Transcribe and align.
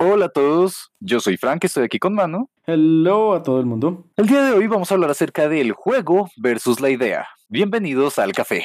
Hola 0.00 0.26
a 0.26 0.28
todos, 0.28 0.92
yo 1.00 1.18
soy 1.18 1.36
Frank, 1.36 1.64
estoy 1.64 1.82
aquí 1.82 1.98
con 1.98 2.14
Mano. 2.14 2.48
Hello 2.66 3.34
a 3.34 3.42
todo 3.42 3.58
el 3.58 3.66
mundo. 3.66 4.04
El 4.16 4.28
día 4.28 4.44
de 4.44 4.52
hoy 4.52 4.68
vamos 4.68 4.92
a 4.92 4.94
hablar 4.94 5.10
acerca 5.10 5.48
del 5.48 5.72
juego 5.72 6.30
versus 6.36 6.80
la 6.80 6.88
idea. 6.88 7.26
Bienvenidos 7.48 8.20
al 8.20 8.32
café. 8.32 8.64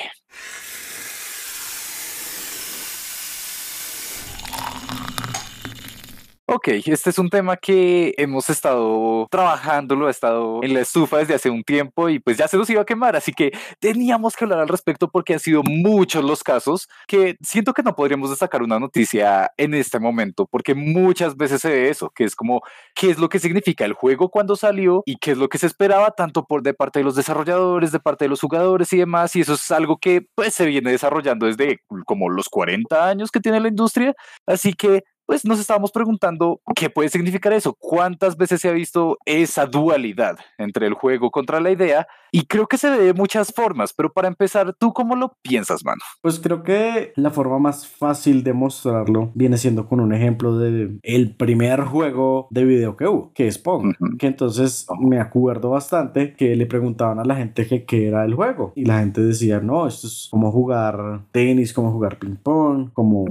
Ok, 6.46 6.68
este 6.68 7.10
es 7.10 7.18
un 7.20 7.30
tema 7.30 7.56
que 7.56 8.14
hemos 8.18 8.50
estado 8.50 9.28
trabajándolo, 9.32 10.08
ha 10.08 10.12
estado 10.12 10.62
en 10.62 10.74
la 10.74 10.82
estufa 10.82 11.20
desde 11.20 11.36
hace 11.36 11.50
un 11.50 11.64
tiempo 11.64 12.10
y 12.10 12.20
pues 12.20 12.36
ya 12.36 12.50
se 12.50 12.58
nos 12.58 12.70
iba 12.70 12.82
a 12.82 12.86
quemar, 12.86 13.16
así 13.16 13.32
que 13.32 13.54
teníamos 13.80 14.36
que 14.36 14.44
hablar 14.44 14.60
al 14.60 14.68
respecto 14.68 15.08
porque 15.10 15.34
han 15.34 15.40
sido 15.40 15.64
muchos 15.64 16.22
los 16.22 16.44
casos 16.44 16.90
que 17.08 17.38
siento 17.42 17.74
que 17.74 17.82
no 17.82 17.96
podríamos 17.96 18.30
destacar 18.30 18.62
una 18.62 18.78
noticia 18.78 19.54
en 19.56 19.74
este 19.74 20.00
momento 20.00 20.46
porque 20.46 20.76
muchas 20.76 21.38
veces 21.38 21.62
se 21.62 21.70
ve 21.70 21.90
eso, 21.90 22.10
que 22.10 22.26
es 22.26 22.36
como 22.36 22.62
qué 22.94 23.10
es 23.10 23.20
lo 23.20 23.30
que 23.30 23.40
significa 23.40 23.86
el 23.86 23.94
juego 23.94 24.30
cuando 24.30 24.58
salió 24.58 25.02
y 25.06 25.16
qué 25.16 25.32
es 25.32 25.38
lo 25.38 25.48
que 25.48 25.58
se 25.58 25.68
esperaba 25.68 26.12
tanto 26.12 26.46
por 26.46 26.62
de 26.62 26.74
parte 26.74 27.00
de 27.00 27.06
los 27.06 27.16
desarrolladores, 27.16 27.94
de 27.94 28.02
parte 28.02 28.26
de 28.26 28.30
los 28.30 28.42
jugadores 28.42 28.92
y 28.92 28.98
demás 28.98 29.34
y 29.38 29.42
eso 29.42 29.54
es 29.54 29.72
algo 29.72 29.98
que 29.98 30.28
pues 30.36 30.54
se 30.54 30.66
viene 30.66 30.92
desarrollando 30.92 31.46
desde 31.46 31.80
como 32.06 32.30
los 32.30 32.50
40 32.50 33.08
años 33.08 33.32
que 33.32 33.40
tiene 33.40 33.62
la 33.62 33.70
industria, 33.70 34.14
así 34.46 34.74
que 34.74 35.04
pues 35.26 35.46
nos 35.46 35.60
estábamos 35.60 35.92
preguntando 35.92 36.62
qué 36.76 36.90
puede 36.90 37.10
significar 37.10 37.54
eso, 37.54 37.74
cuántas 37.74 38.38
veces 38.38 38.62
se 38.62 38.70
ha 38.70 38.74
visto 38.74 39.18
esa 39.26 39.66
dualidad 39.66 40.38
entre 40.58 40.88
el 40.88 40.94
juego 40.94 41.32
contra 41.32 41.60
la 41.60 41.72
idea 41.72 42.08
y 42.36 42.46
creo 42.48 42.66
que 42.66 42.80
se 42.80 42.90
ve 42.90 42.98
de 42.98 43.14
muchas 43.14 43.54
formas, 43.54 43.94
pero 43.94 44.12
para 44.12 44.28
empezar, 44.28 44.74
¿tú 44.74 44.92
cómo 44.92 45.16
lo 45.16 45.38
piensas, 45.44 45.86
mano? 45.86 46.02
Pues 46.20 46.40
creo 46.40 46.64
que 46.64 47.14
la 47.16 47.30
forma 47.30 47.60
más 47.60 47.88
fácil 47.88 48.44
de 48.44 48.54
mostrarlo 48.54 49.32
viene 49.36 49.60
siendo 49.60 49.88
con 49.88 50.00
un 50.00 50.16
ejemplo 50.16 50.58
de 50.58 50.98
el 51.04 51.36
primer 51.36 51.82
juego 51.82 52.48
de 52.50 52.66
video 52.66 52.98
que 52.98 53.08
hubo, 53.08 53.32
que 53.36 53.48
es 53.48 53.60
Pong, 53.60 53.94
que 54.18 54.26
entonces 54.26 54.88
me 55.00 55.20
acuerdo 55.20 55.70
bastante 55.70 56.34
que 56.34 56.56
le 56.56 56.66
preguntaban 56.66 57.20
a 57.20 57.24
la 57.24 57.36
gente 57.36 57.68
que 57.68 57.86
qué 57.86 58.08
era 58.08 58.26
el 58.26 58.34
juego 58.34 58.74
y 58.76 58.86
la 58.86 59.00
gente 59.00 59.22
decía, 59.22 59.60
no, 59.60 59.86
esto 59.86 60.08
es 60.08 60.28
como 60.32 60.52
jugar 60.52 61.22
tenis, 61.32 61.72
como 61.72 61.92
jugar 61.92 62.18
ping 62.18 62.38
pong, 62.38 62.90
como, 62.94 63.26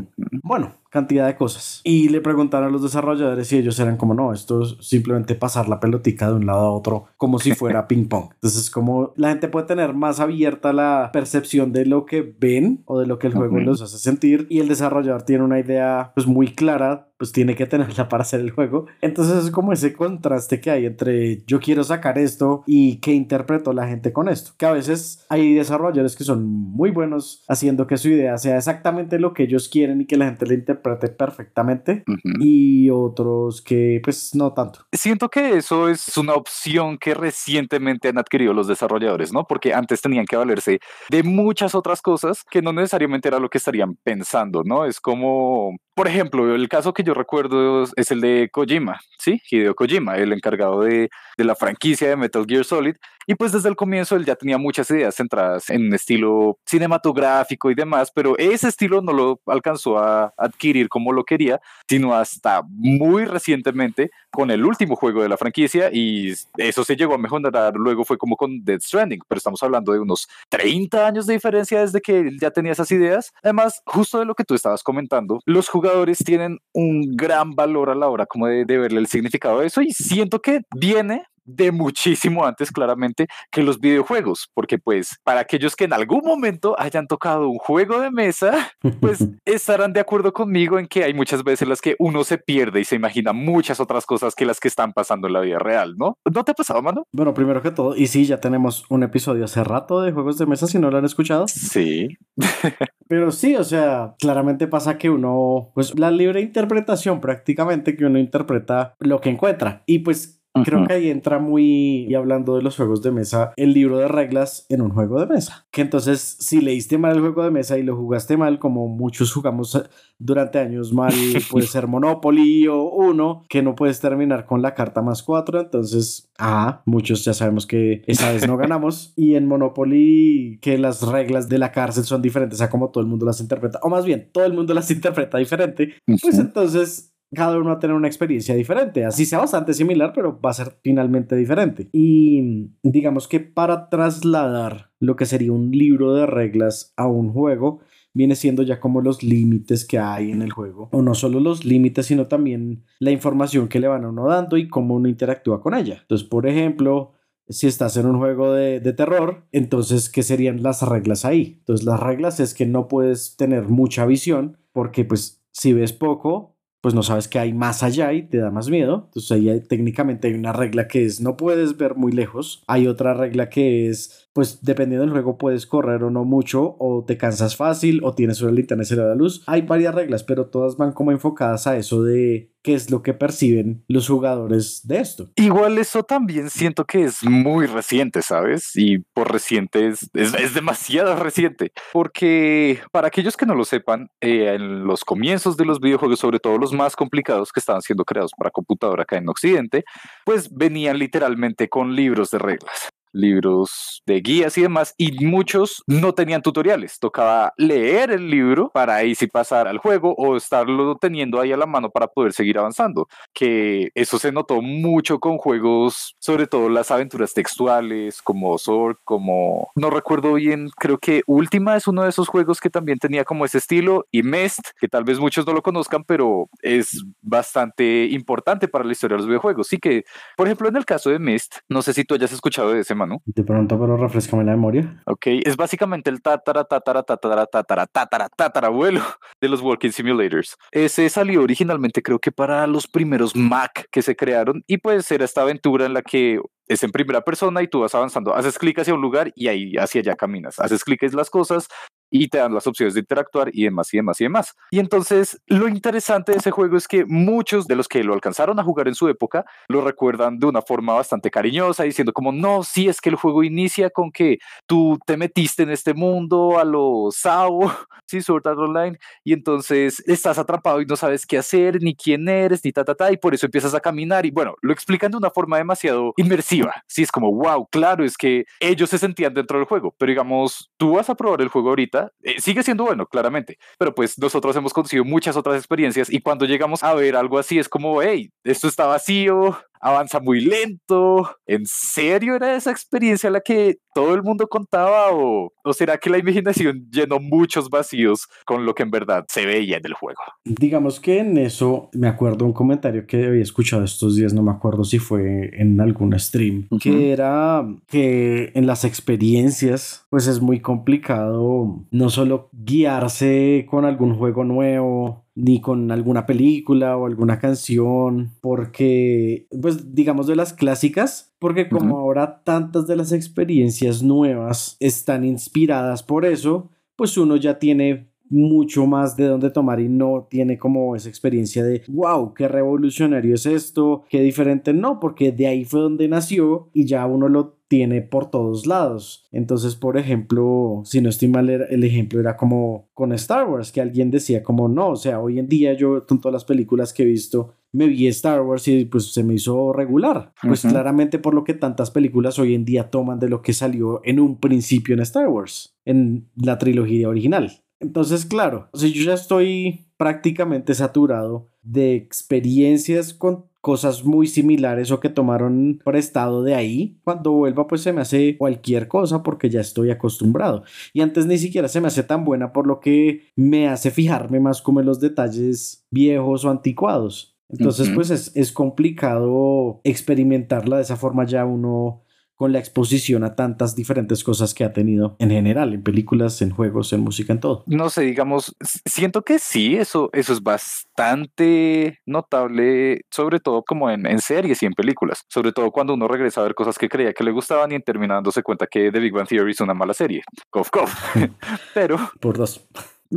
bueno, 0.44 0.74
cantidad 0.92 1.26
de 1.26 1.36
cosas. 1.36 1.80
Y 1.84 2.10
le 2.10 2.20
preguntaron 2.20 2.68
a 2.68 2.70
los 2.70 2.82
desarrolladores 2.82 3.50
y 3.52 3.56
ellos 3.56 3.80
eran 3.80 3.96
como, 3.96 4.12
no, 4.12 4.32
esto 4.32 4.62
es 4.62 4.76
simplemente 4.80 5.34
pasar 5.34 5.68
la 5.68 5.80
pelotica 5.80 6.28
de 6.28 6.34
un 6.34 6.46
lado 6.46 6.66
a 6.66 6.70
otro 6.70 7.06
como 7.16 7.38
si 7.38 7.54
fuera 7.54 7.88
ping 7.88 8.06
pong. 8.06 8.26
Entonces, 8.34 8.70
como 8.70 8.91
la 9.16 9.30
gente 9.30 9.48
puede 9.48 9.66
tener 9.66 9.94
más 9.94 10.20
abierta 10.20 10.72
la 10.72 11.10
percepción 11.12 11.72
de 11.72 11.86
lo 11.86 12.06
que 12.06 12.34
ven 12.38 12.82
o 12.86 12.98
de 12.98 13.06
lo 13.06 13.18
que 13.18 13.28
el 13.28 13.34
juego 13.34 13.58
los 13.60 13.82
hace 13.82 13.98
sentir 13.98 14.46
y 14.50 14.60
el 14.60 14.68
desarrollador 14.68 15.22
tiene 15.22 15.44
una 15.44 15.58
idea 15.58 16.12
pues 16.14 16.26
muy 16.26 16.48
clara 16.48 17.11
pues 17.22 17.30
tiene 17.30 17.54
que 17.54 17.66
tenerla 17.66 18.08
para 18.08 18.22
hacer 18.22 18.40
el 18.40 18.50
juego. 18.50 18.86
Entonces 19.00 19.44
es 19.44 19.52
como 19.52 19.72
ese 19.72 19.92
contraste 19.92 20.60
que 20.60 20.72
hay 20.72 20.86
entre 20.86 21.44
yo 21.46 21.60
quiero 21.60 21.84
sacar 21.84 22.18
esto 22.18 22.64
y 22.66 22.96
qué 22.96 23.12
interpreto 23.12 23.72
la 23.72 23.86
gente 23.86 24.12
con 24.12 24.28
esto. 24.28 24.50
Que 24.58 24.66
a 24.66 24.72
veces 24.72 25.24
hay 25.28 25.54
desarrolladores 25.54 26.16
que 26.16 26.24
son 26.24 26.44
muy 26.44 26.90
buenos 26.90 27.44
haciendo 27.46 27.86
que 27.86 27.96
su 27.96 28.08
idea 28.08 28.36
sea 28.38 28.56
exactamente 28.56 29.20
lo 29.20 29.34
que 29.34 29.44
ellos 29.44 29.68
quieren 29.68 30.00
y 30.00 30.06
que 30.06 30.16
la 30.16 30.24
gente 30.24 30.46
la 30.46 30.54
interprete 30.54 31.10
perfectamente 31.10 32.02
y 32.40 32.90
otros 32.90 33.62
que 33.62 34.00
pues 34.02 34.34
no 34.34 34.52
tanto. 34.52 34.80
Siento 34.90 35.28
que 35.28 35.58
eso 35.58 35.88
es 35.88 36.16
una 36.16 36.34
opción 36.34 36.98
que 36.98 37.14
recientemente 37.14 38.08
han 38.08 38.18
adquirido 38.18 38.52
los 38.52 38.66
desarrolladores, 38.66 39.32
¿no? 39.32 39.44
Porque 39.44 39.72
antes 39.72 40.00
tenían 40.00 40.26
que 40.26 40.34
valerse 40.34 40.80
de 41.08 41.22
muchas 41.22 41.76
otras 41.76 42.02
cosas 42.02 42.42
que 42.50 42.62
no 42.62 42.72
necesariamente 42.72 43.28
era 43.28 43.38
lo 43.38 43.48
que 43.48 43.58
estarían 43.58 43.94
pensando, 44.02 44.64
¿no? 44.64 44.86
Es 44.86 44.98
como 44.98 45.76
por 45.94 46.08
ejemplo, 46.08 46.54
el 46.54 46.68
caso 46.68 46.94
que 46.94 47.02
yo 47.02 47.11
recuerdo 47.14 47.84
es 47.96 48.10
el 48.10 48.20
de 48.20 48.48
Kojima, 48.50 49.00
¿sí? 49.18 49.40
Hideo 49.50 49.74
Kojima, 49.74 50.16
el 50.16 50.32
encargado 50.32 50.82
de, 50.82 51.10
de, 51.36 51.44
la 51.44 51.54
franquicia 51.54 52.08
de 52.08 52.16
Metal 52.16 52.44
Gear 52.46 52.64
Solid. 52.64 52.96
Y 53.26 53.34
pues 53.34 53.52
desde 53.52 53.68
el 53.68 53.76
comienzo 53.76 54.16
él 54.16 54.24
ya 54.24 54.36
tenía 54.36 54.58
muchas 54.58 54.90
ideas 54.90 55.14
centradas 55.14 55.68
en 55.70 55.92
estilo 55.92 56.58
cinematográfico 56.66 57.70
y 57.70 57.74
demás, 57.74 58.10
pero 58.14 58.36
ese 58.38 58.68
estilo 58.68 59.02
no 59.02 59.12
lo 59.12 59.40
alcanzó 59.46 59.98
a 59.98 60.32
adquirir 60.36 60.88
como 60.88 61.12
lo 61.12 61.24
quería, 61.24 61.60
sino 61.88 62.14
hasta 62.14 62.62
muy 62.68 63.24
recientemente 63.24 64.10
con 64.30 64.50
el 64.50 64.64
último 64.64 64.96
juego 64.96 65.22
de 65.22 65.28
la 65.28 65.36
franquicia 65.36 65.90
y 65.92 66.32
eso 66.56 66.84
se 66.84 66.96
llegó 66.96 67.14
a 67.14 67.18
mejorar 67.18 67.32
luego 67.74 68.04
fue 68.04 68.18
como 68.18 68.36
con 68.36 68.64
Dead 68.64 68.80
Stranding, 68.80 69.20
pero 69.28 69.38
estamos 69.38 69.62
hablando 69.62 69.92
de 69.92 70.00
unos 70.00 70.28
30 70.50 71.06
años 71.06 71.26
de 71.26 71.34
diferencia 71.34 71.80
desde 71.80 72.00
que 72.00 72.20
él 72.20 72.38
ya 72.40 72.50
tenía 72.50 72.72
esas 72.72 72.90
ideas. 72.90 73.32
Además, 73.42 73.82
justo 73.86 74.18
de 74.18 74.24
lo 74.24 74.34
que 74.34 74.44
tú 74.44 74.54
estabas 74.54 74.82
comentando, 74.82 75.40
los 75.46 75.68
jugadores 75.68 76.18
tienen 76.18 76.58
un 76.72 77.16
gran 77.16 77.54
valor 77.54 77.90
a 77.90 77.94
la 77.94 78.08
hora 78.08 78.26
como 78.26 78.46
de, 78.46 78.64
de 78.64 78.78
verle 78.78 79.00
el 79.00 79.06
significado 79.06 79.60
de 79.60 79.66
eso 79.66 79.82
y 79.82 79.92
siento 79.92 80.40
que 80.40 80.62
viene 80.74 81.24
de 81.44 81.72
muchísimo 81.72 82.44
antes 82.44 82.70
claramente 82.70 83.26
que 83.50 83.62
los 83.62 83.80
videojuegos, 83.80 84.48
porque 84.54 84.78
pues 84.78 85.18
para 85.24 85.40
aquellos 85.40 85.76
que 85.76 85.84
en 85.84 85.92
algún 85.92 86.22
momento 86.24 86.74
hayan 86.78 87.06
tocado 87.06 87.48
un 87.48 87.58
juego 87.58 88.00
de 88.00 88.10
mesa, 88.10 88.72
pues 89.00 89.24
estarán 89.44 89.92
de 89.92 90.00
acuerdo 90.00 90.32
conmigo 90.32 90.78
en 90.78 90.86
que 90.86 91.04
hay 91.04 91.14
muchas 91.14 91.44
veces 91.44 91.68
las 91.68 91.80
que 91.80 91.96
uno 91.98 92.24
se 92.24 92.38
pierde 92.38 92.80
y 92.80 92.84
se 92.84 92.96
imagina 92.96 93.32
muchas 93.32 93.80
otras 93.80 94.06
cosas 94.06 94.34
que 94.34 94.46
las 94.46 94.60
que 94.60 94.68
están 94.68 94.92
pasando 94.92 95.26
en 95.26 95.32
la 95.32 95.40
vida 95.40 95.58
real, 95.58 95.94
¿no? 95.96 96.18
¿No 96.32 96.44
te 96.44 96.52
ha 96.52 96.54
pasado, 96.54 96.82
mano? 96.82 97.06
Bueno, 97.12 97.34
primero 97.34 97.62
que 97.62 97.70
todo, 97.70 97.96
y 97.96 98.06
sí, 98.06 98.24
ya 98.24 98.38
tenemos 98.38 98.84
un 98.88 99.02
episodio 99.02 99.44
hace 99.44 99.64
rato 99.64 100.02
de 100.02 100.12
juegos 100.12 100.38
de 100.38 100.46
mesa, 100.46 100.66
si 100.66 100.78
no 100.78 100.90
lo 100.90 100.98
han 100.98 101.04
escuchado. 101.04 101.48
Sí. 101.48 102.08
Pero 103.08 103.30
sí, 103.30 103.56
o 103.56 103.64
sea, 103.64 104.14
claramente 104.18 104.66
pasa 104.66 104.98
que 104.98 105.10
uno, 105.10 105.70
pues 105.74 105.98
la 105.98 106.10
libre 106.10 106.40
interpretación 106.40 107.20
prácticamente 107.20 107.96
que 107.96 108.06
uno 108.06 108.18
interpreta 108.18 108.94
lo 108.98 109.20
que 109.20 109.30
encuentra. 109.30 109.82
Y 109.86 110.00
pues 110.00 110.41
Creo 110.64 110.86
que 110.86 110.92
ahí 110.92 111.08
entra 111.08 111.38
muy, 111.38 112.06
y 112.06 112.14
hablando 112.14 112.56
de 112.56 112.62
los 112.62 112.76
juegos 112.76 113.02
de 113.02 113.10
mesa, 113.10 113.52
el 113.56 113.72
libro 113.72 113.98
de 113.98 114.08
reglas 114.08 114.66
en 114.68 114.82
un 114.82 114.90
juego 114.90 115.18
de 115.18 115.26
mesa. 115.26 115.66
Que 115.70 115.80
entonces, 115.80 116.20
si 116.20 116.60
leíste 116.60 116.98
mal 116.98 117.16
el 117.16 117.20
juego 117.20 117.42
de 117.42 117.50
mesa 117.50 117.78
y 117.78 117.82
lo 117.82 117.96
jugaste 117.96 118.36
mal, 118.36 118.58
como 118.58 118.86
muchos 118.88 119.32
jugamos 119.32 119.74
eh, 119.74 119.84
durante 120.18 120.58
años 120.58 120.92
mal, 120.92 121.12
puede 121.50 121.66
ser 121.66 121.86
Monopoly 121.86 122.68
o 122.68 122.82
uno, 122.82 123.44
que 123.48 123.62
no 123.62 123.74
puedes 123.74 124.00
terminar 124.00 124.44
con 124.44 124.60
la 124.60 124.74
carta 124.74 125.00
más 125.00 125.22
cuatro. 125.22 125.58
Entonces, 125.58 126.30
ah, 126.38 126.82
muchos 126.84 127.24
ya 127.24 127.32
sabemos 127.32 127.66
que 127.66 128.02
esa 128.06 128.30
vez 128.32 128.46
no 128.46 128.56
ganamos. 128.56 129.14
Y 129.22 129.36
en 129.36 129.46
Monopoly, 129.46 130.58
que 130.60 130.78
las 130.78 131.02
reglas 131.02 131.48
de 131.48 131.58
la 131.58 131.70
cárcel 131.70 132.04
son 132.04 132.22
diferentes 132.22 132.60
a 132.60 132.68
como 132.68 132.90
todo 132.90 133.02
el 133.02 133.08
mundo 133.08 133.24
las 133.24 133.40
interpreta, 133.40 133.78
o 133.82 133.88
más 133.88 134.04
bien, 134.04 134.30
todo 134.32 134.44
el 134.44 134.52
mundo 134.52 134.74
las 134.74 134.90
interpreta 134.90 135.38
diferente. 135.38 135.94
Pues 136.20 136.38
entonces 136.38 137.11
cada 137.34 137.58
uno 137.58 137.70
va 137.70 137.76
a 137.76 137.78
tener 137.78 137.96
una 137.96 138.08
experiencia 138.08 138.54
diferente, 138.54 139.04
así 139.04 139.24
sea 139.24 139.38
bastante 139.38 139.74
similar, 139.74 140.12
pero 140.14 140.40
va 140.40 140.50
a 140.50 140.54
ser 140.54 140.78
finalmente 140.82 141.36
diferente. 141.36 141.88
Y 141.92 142.70
digamos 142.82 143.28
que 143.28 143.40
para 143.40 143.88
trasladar 143.88 144.90
lo 145.00 145.16
que 145.16 145.26
sería 145.26 145.52
un 145.52 145.70
libro 145.70 146.14
de 146.14 146.26
reglas 146.26 146.92
a 146.96 147.06
un 147.06 147.32
juego, 147.32 147.80
viene 148.14 148.34
siendo 148.34 148.62
ya 148.62 148.80
como 148.80 149.00
los 149.00 149.22
límites 149.22 149.84
que 149.86 149.98
hay 149.98 150.30
en 150.30 150.42
el 150.42 150.52
juego. 150.52 150.88
O 150.92 151.02
no 151.02 151.14
solo 151.14 151.40
los 151.40 151.64
límites, 151.64 152.06
sino 152.06 152.26
también 152.26 152.84
la 152.98 153.10
información 153.10 153.68
que 153.68 153.80
le 153.80 153.88
van 153.88 154.04
a 154.04 154.10
uno 154.10 154.28
dando 154.28 154.56
y 154.56 154.68
cómo 154.68 154.94
uno 154.94 155.08
interactúa 155.08 155.60
con 155.60 155.74
ella. 155.74 156.00
Entonces, 156.02 156.28
por 156.28 156.46
ejemplo, 156.46 157.12
si 157.48 157.66
estás 157.66 157.96
en 157.96 158.06
un 158.06 158.18
juego 158.18 158.52
de, 158.52 158.80
de, 158.80 158.92
terror, 158.92 159.46
entonces, 159.52 160.10
¿qué 160.10 160.22
serían 160.22 160.62
las 160.62 160.82
reglas 160.82 161.24
ahí? 161.24 161.56
Entonces, 161.60 161.86
las 161.86 162.00
reglas 162.00 162.40
es 162.40 162.54
que 162.54 162.66
no 162.66 162.88
puedes 162.88 163.36
tener 163.36 163.68
mucha 163.68 164.06
visión 164.06 164.58
porque, 164.72 165.04
pues, 165.04 165.42
si 165.50 165.72
ves 165.72 165.92
poco, 165.92 166.56
pues 166.82 166.94
no 166.94 167.04
sabes 167.04 167.28
que 167.28 167.38
hay 167.38 167.54
más 167.54 167.84
allá 167.84 168.12
y 168.12 168.24
te 168.24 168.38
da 168.38 168.50
más 168.50 168.68
miedo. 168.68 169.04
Entonces 169.06 169.30
ahí 169.30 169.60
técnicamente 169.60 170.26
hay 170.28 170.34
una 170.34 170.52
regla 170.52 170.88
que 170.88 171.06
es 171.06 171.20
no 171.20 171.36
puedes 171.36 171.78
ver 171.78 171.94
muy 171.94 172.10
lejos. 172.10 172.64
Hay 172.66 172.88
otra 172.88 173.14
regla 173.14 173.48
que 173.48 173.88
es 173.88 174.21
pues 174.32 174.60
dependiendo 174.62 175.04
del 175.04 175.12
juego 175.12 175.38
puedes 175.38 175.66
correr 175.66 176.02
o 176.04 176.10
no 176.10 176.24
mucho, 176.24 176.76
o 176.78 177.04
te 177.06 177.16
cansas 177.16 177.56
fácil, 177.56 178.00
o 178.02 178.14
tienes 178.14 178.40
una 178.40 178.52
linterna 178.52 178.84
y 178.88 178.94
la 178.94 179.14
luz. 179.14 179.42
Hay 179.46 179.62
varias 179.62 179.94
reglas, 179.94 180.24
pero 180.24 180.46
todas 180.46 180.76
van 180.76 180.92
como 180.92 181.12
enfocadas 181.12 181.66
a 181.66 181.76
eso 181.76 182.02
de 182.02 182.52
qué 182.62 182.74
es 182.74 182.90
lo 182.90 183.02
que 183.02 183.12
perciben 183.12 183.84
los 183.88 184.08
jugadores 184.08 184.86
de 184.86 185.00
esto. 185.00 185.30
Igual 185.34 185.78
eso 185.78 186.02
también 186.04 186.48
siento 186.48 186.84
que 186.84 187.04
es 187.04 187.24
muy 187.24 187.66
reciente, 187.66 188.22
¿sabes? 188.22 188.70
Y 188.76 188.98
por 188.98 189.32
reciente 189.32 189.88
es, 189.88 190.08
es, 190.14 190.54
demasiado 190.54 191.16
reciente, 191.16 191.72
porque 191.92 192.80
para 192.92 193.08
aquellos 193.08 193.36
que 193.36 193.46
no 193.46 193.54
lo 193.54 193.64
sepan, 193.64 194.08
eh, 194.20 194.54
en 194.54 194.84
los 194.84 195.04
comienzos 195.04 195.56
de 195.56 195.64
los 195.64 195.80
videojuegos, 195.80 196.20
sobre 196.20 196.38
todo 196.38 196.56
los 196.58 196.72
más 196.72 196.94
complicados 196.94 197.52
que 197.52 197.60
estaban 197.60 197.82
siendo 197.82 198.04
creados 198.04 198.32
para 198.36 198.50
computadora 198.50 199.02
acá 199.02 199.16
en 199.16 199.28
Occidente, 199.28 199.84
pues 200.24 200.52
venían 200.52 200.98
literalmente 200.98 201.68
con 201.68 201.94
libros 201.94 202.30
de 202.30 202.38
reglas. 202.38 202.92
Libros 203.12 204.02
de 204.06 204.20
guías 204.20 204.56
y 204.58 204.62
demás, 204.62 204.94
y 204.98 205.24
muchos 205.24 205.82
no 205.86 206.12
tenían 206.14 206.42
tutoriales, 206.42 206.98
tocaba 206.98 207.52
leer 207.56 208.10
el 208.10 208.30
libro 208.30 208.70
para 208.72 208.96
ahí 208.96 209.14
sí 209.14 209.26
pasar 209.26 209.68
al 209.68 209.78
juego 209.78 210.14
o 210.16 210.36
estarlo 210.36 210.96
teniendo 210.96 211.40
ahí 211.40 211.52
a 211.52 211.56
la 211.56 211.66
mano 211.66 211.90
para 211.90 212.06
poder 212.06 212.32
seguir 212.32 212.58
avanzando, 212.58 213.08
que 213.32 213.90
eso 213.94 214.18
se 214.18 214.32
notó 214.32 214.62
mucho 214.62 215.18
con 215.18 215.38
juegos, 215.38 216.14
sobre 216.18 216.46
todo 216.46 216.68
las 216.68 216.90
aventuras 216.90 217.34
textuales 217.34 218.22
como 218.22 218.58
Sword, 218.58 218.96
como 219.04 219.70
no 219.74 219.90
recuerdo 219.90 220.34
bien, 220.34 220.70
creo 220.76 220.98
que 220.98 221.22
Última 221.26 221.76
es 221.76 221.86
uno 221.86 222.02
de 222.02 222.10
esos 222.10 222.28
juegos 222.28 222.60
que 222.60 222.70
también 222.70 222.98
tenía 222.98 223.24
como 223.24 223.44
ese 223.44 223.58
estilo 223.58 224.06
y 224.10 224.22
Mest, 224.22 224.60
que 224.80 224.88
tal 224.88 225.04
vez 225.04 225.18
muchos 225.18 225.46
no 225.46 225.52
lo 225.52 225.62
conozcan, 225.62 226.04
pero 226.04 226.48
es 226.60 227.04
bastante 227.20 228.06
importante 228.10 228.68
para 228.68 228.84
la 228.84 228.92
historia 228.92 229.16
de 229.16 229.22
los 229.22 229.26
videojuegos. 229.26 229.68
Sí 229.68 229.78
que, 229.78 230.04
por 230.36 230.46
ejemplo, 230.46 230.68
en 230.68 230.76
el 230.76 230.84
caso 230.84 231.10
de 231.10 231.18
Mist, 231.18 231.56
no 231.68 231.82
sé 231.82 231.92
si 231.92 232.04
tú 232.04 232.14
hayas 232.14 232.32
escuchado 232.32 232.72
de 232.72 232.80
ese, 232.80 232.94
Manu. 233.02 233.20
De 233.24 233.44
pronto, 233.44 233.78
pero 233.78 233.96
refrescame 233.96 234.44
la 234.44 234.52
memoria. 234.52 235.02
Ok, 235.06 235.26
es 235.44 235.56
básicamente 235.56 236.10
el 236.10 236.22
tatara, 236.22 236.64
tatara, 236.64 237.02
tatara, 237.02 237.46
tatara, 237.46 237.86
tatara, 237.86 238.28
tatara, 238.28 238.66
abuelo 238.68 239.00
de 239.40 239.48
los 239.48 239.60
Walking 239.60 239.90
Simulators. 239.90 240.56
Ese 240.70 241.08
salió 241.08 241.42
originalmente 241.42 242.02
creo 242.02 242.18
que 242.18 242.32
para 242.32 242.66
los 242.66 242.86
primeros 242.86 243.36
Mac 243.36 243.86
que 243.90 244.02
se 244.02 244.16
crearon 244.16 244.62
y 244.66 244.78
pues 244.78 245.10
era 245.10 245.24
esta 245.24 245.42
aventura 245.42 245.86
en 245.86 245.94
la 245.94 246.02
que 246.02 246.40
es 246.68 246.82
en 246.82 246.90
primera 246.90 247.22
persona 247.22 247.62
y 247.62 247.68
tú 247.68 247.80
vas 247.80 247.94
avanzando, 247.94 248.34
haces 248.34 248.58
clic 248.58 248.78
hacia 248.78 248.94
un 248.94 249.00
lugar 249.00 249.32
y 249.34 249.48
ahí 249.48 249.74
hacia 249.76 250.00
allá 250.00 250.16
caminas, 250.16 250.58
haces 250.58 250.84
clic 250.84 251.02
en 251.02 251.16
las 251.16 251.30
cosas 251.30 251.68
y 252.12 252.28
te 252.28 252.38
dan 252.38 252.54
las 252.54 252.66
opciones 252.66 252.94
de 252.94 253.00
interactuar 253.00 253.48
y 253.52 253.64
demás 253.64 253.92
y 253.92 253.96
demás 253.96 254.20
y 254.20 254.24
demás. 254.24 254.54
Y 254.70 254.78
entonces 254.78 255.40
lo 255.46 255.66
interesante 255.66 256.32
de 256.32 256.38
ese 256.38 256.50
juego 256.50 256.76
es 256.76 256.86
que 256.86 257.06
muchos 257.06 257.66
de 257.66 257.74
los 257.74 257.88
que 257.88 258.04
lo 258.04 258.12
alcanzaron 258.12 258.60
a 258.60 258.62
jugar 258.62 258.86
en 258.86 258.94
su 258.94 259.08
época 259.08 259.44
lo 259.66 259.80
recuerdan 259.80 260.38
de 260.38 260.46
una 260.46 260.60
forma 260.60 260.92
bastante 260.92 261.30
cariñosa, 261.30 261.84
diciendo 261.84 262.12
como, 262.12 262.30
no, 262.30 262.62
si 262.62 262.88
es 262.88 263.00
que 263.00 263.08
el 263.08 263.16
juego 263.16 263.42
inicia 263.42 263.88
con 263.88 264.12
que 264.12 264.38
tú 264.66 264.98
te 265.06 265.16
metiste 265.16 265.62
en 265.62 265.70
este 265.70 265.94
mundo 265.94 266.58
a 266.58 266.64
lo 266.64 267.08
SAO, 267.10 267.60
sí, 268.06 268.20
Sword 268.20 268.46
Art 268.46 268.58
Online, 268.58 268.98
y 269.24 269.32
entonces 269.32 270.00
estás 270.06 270.38
atrapado 270.38 270.82
y 270.82 270.86
no 270.86 270.96
sabes 270.96 271.24
qué 271.24 271.38
hacer, 271.38 271.82
ni 271.82 271.94
quién 271.94 272.28
eres, 272.28 272.62
ni 272.62 272.72
ta, 272.72 272.84
ta, 272.84 272.94
ta, 272.94 273.10
y 273.10 273.16
por 273.16 273.32
eso 273.32 273.46
empiezas 273.46 273.74
a 273.74 273.80
caminar. 273.80 274.26
Y 274.26 274.30
bueno, 274.30 274.54
lo 274.60 274.72
explican 274.74 275.10
de 275.10 275.16
una 275.16 275.30
forma 275.30 275.56
demasiado 275.56 276.12
inmersiva. 276.18 276.74
Sí, 276.86 277.02
es 277.02 277.10
como, 277.10 277.32
wow, 277.32 277.66
claro, 277.70 278.04
es 278.04 278.18
que 278.18 278.44
ellos 278.60 278.90
se 278.90 278.98
sentían 278.98 279.32
dentro 279.32 279.58
del 279.58 279.66
juego, 279.66 279.94
pero 279.96 280.10
digamos, 280.10 280.70
tú 280.76 280.92
vas 280.92 281.08
a 281.08 281.14
probar 281.14 281.40
el 281.40 281.48
juego 281.48 281.70
ahorita 281.70 282.01
eh, 282.22 282.40
sigue 282.40 282.62
siendo 282.62 282.84
bueno, 282.84 283.06
claramente, 283.06 283.58
pero 283.78 283.94
pues 283.94 284.18
nosotros 284.18 284.54
hemos 284.56 284.72
conocido 284.72 285.04
muchas 285.04 285.36
otras 285.36 285.56
experiencias 285.56 286.10
y 286.10 286.20
cuando 286.20 286.46
llegamos 286.46 286.82
a 286.82 286.94
ver 286.94 287.16
algo 287.16 287.38
así 287.38 287.58
es 287.58 287.68
como, 287.68 288.02
hey, 288.02 288.30
esto 288.44 288.68
está 288.68 288.86
vacío, 288.86 289.58
avanza 289.82 290.20
muy 290.20 290.40
lento. 290.40 291.28
¿En 291.46 291.64
serio 291.66 292.36
era 292.36 292.56
esa 292.56 292.70
experiencia 292.70 293.28
la 293.28 293.40
que 293.40 293.78
todo 293.94 294.14
el 294.14 294.22
mundo 294.22 294.46
contaba 294.48 295.12
o, 295.12 295.52
o 295.62 295.72
será 295.74 295.98
que 295.98 296.08
la 296.08 296.18
imaginación 296.18 296.88
llenó 296.90 297.18
muchos 297.20 297.68
vacíos 297.68 298.28
con 298.46 298.64
lo 298.64 298.74
que 298.74 298.84
en 298.84 298.90
verdad 298.90 299.24
se 299.28 299.44
veía 299.44 299.76
en 299.76 299.86
el 299.86 299.94
juego? 299.94 300.20
Digamos 300.44 301.00
que 301.00 301.18
en 301.18 301.36
eso 301.36 301.90
me 301.92 302.08
acuerdo 302.08 302.46
un 302.46 302.52
comentario 302.52 303.06
que 303.06 303.26
había 303.26 303.42
escuchado 303.42 303.84
estos 303.84 304.16
días, 304.16 304.32
no 304.32 304.42
me 304.42 304.52
acuerdo 304.52 304.84
si 304.84 304.98
fue 304.98 305.50
en 305.54 305.80
algún 305.80 306.18
stream, 306.18 306.68
que 306.80 307.12
era 307.12 307.66
que 307.88 308.52
en 308.54 308.66
las 308.66 308.84
experiencias 308.84 310.06
pues 310.08 310.26
es 310.26 310.40
muy 310.40 310.60
complicado 310.60 311.84
no 311.90 312.10
solo 312.10 312.48
guiarse 312.52 313.66
con 313.68 313.84
algún 313.84 314.16
juego 314.16 314.44
nuevo 314.44 315.24
ni 315.34 315.60
con 315.60 315.90
alguna 315.90 316.26
película 316.26 316.96
o 316.96 317.06
alguna 317.06 317.38
canción, 317.38 318.32
porque, 318.40 319.46
pues 319.60 319.94
digamos 319.94 320.26
de 320.26 320.36
las 320.36 320.52
clásicas, 320.52 321.34
porque 321.38 321.68
como 321.68 321.98
ahora 321.98 322.42
tantas 322.44 322.86
de 322.86 322.96
las 322.96 323.12
experiencias 323.12 324.02
nuevas 324.02 324.76
están 324.78 325.24
inspiradas 325.24 326.02
por 326.02 326.24
eso, 326.26 326.70
pues 326.96 327.16
uno 327.16 327.36
ya 327.36 327.58
tiene 327.58 328.11
mucho 328.32 328.86
más 328.86 329.14
de 329.16 329.26
dónde 329.26 329.50
tomar 329.50 329.78
y 329.78 329.88
no 329.88 330.26
tiene 330.28 330.58
como 330.58 330.96
esa 330.96 331.08
experiencia 331.08 331.62
de 331.62 331.82
wow, 331.88 332.32
qué 332.34 332.48
revolucionario 332.48 333.34
es 333.34 333.46
esto, 333.46 334.04
qué 334.08 334.22
diferente 334.22 334.72
no, 334.72 334.98
porque 334.98 335.32
de 335.32 335.46
ahí 335.46 335.64
fue 335.64 335.80
donde 335.80 336.08
nació 336.08 336.70
y 336.72 336.86
ya 336.86 337.06
uno 337.06 337.28
lo 337.28 337.58
tiene 337.68 338.02
por 338.02 338.30
todos 338.30 338.66
lados. 338.66 339.24
Entonces, 339.32 339.76
por 339.76 339.96
ejemplo, 339.96 340.82
si 340.84 341.00
no 341.00 341.08
estoy 341.08 341.28
mal, 341.28 341.48
el 341.48 341.84
ejemplo 341.84 342.20
era 342.20 342.36
como 342.36 342.90
con 342.92 343.12
Star 343.12 343.48
Wars, 343.48 343.72
que 343.72 343.80
alguien 343.80 344.10
decía 344.10 344.42
como 344.42 344.68
no, 344.68 344.90
o 344.90 344.96
sea, 344.96 345.20
hoy 345.20 345.38
en 345.38 345.48
día 345.48 345.72
yo 345.74 346.06
con 346.06 346.20
todas 346.20 346.34
las 346.34 346.44
películas 346.44 346.92
que 346.92 347.02
he 347.02 347.06
visto, 347.06 347.54
me 347.72 347.86
vi 347.86 348.06
Star 348.08 348.42
Wars 348.42 348.68
y 348.68 348.84
pues 348.84 349.12
se 349.12 349.24
me 349.24 349.34
hizo 349.34 349.72
regular. 349.72 350.32
Pues 350.42 350.62
claramente 350.62 351.18
por 351.18 351.32
lo 351.32 351.44
que 351.44 351.54
tantas 351.54 351.90
películas 351.90 352.38
hoy 352.38 352.54
en 352.54 352.64
día 352.64 352.90
toman 352.90 353.18
de 353.18 353.30
lo 353.30 353.40
que 353.40 353.54
salió 353.54 354.02
en 354.04 354.20
un 354.20 354.38
principio 354.38 354.94
en 354.94 355.00
Star 355.00 355.28
Wars, 355.28 355.74
en 355.84 356.28
la 356.36 356.58
trilogía 356.58 357.08
original. 357.08 357.62
Entonces, 357.82 358.24
claro, 358.24 358.68
o 358.72 358.78
sea, 358.78 358.88
yo 358.88 359.02
ya 359.02 359.14
estoy 359.14 359.86
prácticamente 359.96 360.72
saturado 360.74 361.48
de 361.62 361.96
experiencias 361.96 363.12
con 363.12 363.46
cosas 363.60 364.04
muy 364.04 364.26
similares 364.26 364.90
o 364.90 365.00
que 365.00 365.08
tomaron 365.08 365.80
prestado 365.84 366.42
de 366.42 366.54
ahí, 366.54 366.98
cuando 367.04 367.32
vuelva 367.32 367.68
pues 367.68 367.82
se 367.82 367.92
me 367.92 368.00
hace 368.00 368.36
cualquier 368.36 368.88
cosa 368.88 369.22
porque 369.22 369.50
ya 369.50 369.60
estoy 369.60 369.90
acostumbrado. 369.90 370.64
Y 370.92 371.00
antes 371.00 371.26
ni 371.26 371.38
siquiera 371.38 371.68
se 371.68 371.80
me 371.80 371.88
hace 371.88 372.02
tan 372.02 372.24
buena 372.24 372.52
por 372.52 372.66
lo 372.66 372.80
que 372.80 373.28
me 373.36 373.68
hace 373.68 373.90
fijarme 373.90 374.40
más 374.40 374.62
como 374.62 374.80
en 374.80 374.86
los 374.86 375.00
detalles 375.00 375.86
viejos 375.90 376.44
o 376.44 376.50
anticuados. 376.50 377.36
Entonces 377.48 377.90
pues 377.94 378.10
es, 378.10 378.32
es 378.34 378.50
complicado 378.50 379.80
experimentarla 379.84 380.76
de 380.76 380.82
esa 380.82 380.96
forma 380.96 381.24
ya 381.24 381.44
uno 381.44 382.01
con 382.42 382.52
la 382.52 382.58
exposición 382.58 383.22
a 383.22 383.36
tantas 383.36 383.76
diferentes 383.76 384.24
cosas 384.24 384.52
que 384.52 384.64
ha 384.64 384.72
tenido 384.72 385.14
en 385.20 385.30
general, 385.30 385.74
en 385.74 385.84
películas, 385.84 386.42
en 386.42 386.50
juegos, 386.50 386.92
en 386.92 386.98
música, 386.98 387.32
en 387.32 387.38
todo. 387.38 387.62
No 387.68 387.88
sé, 387.88 388.02
digamos, 388.02 388.56
siento 388.84 389.22
que 389.22 389.38
sí, 389.38 389.76
eso, 389.76 390.10
eso 390.12 390.32
es 390.32 390.42
bastante 390.42 392.00
notable, 392.04 393.02
sobre 393.12 393.38
todo 393.38 393.62
como 393.62 393.88
en, 393.90 394.08
en 394.08 394.18
series 394.18 394.60
y 394.60 394.66
en 394.66 394.72
películas, 394.72 395.22
sobre 395.28 395.52
todo 395.52 395.70
cuando 395.70 395.94
uno 395.94 396.08
regresa 396.08 396.40
a 396.40 396.42
ver 396.42 396.56
cosas 396.56 396.78
que 396.78 396.88
creía 396.88 397.12
que 397.12 397.22
le 397.22 397.30
gustaban 397.30 397.70
y 397.70 397.76
en 397.76 397.82
terminándose 397.82 398.42
cuenta 398.42 398.66
que 398.66 398.90
The 398.90 398.98
Big 398.98 399.12
Bang 399.12 399.28
Theory 399.28 399.52
es 399.52 399.60
una 399.60 399.74
mala 399.74 399.94
serie. 399.94 400.24
Cof, 400.50 400.68
cof. 400.70 400.92
Pero... 401.74 401.96
Por 402.18 402.38
dos. 402.38 402.66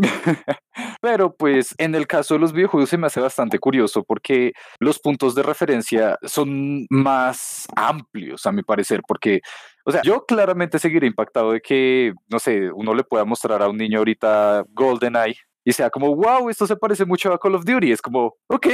Pero 1.01 1.35
pues 1.35 1.73
en 1.77 1.95
el 1.95 2.07
caso 2.07 2.33
de 2.33 2.39
los 2.39 2.53
videojuegos 2.53 2.89
se 2.89 2.97
me 2.97 3.07
hace 3.07 3.19
bastante 3.19 3.59
curioso 3.59 4.03
porque 4.03 4.53
los 4.79 4.99
puntos 4.99 5.35
de 5.35 5.43
referencia 5.43 6.17
son 6.23 6.85
más 6.89 7.67
amplios 7.75 8.45
a 8.45 8.51
mi 8.51 8.63
parecer 8.63 9.01
porque, 9.07 9.41
o 9.85 9.91
sea, 9.91 10.01
yo 10.03 10.25
claramente 10.25 10.79
seguiré 10.79 11.07
impactado 11.07 11.51
de 11.51 11.61
que, 11.61 12.13
no 12.29 12.39
sé, 12.39 12.71
uno 12.71 12.93
le 12.93 13.03
pueda 13.03 13.25
mostrar 13.25 13.61
a 13.61 13.69
un 13.69 13.77
niño 13.77 13.99
ahorita 13.99 14.65
GoldenEye 14.73 15.37
y 15.63 15.73
sea 15.73 15.89
como, 15.89 16.15
wow, 16.15 16.49
esto 16.49 16.67
se 16.67 16.75
parece 16.75 17.05
mucho 17.05 17.33
a 17.33 17.39
Call 17.39 17.55
of 17.55 17.65
Duty. 17.65 17.91
Es 17.91 18.01
como, 18.01 18.35
ok, 18.47 18.67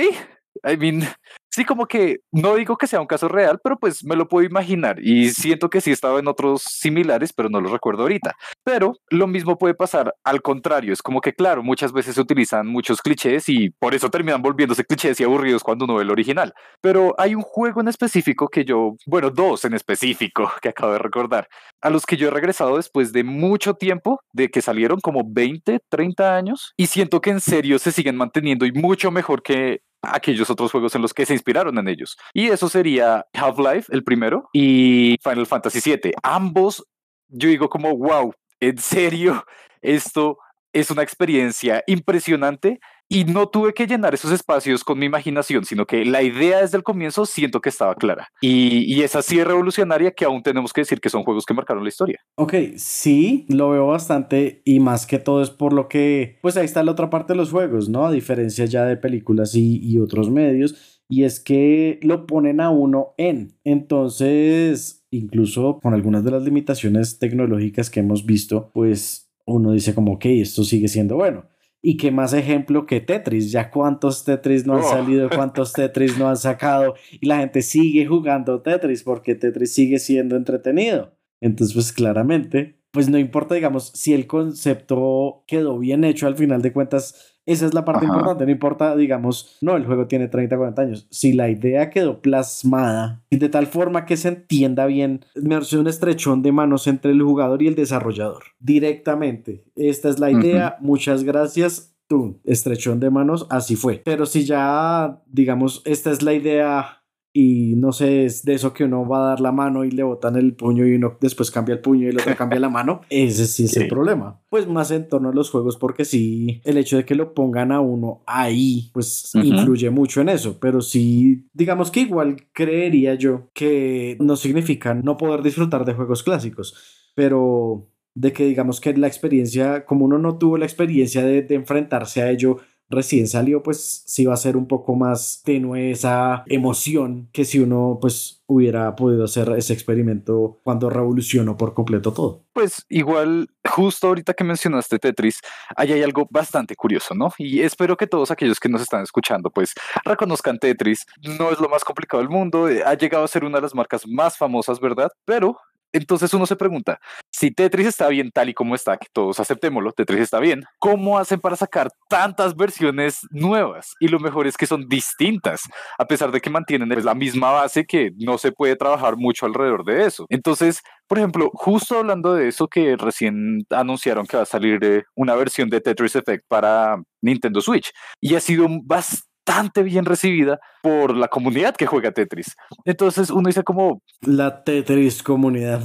I 0.63 0.77
mean, 0.77 1.01
sí, 1.49 1.65
como 1.65 1.85
que 1.85 2.17
no 2.31 2.55
digo 2.55 2.77
que 2.77 2.87
sea 2.87 3.01
un 3.01 3.07
caso 3.07 3.27
real, 3.27 3.59
pero 3.63 3.77
pues 3.77 4.03
me 4.03 4.15
lo 4.15 4.27
puedo 4.27 4.45
imaginar 4.45 4.99
y 5.01 5.29
siento 5.29 5.69
que 5.69 5.81
sí 5.81 5.89
he 5.89 5.93
estado 5.93 6.19
en 6.19 6.27
otros 6.27 6.61
similares, 6.63 7.33
pero 7.33 7.49
no 7.49 7.61
los 7.61 7.71
recuerdo 7.71 8.03
ahorita. 8.03 8.35
Pero 8.63 8.93
lo 9.09 9.27
mismo 9.27 9.57
puede 9.57 9.73
pasar 9.73 10.13
al 10.23 10.41
contrario, 10.41 10.93
es 10.93 11.01
como 11.01 11.21
que 11.21 11.33
claro, 11.33 11.63
muchas 11.63 11.93
veces 11.93 12.15
se 12.15 12.21
utilizan 12.21 12.67
muchos 12.67 13.01
clichés 13.01 13.49
y 13.49 13.69
por 13.71 13.95
eso 13.95 14.09
terminan 14.09 14.41
volviéndose 14.41 14.85
clichés 14.85 15.19
y 15.19 15.23
aburridos 15.23 15.63
cuando 15.63 15.85
uno 15.85 15.95
ve 15.95 16.03
el 16.03 16.11
original. 16.11 16.53
Pero 16.81 17.15
hay 17.17 17.35
un 17.35 17.41
juego 17.41 17.81
en 17.81 17.87
específico 17.87 18.47
que 18.47 18.65
yo, 18.65 18.95
bueno, 19.05 19.29
dos 19.29 19.65
en 19.65 19.73
específico 19.73 20.51
que 20.61 20.69
acabo 20.69 20.93
de 20.93 20.99
recordar, 20.99 21.47
a 21.81 21.89
los 21.89 22.05
que 22.05 22.17
yo 22.17 22.27
he 22.27 22.31
regresado 22.31 22.77
después 22.77 23.11
de 23.13 23.23
mucho 23.23 23.73
tiempo, 23.73 24.19
de 24.33 24.49
que 24.49 24.61
salieron 24.61 24.99
como 24.99 25.23
20, 25.25 25.79
30 25.89 26.35
años 26.35 26.73
y 26.77 26.87
siento 26.87 27.21
que 27.21 27.31
en 27.31 27.39
serio 27.39 27.79
se 27.79 27.91
siguen 27.91 28.15
manteniendo 28.15 28.65
y 28.65 28.71
mucho 28.71 29.11
mejor 29.11 29.41
que 29.41 29.81
aquellos 30.01 30.49
otros 30.49 30.71
juegos 30.71 30.95
en 30.95 31.01
los 31.01 31.13
que 31.13 31.25
se 31.25 31.33
inspiraron 31.33 31.77
en 31.77 31.87
ellos. 31.87 32.17
Y 32.33 32.49
eso 32.49 32.69
sería 32.69 33.25
Half-Life, 33.33 33.91
el 33.93 34.03
primero, 34.03 34.49
y 34.53 35.17
Final 35.23 35.45
Fantasy 35.45 35.79
VII. 35.83 36.13
Ambos, 36.23 36.85
yo 37.27 37.49
digo 37.49 37.69
como, 37.69 37.95
wow, 37.95 38.33
en 38.59 38.77
serio, 38.77 39.45
esto 39.81 40.37
es 40.73 40.89
una 40.89 41.03
experiencia 41.03 41.83
impresionante 41.87 42.79
y 43.11 43.25
no 43.25 43.49
tuve 43.49 43.73
que 43.73 43.87
llenar 43.87 44.13
esos 44.13 44.31
espacios 44.31 44.85
con 44.85 44.97
mi 44.97 45.05
imaginación, 45.05 45.65
sino 45.65 45.85
que 45.85 46.05
la 46.05 46.23
idea 46.23 46.61
desde 46.61 46.77
el 46.77 46.83
comienzo 46.83 47.25
siento 47.25 47.59
que 47.59 47.67
estaba 47.67 47.93
clara. 47.95 48.29
Y, 48.39 48.85
y 48.85 49.01
es 49.01 49.17
así 49.17 49.43
revolucionaria 49.43 50.11
que 50.11 50.23
aún 50.23 50.41
tenemos 50.41 50.71
que 50.71 50.79
decir 50.79 51.01
que 51.01 51.09
son 51.09 51.23
juegos 51.23 51.45
que 51.45 51.53
marcaron 51.53 51.83
la 51.83 51.89
historia. 51.89 52.21
Ok, 52.35 52.53
sí, 52.77 53.45
lo 53.49 53.69
veo 53.71 53.87
bastante 53.87 54.61
y 54.63 54.79
más 54.79 55.05
que 55.05 55.19
todo 55.19 55.41
es 55.41 55.49
por 55.49 55.73
lo 55.73 55.89
que, 55.89 56.39
pues 56.41 56.55
ahí 56.55 56.63
está 56.63 56.83
la 56.83 56.93
otra 56.93 57.09
parte 57.09 57.33
de 57.33 57.37
los 57.37 57.51
juegos, 57.51 57.89
¿no? 57.89 58.05
A 58.05 58.11
diferencia 58.13 58.63
ya 58.63 58.85
de 58.85 58.95
películas 58.95 59.55
y, 59.55 59.79
y 59.83 59.99
otros 59.99 60.29
medios. 60.29 61.01
Y 61.09 61.25
es 61.25 61.41
que 61.41 61.99
lo 62.03 62.25
ponen 62.25 62.61
a 62.61 62.69
uno 62.69 63.13
en. 63.17 63.57
Entonces, 63.65 65.05
incluso 65.11 65.81
con 65.81 65.93
algunas 65.93 66.23
de 66.23 66.31
las 66.31 66.43
limitaciones 66.43 67.19
tecnológicas 67.19 67.89
que 67.89 67.99
hemos 67.99 68.25
visto, 68.25 68.71
pues 68.73 69.29
uno 69.45 69.73
dice 69.73 69.93
como, 69.93 70.13
ok, 70.13 70.25
esto 70.27 70.63
sigue 70.63 70.87
siendo 70.87 71.17
bueno. 71.17 71.50
Y 71.83 71.97
qué 71.97 72.11
más 72.11 72.33
ejemplo 72.33 72.85
que 72.85 73.01
Tetris. 73.01 73.51
Ya 73.51 73.71
cuántos 73.71 74.23
Tetris 74.23 74.65
no 74.65 74.73
han 74.75 74.83
oh. 74.83 74.89
salido, 74.89 75.29
cuántos 75.29 75.73
Tetris 75.73 76.17
no 76.17 76.29
han 76.29 76.37
sacado. 76.37 76.95
Y 77.11 77.25
la 77.25 77.39
gente 77.39 77.61
sigue 77.61 78.05
jugando 78.05 78.61
Tetris 78.61 79.03
porque 79.03 79.35
Tetris 79.35 79.73
sigue 79.73 79.99
siendo 79.99 80.35
entretenido. 80.35 81.15
Entonces, 81.41 81.73
pues 81.73 81.91
claramente, 81.91 82.81
pues 82.91 83.09
no 83.09 83.17
importa, 83.17 83.55
digamos, 83.55 83.91
si 83.95 84.13
el 84.13 84.27
concepto 84.27 85.43
quedó 85.47 85.79
bien 85.79 86.03
hecho 86.03 86.27
al 86.27 86.35
final 86.35 86.61
de 86.61 86.71
cuentas, 86.71 87.30
esa 87.45 87.65
es 87.65 87.73
la 87.73 87.85
parte 87.85 88.05
importante, 88.05 88.45
no 88.45 88.51
importa, 88.51 88.95
digamos, 88.95 89.57
no, 89.61 89.75
el 89.75 89.85
juego 89.85 90.07
tiene 90.07 90.27
30, 90.27 90.55
40 90.57 90.81
años. 90.81 91.07
Si 91.09 91.33
la 91.33 91.49
idea 91.49 91.89
quedó 91.89 92.21
plasmada 92.21 93.23
de 93.29 93.49
tal 93.49 93.67
forma 93.67 94.05
que 94.05 94.17
se 94.17 94.27
entienda 94.27 94.85
bien, 94.85 95.25
me 95.35 95.55
hace 95.55 95.77
un 95.77 95.87
estrechón 95.87 96.43
de 96.43 96.51
manos 96.51 96.85
entre 96.85 97.11
el 97.11 97.21
jugador 97.21 97.61
y 97.63 97.67
el 97.67 97.75
desarrollador. 97.75 98.43
Directamente. 98.59 99.63
Esta 99.75 100.09
es 100.09 100.19
la 100.19 100.31
idea, 100.31 100.77
muchas 100.79 101.23
gracias. 101.23 101.95
Tú, 102.07 102.39
estrechón 102.43 102.99
de 102.99 103.09
manos, 103.09 103.47
así 103.49 103.75
fue. 103.75 104.01
Pero 104.03 104.25
si 104.25 104.43
ya, 104.43 105.21
digamos, 105.27 105.81
esta 105.85 106.11
es 106.11 106.21
la 106.21 106.33
idea 106.33 107.00
y 107.33 107.75
no 107.77 107.93
sé, 107.93 108.25
es 108.25 108.43
de 108.43 108.55
eso 108.55 108.73
que 108.73 108.83
uno 108.83 109.07
va 109.07 109.23
a 109.23 109.29
dar 109.29 109.39
la 109.39 109.53
mano 109.53 109.85
y 109.85 109.91
le 109.91 110.03
botan 110.03 110.35
el 110.35 110.53
puño 110.53 110.85
y 110.85 110.95
uno 110.95 111.17
después 111.21 111.49
cambia 111.49 111.73
el 111.73 111.79
puño 111.79 112.03
y 112.03 112.09
el 112.09 112.19
otro 112.19 112.35
cambia 112.35 112.59
la 112.59 112.69
mano. 112.69 113.01
Ese 113.09 113.45
sí 113.45 113.65
es 113.65 113.77
el 113.77 113.87
problema. 113.87 114.41
Pues 114.49 114.67
más 114.67 114.91
en 114.91 115.07
torno 115.07 115.29
a 115.29 115.33
los 115.33 115.49
juegos, 115.49 115.77
porque 115.77 116.03
sí, 116.03 116.61
el 116.65 116.77
hecho 116.77 116.97
de 116.97 117.05
que 117.05 117.15
lo 117.15 117.33
pongan 117.33 117.71
a 117.71 117.79
uno 117.79 118.21
ahí, 118.27 118.89
pues 118.93 119.31
influye 119.35 119.89
mucho 119.89 120.19
en 120.19 120.29
eso. 120.29 120.59
Pero 120.59 120.81
sí, 120.81 121.47
digamos 121.53 121.89
que 121.89 122.01
igual 122.01 122.35
creería 122.51 123.15
yo 123.15 123.49
que 123.53 124.17
no 124.19 124.35
significa 124.35 124.93
no 124.93 125.15
poder 125.15 125.41
disfrutar 125.41 125.85
de 125.85 125.93
juegos 125.93 126.23
clásicos, 126.23 126.75
pero 127.15 127.87
de 128.13 128.33
que 128.33 128.45
digamos 128.45 128.81
que 128.81 128.93
la 128.97 129.07
experiencia, 129.07 129.85
como 129.85 130.03
uno 130.03 130.17
no 130.17 130.37
tuvo 130.37 130.57
la 130.57 130.65
experiencia 130.65 131.23
de, 131.23 131.43
de 131.43 131.55
enfrentarse 131.55 132.21
a 132.21 132.29
ello, 132.29 132.57
recién 132.91 133.27
salió, 133.27 133.63
pues 133.63 134.03
sí 134.05 134.25
va 134.25 134.33
a 134.33 134.37
ser 134.37 134.57
un 134.57 134.67
poco 134.67 134.95
más 134.95 135.41
tenue 135.43 135.91
esa 135.91 136.43
emoción 136.47 137.29
que 137.31 137.45
si 137.45 137.59
uno 137.59 137.97
pues 138.01 138.41
hubiera 138.47 138.95
podido 138.95 139.23
hacer 139.23 139.49
ese 139.57 139.73
experimento 139.73 140.59
cuando 140.63 140.89
revolucionó 140.89 141.55
por 141.55 141.73
completo 141.73 142.11
todo. 142.13 142.43
Pues 142.53 142.85
igual, 142.89 143.47
justo 143.67 144.07
ahorita 144.07 144.33
que 144.33 144.43
mencionaste 144.43 144.99
Tetris, 144.99 145.39
ahí 145.75 145.93
hay 145.93 146.03
algo 146.03 146.27
bastante 146.29 146.75
curioso, 146.75 147.15
¿no? 147.15 147.31
Y 147.37 147.61
espero 147.61 147.95
que 147.95 148.07
todos 148.07 148.29
aquellos 148.29 148.59
que 148.59 148.67
nos 148.67 148.81
están 148.81 149.03
escuchando 149.03 149.49
pues 149.49 149.73
reconozcan 150.03 150.59
Tetris. 150.59 151.05
No 151.21 151.51
es 151.51 151.59
lo 151.59 151.69
más 151.69 151.83
complicado 151.83 152.21
del 152.21 152.29
mundo, 152.29 152.67
eh, 152.67 152.83
ha 152.85 152.93
llegado 152.95 153.23
a 153.23 153.27
ser 153.29 153.45
una 153.45 153.57
de 153.57 153.63
las 153.63 153.73
marcas 153.73 154.05
más 154.05 154.37
famosas, 154.37 154.79
¿verdad? 154.81 155.09
Pero 155.25 155.57
entonces 155.93 156.33
uno 156.33 156.45
se 156.45 156.55
pregunta, 156.55 156.99
si 157.41 157.49
Tetris 157.49 157.87
está 157.87 158.07
bien 158.07 158.29
tal 158.29 158.49
y 158.49 158.53
como 158.53 158.75
está, 158.75 158.97
que 158.97 159.07
todos 159.11 159.39
aceptémoslo, 159.39 159.93
Tetris 159.93 160.21
está 160.21 160.39
bien, 160.39 160.63
¿cómo 160.77 161.17
hacen 161.17 161.39
para 161.39 161.55
sacar 161.55 161.89
tantas 162.07 162.55
versiones 162.55 163.21
nuevas? 163.31 163.95
Y 163.99 164.09
lo 164.09 164.19
mejor 164.19 164.45
es 164.45 164.55
que 164.55 164.67
son 164.67 164.87
distintas, 164.87 165.63
a 165.97 166.05
pesar 166.05 166.31
de 166.31 166.39
que 166.39 166.51
mantienen 166.51 166.87
pues, 166.89 167.03
la 167.03 167.15
misma 167.15 167.49
base 167.49 167.83
que 167.85 168.11
no 168.19 168.37
se 168.37 168.51
puede 168.51 168.75
trabajar 168.75 169.17
mucho 169.17 169.47
alrededor 169.47 169.83
de 169.85 170.05
eso. 170.05 170.27
Entonces, 170.29 170.81
por 171.07 171.17
ejemplo, 171.17 171.49
justo 171.55 171.97
hablando 171.97 172.35
de 172.35 172.47
eso 172.47 172.67
que 172.67 172.95
recién 172.95 173.65
anunciaron 173.71 174.27
que 174.27 174.37
va 174.37 174.43
a 174.43 174.45
salir 174.45 174.77
eh, 174.83 175.03
una 175.15 175.33
versión 175.33 175.67
de 175.71 175.81
Tetris 175.81 176.15
Effect 176.17 176.45
para 176.47 177.01
Nintendo 177.23 177.59
Switch 177.59 177.91
y 178.19 178.35
ha 178.35 178.39
sido 178.39 178.67
bastante 178.83 179.31
bastante 179.43 179.81
bien 179.81 180.05
recibida 180.05 180.59
por 180.83 181.17
la 181.17 181.27
comunidad 181.27 181.75
que 181.75 181.87
juega 181.87 182.11
Tetris. 182.11 182.55
Entonces 182.85 183.31
uno 183.31 183.47
dice 183.47 183.63
como... 183.63 184.03
La 184.21 184.63
Tetris 184.63 185.23
comunidad. 185.23 185.81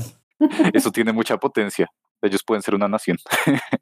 Eso 0.72 0.90
tiene 0.90 1.12
mucha 1.12 1.36
potencia. 1.38 1.88
Ellos 2.22 2.42
pueden 2.44 2.62
ser 2.62 2.74
una 2.74 2.88
nación. 2.88 3.18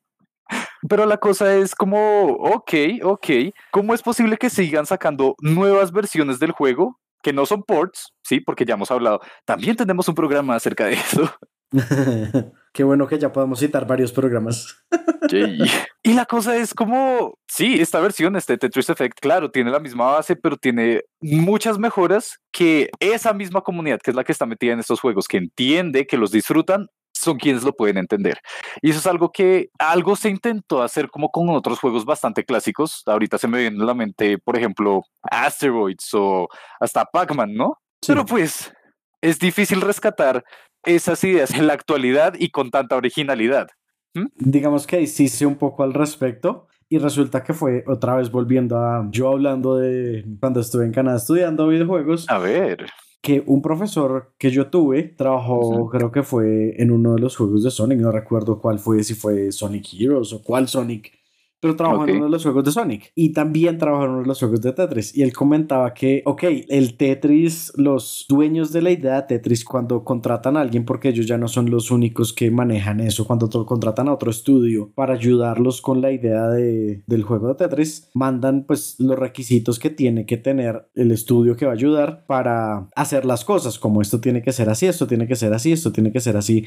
Pero 0.89 1.07
la 1.07 1.17
cosa 1.17 1.55
es 1.55 1.75
como, 1.75 2.33
ok, 2.33 2.73
ok, 3.03 3.29
¿cómo 3.71 3.95
es 3.95 4.03
posible 4.03 4.37
que 4.37 4.51
sigan 4.51 4.87
sacando 4.87 5.35
nuevas 5.41 5.93
versiones 5.93 6.39
del 6.39 6.53
juego 6.53 7.01
que 7.23 7.33
no 7.33 7.47
son 7.47 7.63
ports? 7.63 8.13
Sí, 8.23 8.41
porque 8.41 8.67
ya 8.67 8.75
hemos 8.75 8.91
hablado. 8.91 9.21
También 9.47 9.77
tenemos 9.77 10.09
un 10.09 10.15
programa 10.15 10.57
acerca 10.57 10.85
de 10.85 10.95
eso. 10.95 11.31
Qué 12.75 12.83
bueno 12.83 13.07
que 13.07 13.21
ya 13.21 13.33
podamos 13.33 13.61
citar 13.61 13.87
varios 13.87 14.11
programas. 14.11 14.85
y 16.03 16.13
la 16.13 16.27
cosa 16.27 16.57
es 16.57 16.75
como, 16.75 17.39
sí, 17.47 17.81
esta 17.81 18.01
versión, 18.01 18.35
este 18.35 18.59
Tetris 18.59 18.91
Effect, 18.91 19.21
claro, 19.21 19.53
tiene 19.53 19.71
la 19.71 19.79
misma 19.79 20.07
base, 20.07 20.35
pero 20.35 20.57
tiene 20.57 21.03
muchas 21.21 21.79
mejoras 21.79 22.41
que 22.51 22.91
esa 22.99 23.33
misma 23.33 23.61
comunidad, 23.61 24.01
que 24.03 24.11
es 24.11 24.17
la 24.17 24.25
que 24.25 24.33
está 24.33 24.45
metida 24.45 24.73
en 24.73 24.81
estos 24.81 25.01
juegos, 25.01 25.29
que 25.29 25.37
entiende, 25.37 26.05
que 26.05 26.17
los 26.17 26.33
disfrutan, 26.33 26.89
son 27.13 27.39
quienes 27.39 27.63
lo 27.63 27.75
pueden 27.75 27.97
entender. 27.97 28.41
Y 28.83 28.91
eso 28.91 28.99
es 28.99 29.07
algo 29.07 29.31
que 29.31 29.71
algo 29.79 30.17
se 30.17 30.29
intentó 30.29 30.83
hacer 30.83 31.11
como 31.11 31.31
con 31.31 31.49
otros 31.51 31.79
juegos 31.79 32.05
bastante 32.05 32.45
clásicos. 32.45 33.05
Ahorita 33.07 33.39
se 33.39 33.47
me 33.47 33.61
viene 33.61 33.81
a 33.81 33.87
la 33.87 33.95
mente, 33.95 34.39
por 34.39 34.59
ejemplo, 34.59 35.03
Asteroids 35.23 36.13
o 36.15 36.49
hasta 36.81 37.05
Pac-Man, 37.05 37.55
¿no? 37.55 37.79
Pero 38.05 38.27
pues 38.27 38.73
es 39.21 39.39
difícil 39.39 39.81
rescatar 39.81 40.45
esas 40.87 41.23
ideas 41.25 41.55
en 41.55 41.67
la 41.67 41.75
actualidad 41.75 42.35
y 42.39 42.51
con 42.51 42.71
tanta 42.71 42.97
originalidad. 42.97 43.69
¿Mm? 44.15 44.27
Digamos 44.37 44.87
que 44.87 45.07
sé 45.07 45.47
un 45.47 45.57
poco 45.57 45.83
al 45.83 45.93
respecto 45.93 46.69
y 46.89 46.99
resulta 46.99 47.43
que 47.43 47.55
fue 47.55 47.85
otra 47.87 48.17
vez 48.17 48.31
volviendo 48.31 48.79
a 48.79 49.09
yo 49.11 49.29
hablando 49.29 49.77
de 49.77 50.25
cuando 50.41 50.61
estuve 50.61 50.85
en 50.85 50.93
Canadá 50.93 51.17
estudiando 51.17 51.69
videojuegos. 51.69 52.29
A 52.29 52.39
ver. 52.39 52.87
Que 53.21 53.43
un 53.47 53.63
profesor 53.63 54.35
que 54.39 54.51
yo 54.51 54.69
tuve 54.69 55.03
trabajó, 55.03 55.89
creo 55.89 56.13
que 56.13 56.23
fue 56.23 56.75
en 56.81 56.91
uno 56.91 57.15
de 57.15 57.21
los 57.21 57.37
juegos 57.37 57.65
de 57.65 57.71
Sonic, 57.71 57.99
no 57.99 58.13
recuerdo 58.13 58.61
cuál 58.61 58.79
fue, 58.79 59.03
si 59.03 59.15
fue 59.15 59.51
Sonic 59.51 59.95
Heroes 59.99 60.33
o 60.35 60.43
cuál 60.43 60.69
Sonic 60.69 61.24
pero 61.65 61.77
trabajó 61.77 62.07
en 62.07 62.17
uno 62.17 62.27
de 62.27 62.31
los 62.31 62.43
juegos 62.43 62.63
de 62.63 62.73
Sonic. 62.73 63.11
Y 63.15 63.33
también 63.33 63.79
trabajó 63.79 64.05
en 64.05 64.11
uno 64.11 64.21
de 64.21 64.27
los 64.27 64.39
juegos 64.39 64.61
de 64.61 64.75
Tetris. 64.75 65.17
Y 65.17 65.23
él 65.23 65.33
comentaba 65.33 65.95
que, 65.95 66.23
ok, 66.27 66.43
el 66.69 66.99
Tetris, 66.99 67.73
los 67.77 68.27
dueños 68.29 68.71
de 68.71 68.83
la 68.83 68.91
idea 68.91 69.23
de 69.23 69.23
Tetris, 69.23 69.65
cuando 69.65 70.05
contratan 70.05 70.59
a 70.59 70.61
alguien, 70.61 70.85
porque 70.85 71.09
ellos 71.09 71.25
ya 71.25 71.39
no 71.39 71.49
son 71.49 71.71
los 71.71 71.91
únicos 71.91 72.35
que 72.35 72.51
manejan 72.51 73.01
eso, 73.01 73.27
cuando 73.27 73.49
contratan 73.65 74.09
a 74.09 74.13
otro 74.13 74.31
estudio 74.31 74.93
para 74.95 75.15
ayudarlos 75.15 75.81
con 75.81 76.03
la 76.03 76.13
idea 76.13 76.49
de, 76.49 77.03
del 77.07 77.23
juego 77.23 77.49
de 77.49 77.55
Tetris, 77.55 78.11
mandan 78.13 78.65
pues 78.65 78.97
los 78.99 79.19
requisitos 79.19 79.79
que 79.79 79.89
tiene 79.89 80.27
que 80.27 80.37
tener 80.37 80.91
el 80.95 81.13
estudio 81.13 81.57
que 81.57 81.65
va 81.65 81.73
a 81.73 81.77
ayudar 81.77 82.27
para 82.27 82.91
hacer 82.95 83.25
las 83.25 83.43
cosas, 83.43 83.79
como 83.79 84.03
esto 84.03 84.21
tiene 84.21 84.43
que 84.43 84.53
ser 84.53 84.69
así, 84.69 84.85
esto 84.85 85.07
tiene 85.07 85.27
que 85.27 85.35
ser 85.35 85.55
así, 85.55 85.73
esto 85.73 85.93
tiene 85.93 86.13
que 86.13 86.21
ser 86.21 86.37
así 86.37 86.67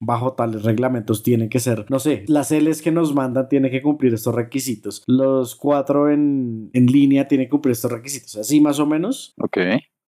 bajo 0.00 0.34
tales 0.34 0.62
reglamentos 0.62 1.22
tiene 1.22 1.48
que 1.48 1.60
ser, 1.60 1.86
no 1.88 1.98
sé, 1.98 2.24
las 2.28 2.50
Ls 2.50 2.82
que 2.82 2.92
nos 2.92 3.14
mandan 3.14 3.48
tienen 3.48 3.70
que 3.70 3.82
cumplir 3.82 4.14
estos 4.14 4.34
requisitos. 4.34 5.02
Los 5.06 5.56
cuatro 5.56 6.10
en, 6.10 6.70
en 6.72 6.86
línea 6.86 7.28
tienen 7.28 7.46
que 7.46 7.50
cumplir 7.50 7.72
estos 7.72 7.92
requisitos. 7.92 8.36
Así 8.36 8.60
más 8.60 8.78
o 8.78 8.86
menos. 8.86 9.34
Ok. 9.38 9.58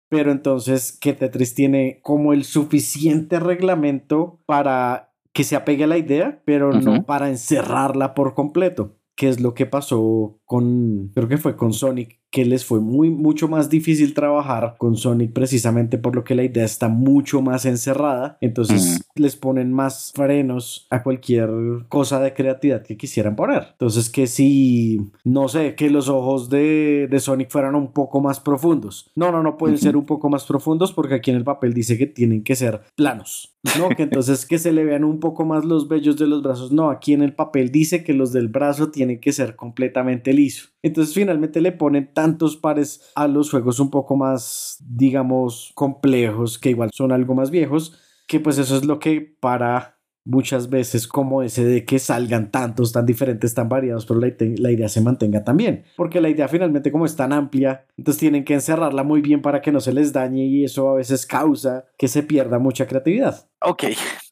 Pero 0.09 0.31
entonces 0.31 0.97
que 0.99 1.13
Tetris 1.13 1.53
tiene 1.53 1.99
como 2.01 2.33
el 2.33 2.43
suficiente 2.43 3.39
reglamento 3.39 4.39
para 4.45 5.13
que 5.33 5.43
se 5.43 5.55
apegue 5.55 5.83
a 5.83 5.87
la 5.87 5.97
idea, 5.97 6.41
pero 6.45 6.71
no 6.71 7.05
para 7.05 7.29
encerrarla 7.29 8.13
por 8.13 8.33
completo. 8.33 8.97
¿Qué 9.17 9.29
es 9.29 9.39
lo 9.39 9.53
que 9.53 9.65
pasó 9.65 10.39
con, 10.45 11.11
creo 11.13 11.27
que 11.27 11.37
fue 11.37 11.55
con 11.55 11.73
Sonic, 11.73 12.19
que 12.35 12.43
les 12.43 12.65
fue 12.65 12.81
muy, 12.81 13.09
mucho 13.09 13.47
más 13.47 13.69
difícil 13.69 14.13
trabajar 14.13 14.75
con 14.77 14.97
Sonic 14.97 15.31
precisamente 15.31 15.97
por 15.97 16.17
lo 16.17 16.25
que 16.25 16.35
la 16.35 16.43
idea 16.43 16.65
está 16.65 16.89
mucho 16.89 17.41
más 17.41 17.65
encerrada. 17.65 18.37
Entonces 18.41 19.07
les 19.15 19.37
ponen 19.37 19.71
más 19.71 20.11
frenos 20.13 20.85
a 20.89 21.01
cualquier 21.01 21.49
cosa 21.87 22.19
de 22.19 22.33
creatividad 22.33 22.83
que 22.83 22.97
quisieran 22.97 23.37
poner. 23.37 23.67
Entonces 23.71 24.09
que 24.09 24.27
si, 24.27 24.99
no 25.23 25.47
sé, 25.47 25.75
que 25.75 25.89
los 25.89 26.09
ojos 26.09 26.49
de, 26.49 27.07
de 27.09 27.19
Sonic 27.21 27.49
fueran 27.49 27.73
un 27.73 27.93
poco 27.93 28.19
más 28.19 28.41
profundos. 28.41 29.09
No, 29.15 29.31
no, 29.31 29.41
no 29.41 29.55
pueden 29.55 29.77
ser 29.77 29.95
un 29.95 30.05
poco 30.05 30.29
más 30.29 30.43
profundos 30.43 30.91
porque 30.91 31.13
aquí 31.13 31.31
en 31.31 31.37
el 31.37 31.45
papel 31.45 31.73
dice 31.73 31.97
que 31.97 32.05
tienen 32.05 32.43
que 32.43 32.57
ser 32.57 32.81
planos. 32.97 33.55
No, 33.79 33.89
que 33.89 34.03
entonces 34.03 34.45
que 34.45 34.59
se 34.59 34.71
le 34.71 34.83
vean 34.83 35.03
un 35.03 35.19
poco 35.19 35.45
más 35.45 35.65
los 35.65 35.87
vellos 35.87 36.17
de 36.17 36.27
los 36.27 36.43
brazos. 36.43 36.71
No, 36.71 36.89
aquí 36.89 37.13
en 37.13 37.21
el 37.21 37.33
papel 37.33 37.71
dice 37.71 38.03
que 38.03 38.13
los 38.13 38.31
del 38.31 38.47
brazo 38.47 38.91
tienen 38.91 39.19
que 39.19 39.31
ser 39.31 39.55
completamente 39.55 40.33
lisos. 40.33 40.73
Entonces 40.83 41.15
finalmente 41.15 41.61
le 41.61 41.71
ponen 41.71 42.11
tantos 42.25 42.57
pares 42.57 43.01
a 43.13 43.27
los 43.27 43.51
juegos 43.51 43.79
un 43.79 43.91
poco 43.91 44.15
más, 44.15 44.77
digamos, 44.79 45.71
complejos, 45.75 46.57
que 46.57 46.71
igual 46.71 46.89
son 46.91 47.11
algo 47.11 47.35
más 47.35 47.51
viejos, 47.51 47.99
que 48.25 48.39
pues 48.39 48.57
eso 48.57 48.75
es 48.75 48.83
lo 48.83 48.97
que 48.97 49.21
para 49.39 49.99
muchas 50.23 50.71
veces 50.71 51.07
como 51.07 51.43
ese 51.43 51.63
de 51.63 51.85
que 51.85 51.99
salgan 51.99 52.49
tantos, 52.49 52.91
tan 52.91 53.05
diferentes, 53.05 53.53
tan 53.53 53.69
variados, 53.69 54.07
pero 54.07 54.19
la, 54.19 54.33
la, 54.57 54.71
idea 54.71 54.89
se 54.89 55.01
mantenga 55.01 55.43
también. 55.43 55.85
Porque 55.95 56.19
la 56.19 56.29
idea 56.29 56.47
finalmente 56.47 56.91
como 56.91 57.05
es 57.05 57.15
tan 57.15 57.31
amplia, 57.31 57.85
entonces 57.95 58.19
tienen 58.19 58.43
que 58.43 58.55
encerrarla 58.55 59.03
muy 59.03 59.21
bien 59.21 59.43
para 59.43 59.61
que 59.61 59.71
no 59.71 59.79
se 59.79 59.93
les 59.93 60.11
dañe 60.11 60.45
y 60.45 60.63
eso 60.63 60.89
a 60.89 60.95
veces 60.95 61.27
causa 61.27 61.85
que 61.95 62.07
se 62.07 62.23
pierda 62.23 62.57
mucha 62.57 62.87
creatividad. 62.87 63.47
Ok, 63.61 63.83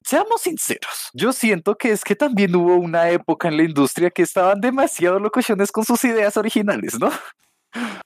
seamos 0.04 0.42
sinceros. 0.42 1.12
Yo 1.14 1.32
siento 1.32 1.76
que 1.76 1.92
es 1.92 2.04
que 2.04 2.16
también 2.16 2.56
hubo 2.56 2.76
una 2.76 3.12
época 3.12 3.50
en 3.50 3.58
la 3.58 3.64
industria 3.64 4.10
que 4.10 4.24
estaban 4.24 4.60
demasiado 4.60 5.20
locochones 5.20 5.72
con 5.72 5.86
sus 5.86 6.04
ideas 6.06 6.38
originales, 6.38 7.00
¿no? 7.00 7.12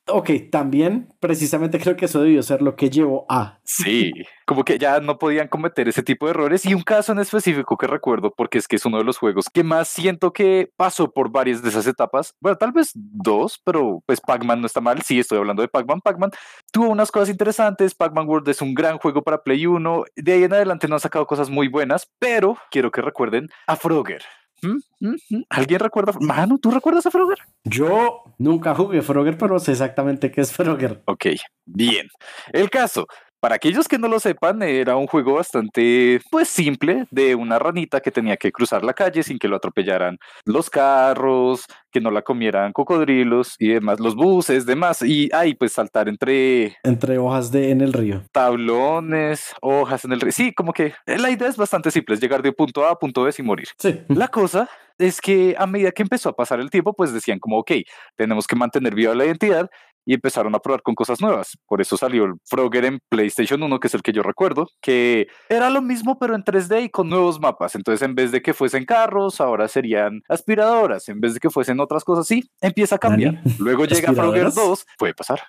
Ok, 0.09 0.29
también 0.49 1.13
precisamente 1.19 1.79
creo 1.79 1.97
que 1.97 2.05
eso 2.05 2.21
debió 2.21 2.41
ser 2.41 2.61
lo 2.61 2.77
que 2.77 2.89
llevó 2.89 3.25
a. 3.29 3.59
Sí, 3.65 4.13
como 4.45 4.63
que 4.63 4.79
ya 4.79 5.01
no 5.01 5.19
podían 5.19 5.49
cometer 5.49 5.89
ese 5.89 6.01
tipo 6.01 6.25
de 6.25 6.31
errores 6.31 6.65
y 6.65 6.73
un 6.73 6.81
caso 6.81 7.11
en 7.11 7.19
específico 7.19 7.75
que 7.77 7.87
recuerdo 7.87 8.33
porque 8.35 8.57
es 8.57 8.67
que 8.67 8.77
es 8.77 8.85
uno 8.85 8.99
de 8.99 9.03
los 9.03 9.17
juegos 9.17 9.47
que 9.51 9.65
más 9.65 9.89
siento 9.89 10.31
que 10.31 10.71
pasó 10.77 11.11
por 11.11 11.29
varias 11.29 11.61
de 11.61 11.69
esas 11.69 11.87
etapas, 11.87 12.33
bueno, 12.39 12.57
tal 12.57 12.71
vez 12.71 12.91
dos, 12.95 13.59
pero 13.65 14.01
pues 14.05 14.21
Pac-Man 14.21 14.61
no 14.61 14.67
está 14.67 14.79
mal, 14.79 15.01
sí, 15.01 15.19
estoy 15.19 15.39
hablando 15.39 15.61
de 15.61 15.67
Pac-Man, 15.67 15.99
Pac-Man 15.99 16.31
tuvo 16.71 16.87
unas 16.87 17.11
cosas 17.11 17.29
interesantes, 17.29 17.93
Pac-Man 17.93 18.27
World 18.27 18.47
es 18.47 18.61
un 18.61 18.73
gran 18.73 18.97
juego 18.99 19.23
para 19.23 19.43
Play 19.43 19.65
1, 19.65 20.03
de 20.15 20.31
ahí 20.31 20.43
en 20.43 20.53
adelante 20.53 20.87
no 20.87 20.95
han 20.95 21.01
sacado 21.01 21.27
cosas 21.27 21.49
muy 21.49 21.67
buenas, 21.67 22.07
pero 22.17 22.57
quiero 22.71 22.91
que 22.91 23.01
recuerden 23.01 23.49
a 23.67 23.75
Frogger. 23.75 24.23
¿Mm? 24.61 24.77
¿Mm? 24.99 25.15
¿Mm? 25.29 25.43
¿Alguien 25.49 25.79
recuerda? 25.79 26.13
Manu, 26.19 26.57
¿tú 26.57 26.71
recuerdas 26.71 27.05
a 27.05 27.11
Frogger? 27.11 27.39
Yo 27.63 28.23
nunca 28.37 28.75
jugué 28.75 29.01
Frogger, 29.01 29.37
pero 29.37 29.59
sé 29.59 29.71
exactamente 29.71 30.31
qué 30.31 30.41
es 30.41 30.51
Frogger. 30.51 31.01
Ok, 31.05 31.27
bien. 31.65 32.07
El 32.53 32.69
caso, 32.69 33.07
para 33.47 33.55
aquellos 33.55 33.87
que 33.87 33.97
no 33.97 34.09
lo 34.09 34.19
sepan, 34.19 34.61
era 34.61 34.97
un 34.97 35.07
juego 35.07 35.35
bastante, 35.35 36.19
pues 36.29 36.49
simple, 36.49 37.05
de 37.11 37.33
una 37.33 37.57
ranita 37.57 38.01
que 38.01 38.11
tenía 38.11 38.35
que 38.35 38.51
cruzar 38.51 38.83
la 38.83 38.93
calle 38.93 39.23
sin 39.23 39.39
que 39.39 39.47
lo 39.47 39.55
atropellaran 39.55 40.17
los 40.43 40.69
carros, 40.69 41.65
que 41.89 42.01
no 42.01 42.11
la 42.11 42.23
comieran 42.23 42.73
cocodrilos 42.73 43.55
y 43.57 43.69
demás, 43.69 44.01
los 44.01 44.15
buses, 44.15 44.65
demás, 44.65 45.01
y 45.01 45.29
ahí 45.33 45.55
pues 45.55 45.71
saltar 45.71 46.09
entre... 46.09 46.75
Entre 46.83 47.17
hojas 47.19 47.49
de 47.49 47.71
en 47.71 47.79
el 47.79 47.93
río. 47.93 48.21
Tablones, 48.33 49.55
hojas 49.61 50.03
en 50.03 50.11
el 50.11 50.19
río. 50.19 50.33
Sí, 50.33 50.53
como 50.53 50.73
que 50.73 50.93
la 51.05 51.29
idea 51.29 51.47
es 51.47 51.55
bastante 51.55 51.89
simple, 51.89 52.15
es 52.15 52.21
llegar 52.21 52.41
de 52.41 52.51
punto 52.51 52.85
A 52.85 52.91
a 52.91 52.95
punto 52.99 53.23
B 53.23 53.31
sin 53.31 53.45
morir. 53.45 53.69
Sí. 53.77 54.01
La 54.09 54.27
cosa 54.27 54.69
es 54.97 55.21
que 55.21 55.55
a 55.57 55.67
medida 55.67 55.91
que 55.91 56.01
empezó 56.01 56.29
a 56.29 56.35
pasar 56.35 56.59
el 56.59 56.69
tiempo, 56.69 56.93
pues 56.93 57.13
decían 57.13 57.39
como, 57.39 57.59
ok, 57.59 57.71
tenemos 58.15 58.47
que 58.47 58.55
mantener 58.55 58.95
viva 58.95 59.13
la 59.13 59.25
identidad 59.25 59.69
y 60.07 60.13
empezaron 60.13 60.55
a 60.55 60.59
probar 60.59 60.81
con 60.81 60.95
cosas 60.95 61.19
nuevas. 61.19 61.57
Por 61.67 61.81
eso 61.81 61.97
salió 61.97 62.23
el 62.23 62.35
Frogger 62.45 62.85
en 62.85 62.99
PlayStation 63.09 63.61
1, 63.61 63.79
que 63.79 63.87
es 63.87 63.93
el 63.93 64.01
que 64.01 64.13
yo 64.13 64.23
recuerdo, 64.23 64.69
que 64.81 65.27
era 65.49 65.69
lo 65.69 65.81
mismo 65.81 66.17
pero 66.17 66.33
en 66.33 66.45
3D 66.45 66.85
y 66.85 66.89
con 66.89 67.09
nuevos 67.09 67.41
mapas. 67.41 67.75
Entonces 67.75 68.01
en 68.07 68.15
vez 68.15 68.31
de 68.31 68.41
que 68.41 68.53
fuesen 68.53 68.85
carros, 68.85 69.41
ahora 69.41 69.67
serían 69.67 70.21
aspiradoras. 70.29 71.09
En 71.09 71.19
vez 71.19 71.33
de 71.33 71.41
que 71.41 71.49
fuesen 71.49 71.81
otras 71.81 72.05
cosas, 72.05 72.25
sí, 72.25 72.49
empieza 72.61 72.95
a 72.95 72.99
cambiar. 72.99 73.41
Luego 73.59 73.83
llega 73.83 74.13
Frogger 74.13 74.53
2, 74.53 74.85
puede 74.97 75.13
pasar. 75.13 75.41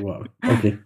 Wow. 0.00 0.24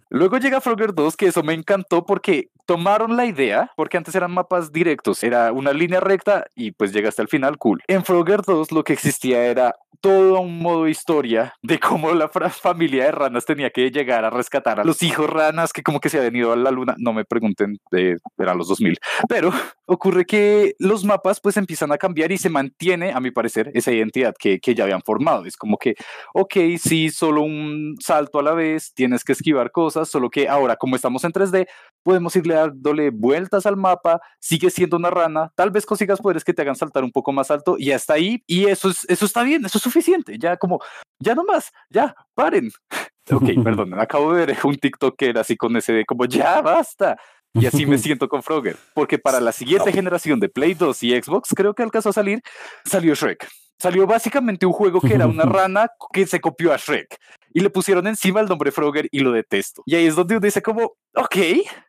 Luego 0.09 0.37
llega 0.37 0.61
Frogger 0.61 0.93
2, 0.93 1.15
que 1.17 1.27
eso 1.27 1.43
me 1.43 1.53
encantó 1.53 2.05
porque 2.05 2.49
tomaron 2.65 3.17
la 3.17 3.25
idea, 3.25 3.71
porque 3.75 3.97
antes 3.97 4.15
eran 4.15 4.31
mapas 4.31 4.71
directos, 4.71 5.23
era 5.23 5.51
una 5.51 5.73
línea 5.73 5.99
recta 5.99 6.45
y 6.55 6.71
pues 6.71 6.93
llega 6.93 7.09
hasta 7.09 7.21
el 7.21 7.27
final, 7.27 7.57
cool. 7.57 7.81
En 7.87 8.03
Frogger 8.03 8.41
2 8.41 8.71
lo 8.71 8.83
que 8.83 8.93
existía 8.93 9.45
era 9.45 9.75
todo 10.01 10.39
un 10.39 10.59
modo 10.59 10.87
historia 10.87 11.53
de 11.61 11.79
cómo 11.79 12.13
la 12.13 12.29
familia 12.29 13.05
de 13.05 13.11
ranas 13.11 13.45
tenía 13.45 13.69
que 13.69 13.91
llegar 13.91 14.23
a 14.23 14.29
rescatar 14.29 14.79
a 14.79 14.83
los 14.83 15.03
hijos 15.03 15.29
ranas 15.29 15.73
que 15.73 15.83
como 15.83 15.99
que 15.99 16.09
se 16.09 16.17
habían 16.17 16.35
ido 16.35 16.53
a 16.53 16.55
la 16.55 16.71
luna, 16.71 16.95
no 16.97 17.13
me 17.13 17.25
pregunten, 17.25 17.79
de, 17.91 18.17
eran 18.37 18.57
los 18.57 18.67
2000, 18.69 18.97
pero 19.27 19.51
ocurre 19.85 20.25
que 20.25 20.75
los 20.79 21.03
mapas 21.03 21.39
pues 21.41 21.57
empiezan 21.57 21.91
a 21.91 21.97
cambiar 21.97 22.31
y 22.31 22.37
se 22.37 22.49
mantiene, 22.49 23.11
a 23.11 23.19
mi 23.19 23.31
parecer, 23.31 23.71
esa 23.73 23.91
identidad 23.91 24.33
que, 24.37 24.59
que 24.59 24.75
ya 24.75 24.83
habían 24.83 25.01
formado. 25.01 25.45
Es 25.45 25.57
como 25.57 25.77
que, 25.77 25.95
ok, 26.33 26.55
sí, 26.79 27.09
solo 27.09 27.41
un 27.41 27.97
salto 27.99 28.39
a 28.39 28.43
la 28.43 28.48
vez, 28.53 28.93
tienes 28.93 29.23
que 29.23 29.33
esquivar 29.33 29.71
cosas, 29.71 30.09
solo 30.09 30.29
que 30.29 30.47
ahora 30.47 30.75
como 30.75 30.95
estamos 30.95 31.23
en 31.23 31.31
3D, 31.31 31.67
podemos 32.03 32.35
irle 32.35 32.55
dándole 32.55 33.09
vueltas 33.11 33.65
al 33.65 33.77
mapa, 33.77 34.19
sigue 34.39 34.69
siendo 34.69 34.97
una 34.97 35.09
rana, 35.09 35.51
tal 35.55 35.71
vez 35.71 35.85
consigas 35.85 36.19
poderes 36.19 36.43
que 36.43 36.53
te 36.53 36.61
hagan 36.61 36.75
saltar 36.75 37.03
un 37.03 37.11
poco 37.11 37.31
más 37.31 37.51
alto 37.51 37.75
y 37.77 37.91
hasta 37.91 38.13
ahí, 38.13 38.43
y 38.47 38.65
eso, 38.65 38.89
es, 38.89 39.05
eso 39.09 39.25
está 39.25 39.43
bien, 39.43 39.65
eso 39.65 39.77
es 39.77 39.83
suficiente, 39.83 40.37
ya 40.39 40.57
como, 40.57 40.79
ya 41.19 41.35
no 41.35 41.43
más, 41.43 41.71
ya, 41.89 42.15
paren. 42.33 42.71
Ok, 43.31 43.43
perdón, 43.63 43.93
acabo 43.99 44.33
de 44.33 44.45
ver 44.45 44.57
un 44.63 44.75
TikTok 44.75 45.15
que 45.15 45.29
era 45.29 45.41
así 45.41 45.55
con 45.55 45.75
ese 45.77 45.93
de 45.93 46.05
como, 46.05 46.25
ya 46.25 46.61
basta. 46.61 47.17
Y 47.53 47.65
así 47.65 47.85
me 47.85 47.97
siento 47.97 48.27
con 48.29 48.43
Frogger, 48.43 48.77
porque 48.93 49.17
para 49.17 49.39
la 49.39 49.51
siguiente 49.51 49.91
generación 49.91 50.39
de 50.39 50.49
Play 50.49 50.73
2 50.73 51.03
y 51.03 51.21
Xbox, 51.21 51.49
creo 51.55 51.73
que 51.73 51.83
alcanzó 51.83 52.09
a 52.09 52.13
salir, 52.13 52.41
salió 52.85 53.13
Shrek. 53.13 53.47
Salió 53.81 54.05
básicamente 54.05 54.65
un 54.65 54.73
juego 54.73 54.99
que 54.99 55.13
era 55.13 55.25
una 55.25 55.45
rana 55.45 55.87
que 56.11 56.27
se 56.27 56.41
copió 56.41 56.73
a 56.73 56.77
Shrek 56.77 57.17
y 57.53 57.61
le 57.61 57.69
pusieron 57.69 58.07
encima 58.07 58.39
el 58.39 58.47
nombre 58.47 58.71
Frogger 58.71 59.07
y 59.11 59.19
lo 59.19 59.31
detesto. 59.31 59.83
Y 59.85 59.95
ahí 59.95 60.05
es 60.05 60.15
donde 60.15 60.35
uno 60.35 60.45
dice 60.45 60.61
como, 60.61 60.93
ok, 61.15 61.35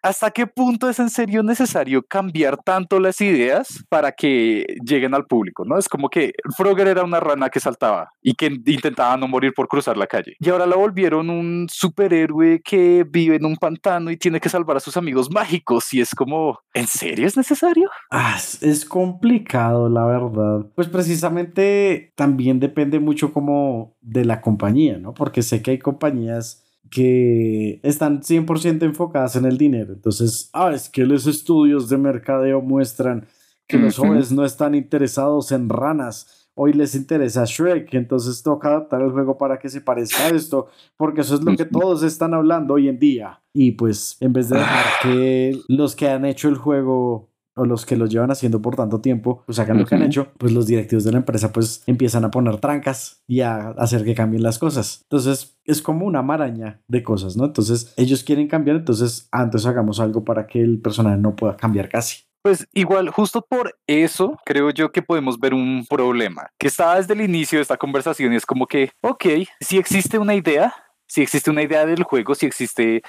¿hasta 0.02 0.30
qué 0.30 0.46
punto 0.46 0.88
es 0.88 0.98
en 0.98 1.10
serio 1.10 1.42
necesario 1.42 2.02
cambiar 2.02 2.56
tanto 2.58 2.98
las 2.98 3.20
ideas 3.20 3.84
para 3.88 4.12
que 4.12 4.64
lleguen 4.84 5.14
al 5.14 5.26
público? 5.26 5.64
¿no? 5.64 5.78
Es 5.78 5.88
como 5.88 6.08
que 6.08 6.32
Frogger 6.56 6.88
era 6.88 7.04
una 7.04 7.20
rana 7.20 7.50
que 7.50 7.60
saltaba 7.60 8.10
y 8.22 8.34
que 8.34 8.46
intentaba 8.66 9.16
no 9.16 9.28
morir 9.28 9.52
por 9.54 9.68
cruzar 9.68 9.96
la 9.96 10.06
calle. 10.06 10.36
Y 10.38 10.48
ahora 10.48 10.66
la 10.66 10.76
volvieron 10.76 11.30
un 11.30 11.66
superhéroe 11.70 12.60
que 12.64 13.04
vive 13.08 13.36
en 13.36 13.44
un 13.44 13.56
pantano 13.56 14.10
y 14.10 14.16
tiene 14.16 14.40
que 14.40 14.48
salvar 14.48 14.76
a 14.76 14.80
sus 14.80 14.96
amigos 14.96 15.30
mágicos. 15.30 15.92
Y 15.92 16.00
es 16.00 16.14
como, 16.14 16.58
¿en 16.74 16.86
serio 16.86 17.26
es 17.26 17.36
necesario? 17.36 17.90
Ah, 18.10 18.38
es 18.60 18.84
complicado, 18.84 19.88
la 19.88 20.04
verdad. 20.04 20.66
Pues 20.74 20.88
precisamente 20.88 22.12
también 22.16 22.60
depende 22.60 23.00
mucho 23.00 23.32
como 23.32 23.94
de 24.00 24.24
la 24.24 24.40
compañía, 24.40 24.98
¿no? 24.98 25.14
Porque 25.14 25.42
sé 25.42 25.62
que 25.62 25.72
hay 25.72 25.78
compañías 25.78 26.69
que 26.90 27.80
están 27.82 28.22
100% 28.22 28.82
enfocadas 28.82 29.36
en 29.36 29.44
el 29.44 29.58
dinero. 29.58 29.92
Entonces, 29.92 30.50
ah, 30.52 30.72
es 30.72 30.88
que 30.88 31.04
los 31.04 31.26
estudios 31.26 31.88
de 31.88 31.98
mercadeo 31.98 32.60
muestran 32.60 33.26
que 33.66 33.78
los 33.78 33.96
jóvenes 33.96 34.32
no 34.32 34.44
están 34.44 34.74
interesados 34.74 35.52
en 35.52 35.68
ranas. 35.68 36.48
Hoy 36.54 36.72
les 36.72 36.94
interesa 36.94 37.44
Shrek, 37.46 37.94
entonces 37.94 38.42
toca 38.42 38.68
adaptar 38.68 39.00
el 39.02 39.12
juego 39.12 39.38
para 39.38 39.58
que 39.58 39.68
se 39.68 39.80
parezca 39.80 40.26
a 40.26 40.28
esto, 40.30 40.68
porque 40.96 41.20
eso 41.20 41.36
es 41.36 41.42
lo 41.42 41.56
que 41.56 41.64
todos 41.64 42.02
están 42.02 42.34
hablando 42.34 42.74
hoy 42.74 42.88
en 42.88 42.98
día. 42.98 43.40
Y 43.52 43.72
pues, 43.72 44.16
en 44.20 44.32
vez 44.32 44.48
de 44.48 44.58
dejar 44.58 44.84
que 45.02 45.58
los 45.68 45.94
que 45.94 46.08
han 46.08 46.24
hecho 46.24 46.48
el 46.48 46.56
juego 46.56 47.29
o 47.56 47.64
los 47.64 47.86
que 47.86 47.96
lo 47.96 48.06
llevan 48.06 48.30
haciendo 48.30 48.62
por 48.62 48.76
tanto 48.76 49.00
tiempo, 49.00 49.42
pues 49.46 49.58
hagan 49.58 49.78
lo 49.78 49.86
que 49.86 49.94
han 49.94 50.02
hecho, 50.02 50.32
pues 50.38 50.52
los 50.52 50.66
directivos 50.66 51.04
de 51.04 51.12
la 51.12 51.18
empresa 51.18 51.52
pues 51.52 51.82
empiezan 51.86 52.24
a 52.24 52.30
poner 52.30 52.58
trancas 52.58 53.22
y 53.26 53.40
a 53.40 53.70
hacer 53.70 54.04
que 54.04 54.14
cambien 54.14 54.42
las 54.42 54.58
cosas. 54.58 55.00
Entonces 55.02 55.58
es 55.64 55.82
como 55.82 56.06
una 56.06 56.22
maraña 56.22 56.82
de 56.88 57.02
cosas, 57.02 57.36
¿no? 57.36 57.44
Entonces 57.44 57.92
ellos 57.96 58.24
quieren 58.24 58.48
cambiar, 58.48 58.76
entonces 58.76 59.28
antes 59.32 59.66
hagamos 59.66 60.00
algo 60.00 60.24
para 60.24 60.46
que 60.46 60.60
el 60.60 60.80
personaje 60.80 61.18
no 61.18 61.36
pueda 61.36 61.56
cambiar 61.56 61.88
casi. 61.88 62.24
Pues 62.42 62.66
igual, 62.72 63.10
justo 63.10 63.44
por 63.46 63.78
eso 63.86 64.38
creo 64.46 64.70
yo 64.70 64.92
que 64.92 65.02
podemos 65.02 65.38
ver 65.38 65.52
un 65.52 65.84
problema 65.86 66.50
que 66.58 66.68
está 66.68 66.96
desde 66.96 67.12
el 67.12 67.20
inicio 67.20 67.58
de 67.58 67.62
esta 67.62 67.76
conversación 67.76 68.32
y 68.32 68.36
es 68.36 68.46
como 68.46 68.66
que, 68.66 68.90
ok, 69.02 69.26
si 69.60 69.76
existe 69.76 70.18
una 70.18 70.34
idea, 70.34 70.74
si 71.06 71.20
existe 71.20 71.50
una 71.50 71.62
idea 71.62 71.84
del 71.84 72.02
juego, 72.02 72.34
si 72.34 72.46
existe 72.46 73.02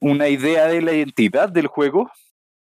una 0.00 0.28
idea 0.28 0.66
de 0.66 0.82
la 0.82 0.92
identidad 0.92 1.48
del 1.48 1.66
juego, 1.66 2.10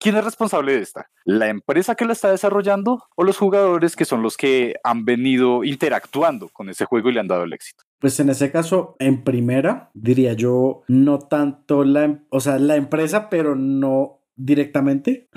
¿Quién 0.01 0.17
es 0.17 0.25
responsable 0.25 0.75
de 0.75 0.83
esta? 0.83 1.11
¿La 1.25 1.49
empresa 1.49 1.97
que 1.97 2.05
la 2.05 2.13
está 2.13 2.31
desarrollando 2.31 3.03
o 3.17 3.25
los 3.25 3.37
jugadores 3.37 3.97
que 3.97 4.05
son 4.05 4.23
los 4.23 4.37
que 4.37 4.77
han 4.85 5.05
venido 5.05 5.65
interactuando 5.65 6.49
con 6.49 6.69
ese 6.69 6.85
juego 6.85 7.09
y 7.09 7.15
le 7.15 7.21
han 7.21 7.29
dado 7.29 7.43
el 7.43 7.53
éxito? 7.53 7.85
Pues 7.99 8.21
en 8.21 8.29
ese 8.29 8.53
caso, 8.53 8.95
en 9.01 9.25
primera, 9.25 9.91
diría 9.95 10.35
yo, 10.35 10.83
no 10.87 11.19
tanto 11.19 11.83
la, 11.83 12.23
o 12.31 12.39
sea, 12.39 12.59
la 12.59 12.77
empresa, 12.77 13.29
pero 13.29 13.57
no 13.57 14.23
directamente. 14.37 15.29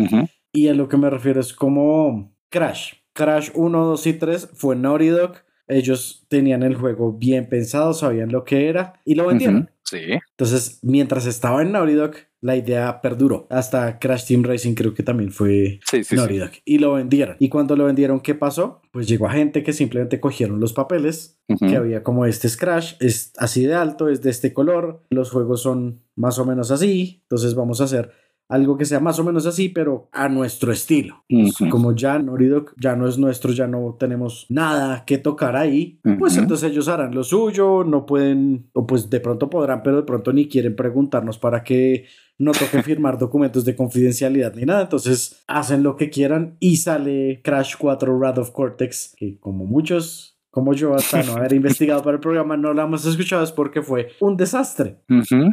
Y 0.52 0.68
a 0.68 0.74
lo 0.76 0.88
que 0.88 0.98
me 0.98 1.10
refiero 1.10 1.40
es 1.40 1.54
como 1.54 2.36
Crash. 2.50 2.94
Crash 3.14 3.50
1, 3.56 3.86
2 3.86 4.08
y 4.08 4.14
3 4.14 4.50
fue 4.54 4.76
Naughty 4.76 5.08
Dog. 5.08 5.38
Ellos 5.72 6.26
tenían 6.28 6.64
el 6.64 6.76
juego 6.76 7.14
bien 7.14 7.50
pensado, 7.50 7.94
sabían 7.94 8.32
lo 8.32 8.44
que 8.44 8.70
era 8.70 8.94
y 9.06 9.16
lo 9.16 9.28
vendieron. 9.28 9.70
Sí. 9.84 10.00
Entonces, 10.38 10.80
mientras 10.84 11.26
estaba 11.26 11.62
en 11.62 11.72
Naughty 11.72 11.94
Dog, 11.94 12.16
la 12.42 12.56
idea 12.56 13.02
perduró. 13.02 13.48
Hasta 13.50 14.00
Crash 14.00 14.26
Team 14.26 14.44
Racing 14.44 14.74
creo 14.74 14.94
que 14.94 15.04
también 15.04 15.32
fue 15.32 15.80
sí, 15.86 16.04
sí, 16.04 16.16
Naughty 16.16 16.38
Dog. 16.38 16.52
Y 16.66 16.80
lo 16.80 16.94
vendieron. 16.94 17.36
Y 17.40 17.50
cuando 17.50 17.76
lo 17.76 17.86
vendieron, 17.86 18.20
¿qué 18.20 18.36
pasó? 18.36 18.82
Pues 18.92 19.08
llegó 19.08 19.28
a 19.28 19.32
gente 19.32 19.64
que 19.64 19.74
simplemente 19.74 20.20
cogieron 20.20 20.60
los 20.60 20.74
papeles, 20.74 21.40
que 21.60 21.76
había 21.76 22.04
como 22.04 22.26
este 22.26 22.48
es 22.48 22.58
Crash, 22.58 22.96
es 23.00 23.34
así 23.38 23.66
de 23.66 23.76
alto, 23.76 24.10
es 24.10 24.22
de 24.22 24.30
este 24.30 24.54
color, 24.54 25.04
los 25.10 25.30
juegos 25.32 25.62
son 25.62 26.02
más 26.16 26.40
o 26.40 26.46
menos 26.46 26.72
así, 26.72 27.20
entonces 27.24 27.56
vamos 27.56 27.82
a 27.82 27.86
hacer 27.86 28.12
algo 28.52 28.78
que 28.78 28.84
sea 28.84 29.00
más 29.00 29.18
o 29.18 29.24
menos 29.24 29.46
así, 29.46 29.70
pero 29.70 30.10
a 30.12 30.28
nuestro 30.28 30.74
estilo. 30.74 31.24
Como 31.70 31.96
ya 31.96 32.20
Noridoc 32.20 32.74
ya 32.78 32.98
no 32.98 33.08
es 33.08 33.18
nuestro, 33.18 33.54
ya 33.54 33.66
no 33.66 33.96
tenemos 33.98 34.46
nada 34.50 35.06
que 35.06 35.18
tocar 35.18 35.56
ahí, 35.56 36.00
pues 36.20 36.36
entonces 36.36 36.70
ellos 36.70 36.90
harán 36.90 37.16
lo 37.16 37.24
suyo, 37.24 37.86
no 37.86 38.06
pueden, 38.06 38.70
o 38.74 38.86
pues 38.86 39.10
de 39.10 39.22
pronto 39.22 39.50
podrán, 39.50 39.84
pero 39.84 39.96
de 39.96 40.04
pronto 40.04 40.34
ni 40.34 40.50
quieren 40.50 40.76
preguntarnos 40.76 41.38
para 41.38 41.64
que 41.64 42.08
no 42.38 42.52
toquen 42.52 42.84
firmar 42.84 43.18
documentos 43.18 43.64
de 43.64 43.78
confidencialidad 43.78 44.54
ni 44.54 44.64
nada, 44.64 44.82
entonces 44.82 45.42
hacen 45.48 45.82
lo 45.82 45.96
que 45.96 46.10
quieran 46.10 46.58
y 46.60 46.76
sale 46.76 47.40
Crash 47.46 47.76
4 47.78 48.18
Wrath 48.18 48.40
of 48.40 48.52
Cortex, 48.52 49.14
que 49.16 49.40
como 49.40 49.66
muchos 49.66 50.31
como 50.52 50.74
yo 50.74 50.94
hasta 50.94 51.24
no 51.24 51.34
haber 51.38 51.54
investigado 51.54 52.04
para 52.04 52.16
el 52.16 52.20
programa 52.20 52.58
no 52.58 52.74
la 52.74 52.84
hemos 52.84 53.06
escuchado 53.06 53.44
es 53.44 53.52
porque 53.52 53.82
fue 53.82 54.10
un 54.20 54.38
desastre. 54.38 55.00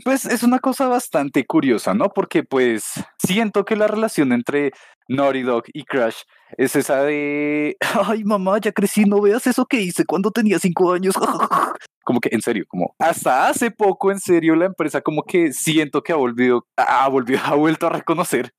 Pues 0.04 0.26
es 0.26 0.42
una 0.42 0.58
cosa 0.58 0.88
bastante 0.88 1.46
curiosa, 1.46 1.94
¿no? 1.94 2.11
Porque 2.11 2.42
pues 2.42 2.84
siento 3.16 3.64
que 3.64 3.76
la 3.76 3.87
relación 3.87 4.32
entre 4.32 4.72
Naughty 5.08 5.42
Dog 5.42 5.64
y 5.72 5.84
Crash 5.84 6.16
es 6.56 6.76
esa 6.76 7.02
de, 7.02 7.76
ay 8.04 8.24
mamá, 8.24 8.58
ya 8.58 8.72
crecí, 8.72 9.04
no 9.04 9.20
veas 9.20 9.46
eso 9.46 9.64
que 9.66 9.80
hice 9.80 10.04
cuando 10.04 10.30
tenía 10.30 10.58
cinco 10.58 10.92
años. 10.92 11.14
como 12.04 12.20
que 12.20 12.30
en 12.32 12.40
serio, 12.40 12.64
como 12.68 12.94
hasta 12.98 13.48
hace 13.48 13.70
poco 13.70 14.11
en 14.11 14.18
serio 14.18 14.56
la 14.56 14.64
empresa 14.64 15.02
como 15.02 15.24
que 15.24 15.52
siento 15.52 16.02
que 16.02 16.12
ha 16.12 16.16
volvido, 16.16 16.66
ha 16.76 17.06
volvido, 17.08 17.40
ha 17.44 17.54
vuelto 17.54 17.87
a 17.87 17.90
reconocer 17.90 18.52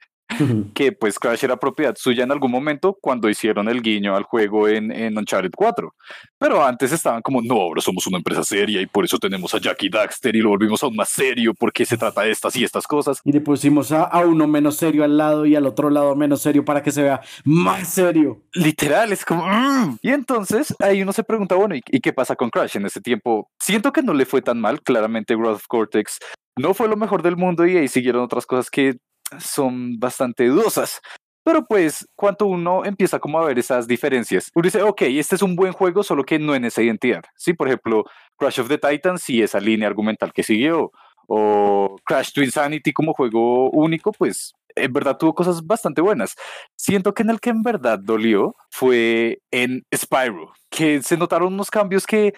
que 0.74 0.92
pues 0.92 1.18
Crash 1.20 1.44
era 1.44 1.58
propiedad 1.58 1.96
suya 1.98 2.24
en 2.24 2.32
algún 2.32 2.52
momento 2.52 2.98
cuando 3.02 3.30
hicieron 3.30 3.68
el 3.68 3.82
guiño 3.82 4.15
al 4.15 4.24
juego 4.24 4.68
en, 4.68 4.92
en 4.92 5.18
Uncharted 5.18 5.52
4. 5.56 5.94
Pero 6.38 6.63
antes 6.63 6.92
estaban 6.92 7.22
como, 7.22 7.42
no, 7.42 7.56
ahora 7.56 7.82
somos 7.82 8.06
una 8.08 8.18
empresa 8.18 8.44
seria 8.44 8.82
y 8.82 8.86
por 8.86 9.06
eso 9.06 9.18
tenemos 9.18 9.54
a 9.54 9.60
Jackie 9.60 9.89
Daxter 9.89 10.36
y 10.36 10.42
lo 10.42 10.50
volvimos 10.50 10.84
aún 10.84 10.96
más 10.96 11.10
serio 11.10 11.54
porque 11.58 11.86
se 11.86 11.98
trata 11.98 12.22
de 12.22 12.32
estas 12.32 12.56
y 12.56 12.63
estas 12.63 12.86
cosas. 12.88 13.22
Y 13.24 13.32
le 13.32 13.42
pusimos 13.42 13.92
a, 13.92 14.04
a 14.04 14.26
uno 14.26 14.48
menos 14.48 14.78
serio 14.78 15.04
al 15.04 15.18
lado 15.18 15.46
y 15.46 15.56
al 15.56 15.65
otro 15.65 15.89
lado 15.89 16.15
menos 16.15 16.42
serio 16.42 16.63
para 16.63 16.84
que 16.84 16.92
se 16.92 17.04
vea 17.04 17.22
más 17.44 17.89
serio. 17.89 18.44
Literal, 18.54 19.12
es 19.12 19.26
como... 19.26 19.46
Mm". 19.48 19.98
Y 20.02 20.10
entonces 20.10 20.76
ahí 20.80 21.02
uno 21.02 21.13
se 21.13 21.24
pregunta, 21.24 21.56
bueno, 21.56 21.76
¿y, 21.76 21.82
¿y 21.88 22.00
qué 22.00 22.13
pasa 22.13 22.36
con 22.36 22.50
Crash 22.50 22.78
en 22.78 22.86
ese 22.86 23.02
tiempo? 23.02 23.50
Siento 23.60 23.92
que 23.92 24.04
no 24.04 24.13
le 24.13 24.26
fue 24.26 24.42
tan 24.42 24.60
mal, 24.62 24.82
claramente 24.82 25.36
Growth 25.36 25.56
of 25.56 25.68
Cortex 25.68 26.20
no 26.60 26.74
fue 26.74 26.89
lo 26.89 26.98
mejor 26.98 27.24
del 27.24 27.38
mundo 27.38 27.65
y 27.65 27.78
ahí 27.78 27.88
siguieron 27.88 28.22
otras 28.22 28.46
cosas 28.46 28.70
que 28.70 28.98
son 29.39 30.00
bastante 30.00 30.48
dudosas. 30.48 31.02
Pero 31.44 31.65
pues, 31.65 32.08
cuando 32.15 32.46
uno 32.46 32.86
empieza 32.86 33.20
como 33.20 33.39
a 33.39 33.46
ver 33.46 33.58
esas 33.58 33.88
diferencias, 33.88 34.52
uno 34.54 34.63
dice, 34.63 34.84
ok, 34.84 35.02
este 35.04 35.36
es 35.36 35.42
un 35.42 35.56
buen 35.56 35.74
juego, 35.74 36.04
solo 36.04 36.24
que 36.24 36.38
no 36.38 36.54
en 36.54 36.65
esa 36.65 36.82
identidad. 36.82 37.24
Sí, 37.36 37.54
por 37.54 37.68
ejemplo, 37.68 38.04
Crash 38.38 38.60
of 38.60 38.68
the 38.68 38.78
Titans 38.78 39.30
y 39.30 39.42
esa 39.42 39.60
línea 39.60 39.88
argumental 39.88 40.34
que 40.34 40.44
siguió, 40.44 40.92
o 41.28 41.96
Crash 42.06 42.34
to 42.34 42.44
Insanity 42.44 42.92
como 42.92 43.13
juego 43.13 43.70
único, 43.72 44.12
pues 44.12 44.54
en 44.76 44.94
verdad 44.94 45.18
tuvo 45.18 45.34
cosas 45.34 45.65
bastante 45.65 46.02
buenas. 46.02 46.36
Siento 46.76 47.13
que 47.13 47.24
en 47.24 47.30
el 47.30 47.39
que 47.39 47.50
en 47.50 47.63
verdad 47.63 48.00
dolió 48.00 48.56
fue 48.70 49.39
en 49.52 49.84
Spyro, 49.96 50.52
que 50.70 51.02
se 51.02 51.18
notaron 51.18 51.54
unos 51.54 51.72
cambios 51.72 52.06
que 52.06 52.34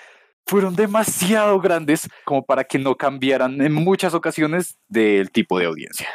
fueron 0.45 0.75
demasiado 0.75 1.59
grandes 1.59 2.07
como 2.25 2.45
para 2.45 2.63
que 2.63 2.79
no 2.79 2.95
cambiaran 2.95 3.61
en 3.61 3.73
muchas 3.73 4.13
ocasiones 4.13 4.77
del 4.87 5.31
tipo 5.31 5.59
de 5.59 5.65
audiencia. 5.65 6.09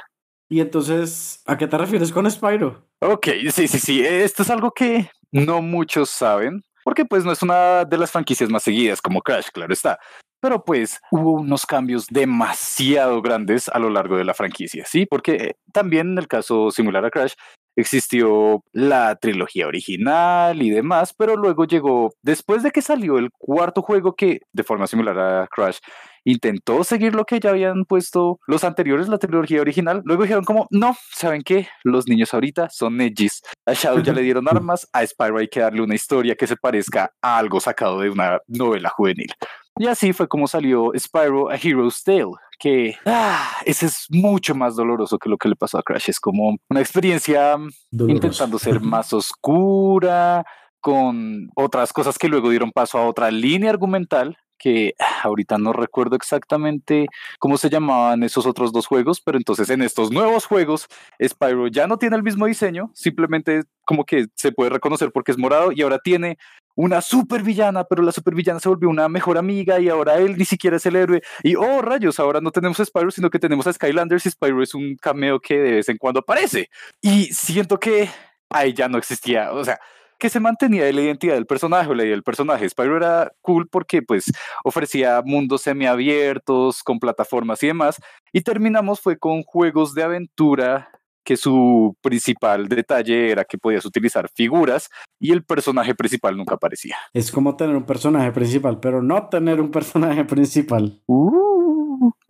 Y 0.49 0.61
entonces, 0.61 1.43
¿a 1.47 1.57
qué 1.57 1.67
te 1.67 1.77
refieres 1.77 2.13
con 2.13 2.31
Spyro? 2.31 2.87
Ok, 3.01 3.29
sí, 3.51 3.69
sí, 3.69 3.79
sí. 3.79 4.01
Esto 4.05 4.43
es 4.43 4.51
algo 4.51 4.71
que 4.71 5.11
no 5.33 5.61
muchos 5.61 6.11
saben, 6.11 6.63
porque 6.85 7.05
pues 7.05 7.25
no 7.25 7.33
es 7.33 7.43
una 7.43 7.85
de 7.85 7.99
las 7.99 8.13
franquicias 8.13 8.49
más 8.49 8.63
seguidas 8.63 9.03
como 9.03 9.23
Crash, 9.23 9.49
claro 9.53 9.73
está. 9.73 9.99
Pero 10.41 10.63
pues 10.63 11.01
hubo 11.11 11.33
unos 11.33 11.67
cambios 11.67 12.07
demasiado 12.09 13.21
grandes 13.23 13.69
a 13.69 13.79
lo 13.79 13.91
largo 13.91 14.17
de 14.17 14.25
la 14.25 14.35
franquicia, 14.35 14.85
¿sí? 14.87 15.07
Porque 15.07 15.57
también 15.73 16.13
en 16.13 16.19
el 16.19 16.29
caso 16.29 16.71
similar 16.71 17.05
a 17.05 17.11
Crash, 17.11 17.33
existió 17.77 18.63
la 18.73 19.17
trilogía 19.17 19.67
original 19.67 20.63
y 20.63 20.71
demás, 20.71 21.15
pero 21.17 21.37
luego 21.37 21.67
llegó, 21.67 22.15
después 22.23 22.63
de 22.63 22.71
que 22.71 22.83
salió 22.83 23.19
el 23.19 23.31
cuarto 23.37 23.83
juego 23.83 24.15
que, 24.15 24.41
de 24.53 24.65
forma 24.65 24.87
similar 24.87 25.19
a 25.19 25.47
Crash, 25.49 25.79
intentó 26.27 26.85
seguir 26.85 27.15
lo 27.15 27.25
que 27.25 27.41
ya 27.41 27.51
habían 27.51 27.85
puesto 27.85 28.41
los 28.47 28.65
anteriores, 28.65 29.09
la 29.09 29.19
trilogía 29.19 29.61
original. 29.61 30.03
Luego 30.05 30.25
dijeron 30.25 30.45
como, 30.45 30.67
no, 30.71 30.97
¿saben 31.13 31.43
qué? 31.43 31.69
Los 31.85 32.09
niños 32.09 32.35
ahorita 32.35 32.69
son 32.69 33.01
edgys. 33.01 33.43
A 33.65 33.73
Shadow 33.73 34.03
ya 34.03 34.13
le 34.13 34.23
dieron 34.23 34.49
armas, 34.51 34.89
a 34.93 35.07
Spyro 35.07 35.39
hay 35.39 35.49
que 35.49 35.61
darle 35.61 35.83
una 35.83 35.95
historia 35.95 36.35
que 36.35 36.47
se 36.47 36.57
parezca 36.57 37.13
a 37.23 37.39
algo 37.39 37.61
sacado 37.61 38.01
de 38.01 38.11
una 38.11 38.41
novela 38.49 38.91
juvenil. 38.91 39.33
Y 39.79 39.87
así 39.87 40.13
fue 40.13 40.27
como 40.27 40.49
salió 40.49 40.91
Spyro 40.99 41.51
A 41.51 41.57
Hero's 41.57 42.03
Tale, 42.03 42.33
que 42.59 42.97
ah, 43.05 43.53
ese 43.65 43.87
es 43.87 44.07
mucho 44.09 44.55
más 44.55 44.75
doloroso 44.75 45.19
que 45.19 45.29
lo 45.29 45.37
que 45.37 45.49
le 45.49 45.55
pasó 45.55 45.79
a 45.79 45.83
Crash. 45.83 46.09
Es 46.09 46.19
como 46.19 46.57
una 46.69 46.81
experiencia 46.81 47.57
intentando 47.93 48.59
ser 48.59 48.81
más 48.81 49.13
oscura, 49.13 50.45
con 50.81 51.51
otras 51.55 51.93
cosas 51.93 52.17
que 52.17 52.29
luego 52.29 52.49
dieron 52.49 52.73
paso 52.73 52.99
a 52.99 53.07
otra 53.07 53.31
línea 53.31 53.71
argumental 53.71 54.39
que 54.59 54.95
ah, 54.99 55.23
ahorita 55.25 55.59
no 55.59 55.73
recuerdo 55.73 56.17
exactamente 56.17 57.07
cómo 57.39 57.59
se 57.59 57.71
llamaban 57.71 58.23
esos 58.23 58.47
otros 58.47 58.73
dos 58.73 58.87
juegos, 58.87 59.21
pero 59.21 59.39
entonces 59.39 59.71
en 59.71 59.83
estos 59.83 60.11
nuevos 60.11 60.47
juegos 60.47 60.89
Spyro 61.23 61.69
ya 61.69 61.87
no 61.87 61.99
tiene 61.99 62.17
el 62.17 62.23
mismo 62.23 62.47
diseño, 62.47 62.91
simplemente 62.95 63.63
como 63.85 64.05
que 64.05 64.27
se 64.35 64.53
puede 64.53 64.71
reconocer 64.71 65.13
porque 65.13 65.33
es 65.33 65.39
morado 65.39 65.73
y 65.73 65.83
ahora 65.83 65.99
tiene 65.99 66.39
una 66.77 67.01
super 67.01 67.43
villana, 67.43 67.85
pero 67.85 68.03
la 68.03 68.13
super 68.13 68.35
villana 68.35 68.61
se 68.61 68.69
volvió 68.69 68.89
una 68.91 69.09
mejor 69.09 69.39
amiga 69.39 69.81
y 69.81 69.89
ahora 69.89 70.17
él 70.19 70.37
ni 70.37 70.45
siquiera 70.45 70.77
es 70.77 70.85
el 70.85 70.97
héroe. 70.97 71.23
Y 71.43 71.57
oh, 71.57 71.81
rayos, 71.81 72.21
ahora 72.21 72.41
no 72.41 72.51
tenemos 72.51 72.79
a 72.79 72.85
Spyro, 72.85 73.11
sino 73.11 73.31
que 73.31 73.39
tenemos 73.39 73.67
a 73.67 73.73
Skylanders 73.73 74.27
y 74.27 74.31
Spyro 74.31 74.63
es 74.63 74.75
un 74.75 74.97
cameo 74.97 75.41
que 75.41 75.57
de 75.57 75.73
vez 75.73 75.89
en 75.89 75.97
cuando 75.97 76.21
aparece. 76.21 76.69
Y 77.01 77.25
siento 77.33 77.79
que 77.81 78.11
ahí 78.51 78.75
ya 78.75 78.89
no 78.89 78.99
existía, 78.99 79.53
o 79.53 79.65
sea, 79.65 79.81
que 80.19 80.31
se 80.31 80.41
mantenía 80.41 80.85
de 80.85 80.93
la 80.93 81.03
identidad 81.03 81.35
del 81.35 81.47
personaje 81.47 81.91
o 81.91 81.95
la 81.95 82.05
idea 82.05 82.15
del 82.15 82.23
personaje. 82.23 82.69
Spyro 82.69 82.97
era 82.97 83.33
cool 83.43 83.69
porque 83.69 84.03
pues 84.03 84.33
ofrecía 84.65 85.23
mundos 85.25 85.63
semiabiertos 85.63 86.83
con 86.83 86.99
plataformas 86.99 87.63
y 87.63 87.69
demás. 87.69 88.01
Y 88.33 88.43
terminamos 88.43 89.01
fue 89.01 89.19
con 89.19 89.43
juegos 89.43 89.95
de 89.95 90.03
aventura 90.03 90.91
que 91.27 91.37
su 91.37 91.97
principal 92.01 92.69
detalle 92.69 93.31
era 93.33 93.45
que 93.45 93.59
podías 93.59 93.85
utilizar 93.85 94.31
figuras 94.33 94.89
y 95.19 95.33
el 95.33 95.45
personaje 95.45 95.95
principal 95.95 96.37
nunca 96.37 96.55
aparecía. 96.55 96.97
Es 97.13 97.33
como 97.33 97.57
tener 97.57 97.75
un 97.75 97.85
personaje 97.85 98.31
principal, 98.31 98.79
pero 98.79 99.03
no 99.03 99.29
tener 99.29 99.61
un 99.61 99.73
personaje 99.73 100.25
principal. 100.25 101.03
Uh, 101.07 101.56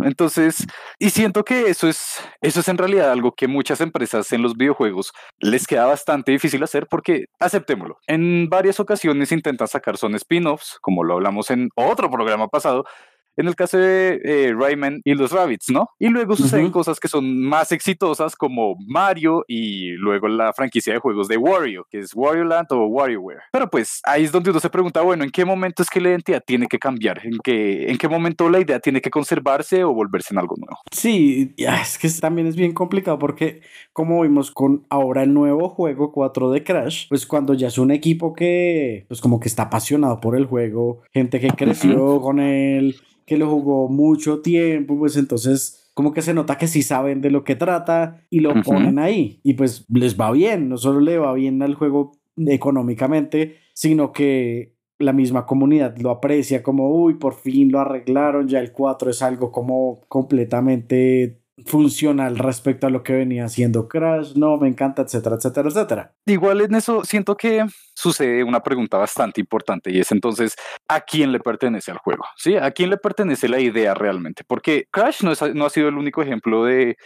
entonces, 0.06 0.66
y 0.98 1.10
siento 1.10 1.44
que 1.44 1.68
eso 1.68 1.88
es, 1.88 2.20
eso 2.40 2.60
es 2.60 2.68
en 2.68 2.78
realidad 2.78 3.10
algo 3.10 3.32
que 3.32 3.48
muchas 3.48 3.80
empresas 3.80 4.32
en 4.32 4.42
los 4.42 4.54
videojuegos 4.54 5.12
les 5.40 5.66
queda 5.66 5.86
bastante 5.86 6.32
difícil 6.32 6.62
hacer 6.62 6.86
porque, 6.88 7.26
aceptémoslo, 7.40 7.98
en 8.06 8.48
varias 8.48 8.78
ocasiones 8.80 9.32
intentan 9.32 9.68
sacar 9.68 9.96
son 9.96 10.14
spin-offs, 10.14 10.78
como 10.80 11.04
lo 11.04 11.14
hablamos 11.14 11.50
en 11.50 11.70
otro 11.74 12.10
programa 12.10 12.48
pasado, 12.48 12.84
en 13.36 13.48
el 13.48 13.54
caso 13.54 13.78
de 13.78 14.20
eh, 14.24 14.54
Rayman 14.54 15.00
y 15.04 15.14
los 15.14 15.32
Rabbits, 15.32 15.70
¿no? 15.70 15.88
Y 15.98 16.08
luego 16.08 16.36
suceden 16.36 16.70
cosas 16.70 16.98
que 16.98 17.08
son 17.08 17.40
más 17.42 17.72
exitosas 17.72 18.34
como 18.36 18.76
Mario 18.86 19.44
y 19.46 19.90
luego 19.92 20.28
la 20.28 20.52
franquicia 20.52 20.92
de 20.92 20.98
juegos 20.98 21.28
de 21.28 21.36
Wario, 21.36 21.86
que 21.90 22.00
es 22.00 22.14
Wario 22.14 22.44
Land 22.44 22.68
o 22.72 22.86
WarioWare. 22.86 23.40
Pero 23.52 23.68
pues 23.68 24.00
ahí 24.04 24.24
es 24.24 24.32
donde 24.32 24.50
uno 24.50 24.60
se 24.60 24.70
pregunta, 24.70 25.02
bueno, 25.02 25.24
¿en 25.24 25.30
qué 25.30 25.44
momento 25.44 25.82
es 25.82 25.90
que 25.90 26.00
la 26.00 26.10
identidad 26.10 26.42
tiene 26.44 26.66
que 26.66 26.78
cambiar? 26.78 27.20
¿En 27.24 27.38
qué, 27.42 27.90
en 27.90 27.98
qué 27.98 28.08
momento 28.08 28.48
la 28.48 28.60
idea 28.60 28.80
tiene 28.80 29.00
que 29.00 29.10
conservarse 29.10 29.84
o 29.84 29.92
volverse 29.92 30.34
en 30.34 30.38
algo 30.38 30.56
nuevo? 30.56 30.78
Sí, 30.90 31.54
es 31.56 31.98
que 31.98 32.08
también 32.20 32.46
es 32.46 32.56
bien 32.56 32.72
complicado 32.72 33.18
porque 33.18 33.60
como 33.92 34.22
vimos 34.22 34.50
con 34.50 34.86
ahora 34.88 35.22
el 35.22 35.34
nuevo 35.34 35.68
juego 35.68 36.12
4 36.12 36.50
de 36.50 36.64
Crash, 36.64 37.08
pues 37.08 37.26
cuando 37.26 37.54
ya 37.54 37.68
es 37.68 37.78
un 37.78 37.90
equipo 37.90 38.34
que 38.34 39.04
pues 39.08 39.20
como 39.20 39.40
que 39.40 39.48
está 39.48 39.64
apasionado 39.64 40.20
por 40.20 40.36
el 40.36 40.46
juego, 40.46 41.02
gente 41.12 41.40
que 41.40 41.48
creció 41.48 42.20
con 42.20 42.40
él, 42.40 42.96
que 43.26 43.36
lo 43.36 43.50
jugó 43.50 43.88
mucho 43.88 44.40
tiempo, 44.40 44.96
pues 44.98 45.16
entonces 45.16 45.90
como 45.94 46.12
que 46.12 46.22
se 46.22 46.34
nota 46.34 46.58
que 46.58 46.68
sí 46.68 46.82
saben 46.82 47.20
de 47.20 47.30
lo 47.30 47.42
que 47.42 47.56
trata 47.56 48.22
y 48.30 48.40
lo 48.40 48.54
ponen 48.62 48.98
ahí. 48.98 49.40
Y 49.42 49.54
pues 49.54 49.86
les 49.88 50.18
va 50.18 50.30
bien, 50.30 50.68
no 50.68 50.76
solo 50.76 51.00
le 51.00 51.18
va 51.18 51.32
bien 51.34 51.62
al 51.62 51.74
juego 51.74 52.12
económicamente, 52.36 53.56
sino 53.72 54.12
que 54.12 54.76
la 54.98 55.12
misma 55.12 55.46
comunidad 55.46 55.96
lo 55.98 56.10
aprecia 56.10 56.62
como, 56.62 56.90
uy, 56.90 57.14
por 57.14 57.34
fin 57.34 57.72
lo 57.72 57.80
arreglaron, 57.80 58.48
ya 58.48 58.60
el 58.60 58.72
4 58.72 59.10
es 59.10 59.22
algo 59.22 59.50
como 59.50 60.00
completamente 60.08 61.40
funcional 61.64 62.38
respecto 62.38 62.86
a 62.86 62.90
lo 62.90 63.02
que 63.02 63.14
venía 63.14 63.46
haciendo 63.46 63.88
Crash, 63.88 64.34
no, 64.34 64.58
me 64.58 64.68
encanta, 64.68 65.02
etcétera, 65.02 65.36
etcétera, 65.36 65.68
etcétera. 65.68 66.14
Igual 66.26 66.60
en 66.60 66.74
eso 66.74 67.04
siento 67.04 67.36
que 67.36 67.64
sucede 67.94 68.44
una 68.44 68.62
pregunta 68.62 68.98
bastante 68.98 69.40
importante 69.40 69.90
y 69.90 70.00
es 70.00 70.12
entonces, 70.12 70.54
¿a 70.88 71.00
quién 71.00 71.32
le 71.32 71.40
pertenece 71.40 71.90
al 71.90 71.98
juego? 71.98 72.24
¿Sí? 72.36 72.56
¿A 72.56 72.70
quién 72.72 72.90
le 72.90 72.98
pertenece 72.98 73.48
la 73.48 73.60
idea 73.60 73.94
realmente? 73.94 74.44
Porque 74.46 74.86
Crash 74.90 75.22
no, 75.22 75.32
no 75.54 75.66
ha 75.66 75.70
sido 75.70 75.88
el 75.88 75.96
único 75.96 76.22
ejemplo 76.22 76.64
de, 76.64 76.96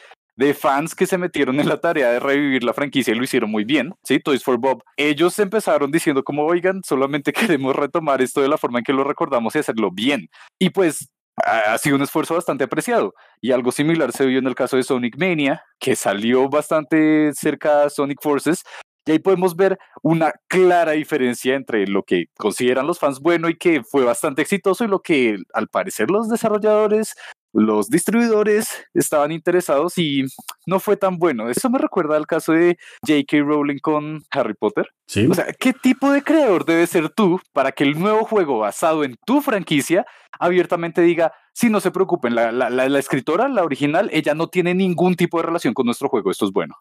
de 0.40 0.54
fans 0.54 0.94
que 0.94 1.06
se 1.06 1.18
metieron 1.18 1.60
en 1.60 1.68
la 1.68 1.80
tarea 1.80 2.10
de 2.10 2.18
revivir 2.18 2.64
la 2.64 2.72
franquicia 2.72 3.12
y 3.12 3.16
lo 3.16 3.24
hicieron 3.24 3.50
muy 3.50 3.64
bien, 3.64 3.92
¿sí? 4.02 4.18
Toys 4.20 4.42
for 4.42 4.58
Bob. 4.58 4.82
Ellos 4.96 5.38
empezaron 5.38 5.90
diciendo 5.90 6.24
como, 6.24 6.46
oigan, 6.46 6.80
solamente 6.82 7.32
queremos 7.34 7.76
retomar 7.76 8.22
esto 8.22 8.40
de 8.40 8.48
la 8.48 8.56
forma 8.56 8.78
en 8.78 8.84
que 8.84 8.94
lo 8.94 9.04
recordamos 9.04 9.54
y 9.54 9.58
hacerlo 9.58 9.90
bien. 9.92 10.28
Y 10.58 10.70
pues 10.70 11.10
ha 11.44 11.79
sido 11.79 11.96
un 11.96 12.03
esfuerzo 12.03 12.35
bastante 12.35 12.64
apreciado. 12.64 13.14
Y 13.40 13.53
algo 13.53 13.72
similar 13.72 14.12
se 14.12 14.26
vio 14.26 14.38
en 14.38 14.46
el 14.46 14.55
caso 14.55 14.76
de 14.76 14.83
Sonic 14.83 15.16
Mania, 15.18 15.64
que 15.79 15.96
salió 15.96 16.48
bastante 16.48 17.33
cerca 17.35 17.85
a 17.85 17.90
Sonic 17.90 18.20
Forces. 18.22 18.64
Y 19.07 19.12
ahí 19.12 19.18
podemos 19.18 19.57
ver 19.57 19.79
una 20.03 20.33
clara 20.46 20.92
diferencia 20.92 21.57
entre 21.57 21.87
lo 21.87 22.03
que 22.03 22.26
consideran 22.37 22.87
los 22.87 22.98
fans 22.98 23.18
bueno 23.18 23.48
y 23.48 23.57
que 23.57 23.83
fue 23.83 24.05
bastante 24.05 24.42
exitoso 24.42 24.85
y 24.85 24.88
lo 24.88 25.00
que 25.00 25.38
al 25.55 25.68
parecer 25.68 26.11
los 26.11 26.29
desarrolladores 26.29 27.14
los 27.52 27.88
distribuidores 27.88 28.68
estaban 28.94 29.32
interesados 29.32 29.98
y 29.98 30.24
no 30.66 30.80
fue 30.80 30.96
tan 30.96 31.18
bueno. 31.18 31.48
Eso 31.48 31.68
me 31.70 31.78
recuerda 31.78 32.16
al 32.16 32.26
caso 32.26 32.52
de 32.52 32.78
J.K. 33.06 33.38
Rowling 33.38 33.78
con 33.78 34.22
Harry 34.30 34.54
Potter. 34.54 34.88
Sí. 35.06 35.26
O 35.30 35.34
sea, 35.34 35.46
¿qué 35.58 35.72
tipo 35.72 36.10
de 36.12 36.22
creador 36.22 36.64
debe 36.64 36.86
ser 36.86 37.08
tú 37.10 37.40
para 37.52 37.72
que 37.72 37.84
el 37.84 37.98
nuevo 37.98 38.24
juego 38.24 38.58
basado 38.58 39.04
en 39.04 39.16
tu 39.26 39.40
franquicia 39.40 40.06
abiertamente 40.38 41.02
diga, 41.02 41.32
sí, 41.52 41.68
no 41.68 41.80
se 41.80 41.90
preocupen, 41.90 42.34
la, 42.34 42.52
la, 42.52 42.70
la, 42.70 42.98
escritora, 42.98 43.48
la 43.48 43.64
original, 43.64 44.08
ella 44.12 44.34
no 44.34 44.48
tiene 44.48 44.74
ningún 44.74 45.16
tipo 45.16 45.38
de 45.38 45.46
relación 45.46 45.74
con 45.74 45.86
nuestro 45.86 46.08
juego, 46.08 46.30
esto 46.30 46.46
es 46.46 46.52
bueno. 46.52 46.76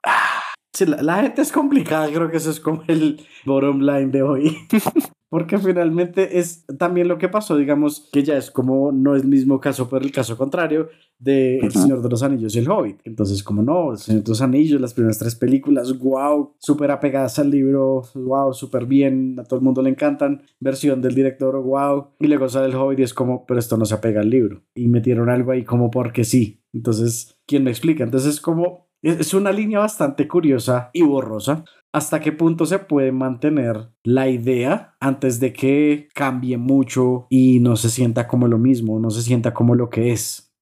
Sí, 0.79 0.85
la, 0.85 1.01
la, 1.01 1.23
gente 1.23 1.41
es 1.41 1.51
complicada, 1.51 2.07
creo 2.07 2.31
que 2.31 2.37
eso 2.37 2.51
es 2.51 2.61
como 2.61 2.83
el 2.87 3.19
bottom 3.45 3.81
line 3.81 4.11
de 4.11 4.23
hoy. 4.23 4.55
Porque 5.29 5.57
finalmente 5.57 6.39
es 6.39 6.65
también 6.79 7.09
lo 7.09 7.17
que 7.17 7.27
pasó, 7.27 7.57
digamos, 7.57 8.07
que 8.13 8.23
ya 8.23 8.37
es 8.37 8.49
como, 8.49 8.93
no 8.93 9.13
es 9.13 9.23
el 9.23 9.27
mismo 9.27 9.59
caso, 9.59 9.89
pero 9.89 10.05
el 10.05 10.11
caso 10.13 10.37
contrario 10.37 10.87
de 11.19 11.59
El 11.59 11.71
Señor 11.71 12.01
de 12.01 12.09
los 12.09 12.23
Anillos 12.23 12.55
y 12.55 12.59
El 12.59 12.71
Hobbit. 12.71 13.01
Entonces, 13.03 13.43
como 13.43 13.61
no, 13.61 13.91
El 13.91 13.97
Señor 13.97 14.23
de 14.23 14.29
los 14.29 14.41
Anillos, 14.41 14.79
las 14.79 14.93
primeras 14.93 15.19
tres 15.19 15.35
películas, 15.35 15.99
wow, 15.99 16.55
súper 16.59 16.91
apegadas 16.91 17.37
al 17.39 17.51
libro, 17.51 18.03
wow, 18.15 18.53
súper 18.53 18.85
bien, 18.85 19.35
a 19.37 19.43
todo 19.43 19.59
el 19.59 19.65
mundo 19.65 19.81
le 19.81 19.89
encantan. 19.89 20.41
Versión 20.61 21.01
del 21.01 21.13
director, 21.13 21.61
wow. 21.61 22.07
Y 22.19 22.27
luego 22.27 22.47
sale 22.47 22.67
El 22.67 22.75
Hobbit 22.75 22.99
y 22.99 23.03
es 23.03 23.13
como, 23.13 23.45
pero 23.45 23.59
esto 23.59 23.75
no 23.77 23.85
se 23.85 23.95
apega 23.95 24.21
al 24.21 24.29
libro. 24.29 24.63
Y 24.73 24.87
metieron 24.87 25.29
algo 25.29 25.51
ahí 25.51 25.65
como 25.65 25.91
porque 25.91 26.23
sí. 26.23 26.63
Entonces, 26.73 27.37
¿quién 27.45 27.65
me 27.65 27.71
explica? 27.71 28.03
Entonces, 28.03 28.35
es 28.35 28.41
como 28.41 28.88
es 29.01 29.33
una 29.33 29.51
línea 29.51 29.79
bastante 29.79 30.27
curiosa 30.27 30.89
y 30.93 31.01
borrosa. 31.03 31.63
¿Hasta 31.91 32.19
qué 32.19 32.31
punto 32.31 32.65
se 32.65 32.79
puede 32.79 33.12
mantener 33.12 33.89
la 34.03 34.29
idea 34.29 34.95
antes 34.99 35.39
de 35.39 35.53
que 35.53 36.07
cambie 36.13 36.57
mucho 36.57 37.25
y 37.29 37.59
no 37.59 37.75
se 37.75 37.89
sienta 37.89 38.27
como 38.27 38.47
lo 38.47 38.59
mismo, 38.59 38.99
no 38.99 39.09
se 39.09 39.23
sienta 39.23 39.53
como 39.53 39.73
lo 39.73 39.89
que 39.89 40.12
es? 40.12 40.53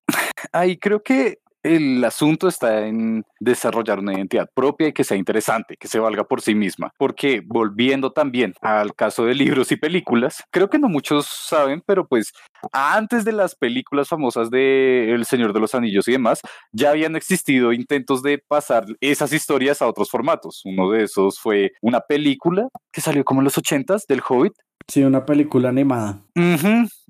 Ahí 0.53 0.77
creo 0.77 1.03
que 1.03 1.39
el 1.75 2.03
asunto 2.03 2.47
está 2.47 2.87
en 2.87 3.25
desarrollar 3.39 3.99
una 3.99 4.13
identidad 4.13 4.49
propia 4.53 4.87
y 4.87 4.93
que 4.93 5.03
sea 5.03 5.17
interesante, 5.17 5.75
que 5.77 5.87
se 5.87 5.99
valga 5.99 6.23
por 6.23 6.41
sí 6.41 6.55
misma. 6.55 6.93
Porque 6.97 7.41
volviendo 7.45 8.11
también 8.11 8.53
al 8.61 8.95
caso 8.95 9.25
de 9.25 9.35
libros 9.35 9.71
y 9.71 9.75
películas, 9.75 10.43
creo 10.51 10.69
que 10.69 10.79
no 10.79 10.87
muchos 10.87 11.27
saben, 11.27 11.83
pero 11.85 12.07
pues 12.07 12.31
antes 12.71 13.25
de 13.25 13.33
las 13.33 13.55
películas 13.55 14.07
famosas 14.07 14.49
de 14.49 15.13
El 15.13 15.25
Señor 15.25 15.53
de 15.53 15.59
los 15.59 15.75
Anillos 15.75 16.07
y 16.07 16.13
demás, 16.13 16.41
ya 16.71 16.91
habían 16.91 17.15
existido 17.15 17.73
intentos 17.73 18.21
de 18.21 18.39
pasar 18.47 18.85
esas 19.01 19.33
historias 19.33 19.81
a 19.81 19.87
otros 19.87 20.09
formatos. 20.09 20.61
Uno 20.65 20.91
de 20.91 21.03
esos 21.03 21.39
fue 21.39 21.71
una 21.81 22.01
película 22.01 22.67
que 22.91 23.01
salió 23.01 23.23
como 23.23 23.41
en 23.41 23.45
los 23.45 23.57
ochentas 23.57 24.05
del 24.07 24.21
Hobbit. 24.27 24.53
Sí, 24.87 25.03
una 25.03 25.25
película 25.25 25.69
animada. 25.69 26.21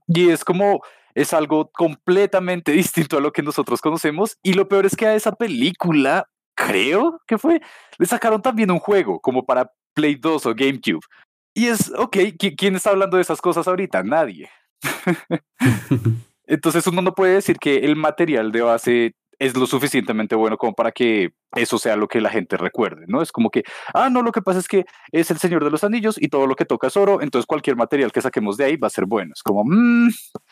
Y 0.07 0.29
es 0.29 0.43
como 0.43 0.81
es 1.17 1.33
algo 1.33 1.71
completamente 1.71 2.71
distinto 2.83 3.17
a 3.17 3.21
lo 3.21 3.33
que 3.33 3.41
nosotros 3.41 3.81
conocemos. 3.81 4.37
Y 4.43 4.53
lo 4.53 4.67
peor 4.67 4.85
es 4.85 4.95
que 4.95 5.07
a 5.07 5.15
esa 5.15 5.31
película, 5.31 6.29
creo 6.55 7.19
que 7.27 7.37
fue, 7.37 7.59
le 7.97 8.05
sacaron 8.05 8.41
también 8.41 8.71
un 8.71 8.79
juego 8.79 9.19
como 9.19 9.45
para 9.45 9.71
Play 9.95 10.15
2 10.15 10.45
o 10.45 10.53
GameCube. 10.53 11.01
Y 11.55 11.67
es, 11.67 11.91
ok, 11.97 12.17
¿quién 12.55 12.75
está 12.75 12.91
hablando 12.91 13.17
de 13.17 13.23
esas 13.23 13.41
cosas 13.41 13.67
ahorita? 13.67 14.03
Nadie. 14.03 14.49
Entonces 16.45 16.85
uno 16.85 17.01
no 17.01 17.15
puede 17.15 17.33
decir 17.33 17.57
que 17.57 17.77
el 17.77 17.95
material 17.95 18.51
de 18.51 18.61
base 18.61 19.15
es 19.39 19.55
lo 19.55 19.67
suficientemente 19.67 20.35
bueno 20.35 20.57
como 20.57 20.73
para 20.73 20.91
que 20.91 21.31
eso 21.55 21.77
sea 21.77 21.95
lo 21.95 22.07
que 22.07 22.21
la 22.21 22.29
gente 22.29 22.57
recuerde, 22.57 23.05
¿no? 23.07 23.21
Es 23.21 23.31
como 23.31 23.49
que, 23.49 23.63
ah, 23.93 24.09
no, 24.09 24.21
lo 24.21 24.31
que 24.31 24.41
pasa 24.41 24.59
es 24.59 24.67
que 24.67 24.85
es 25.11 25.31
el 25.31 25.37
Señor 25.37 25.63
de 25.63 25.71
los 25.71 25.83
Anillos 25.83 26.15
y 26.19 26.29
todo 26.29 26.47
lo 26.47 26.55
que 26.55 26.65
toca 26.65 26.87
es 26.87 26.97
oro, 26.97 27.21
entonces 27.21 27.45
cualquier 27.45 27.75
material 27.75 28.11
que 28.11 28.21
saquemos 28.21 28.57
de 28.57 28.65
ahí 28.65 28.77
va 28.77 28.87
a 28.87 28.91
ser 28.91 29.05
bueno. 29.05 29.31
Es 29.35 29.43
como, 29.43 29.63
mmm, 29.65 30.09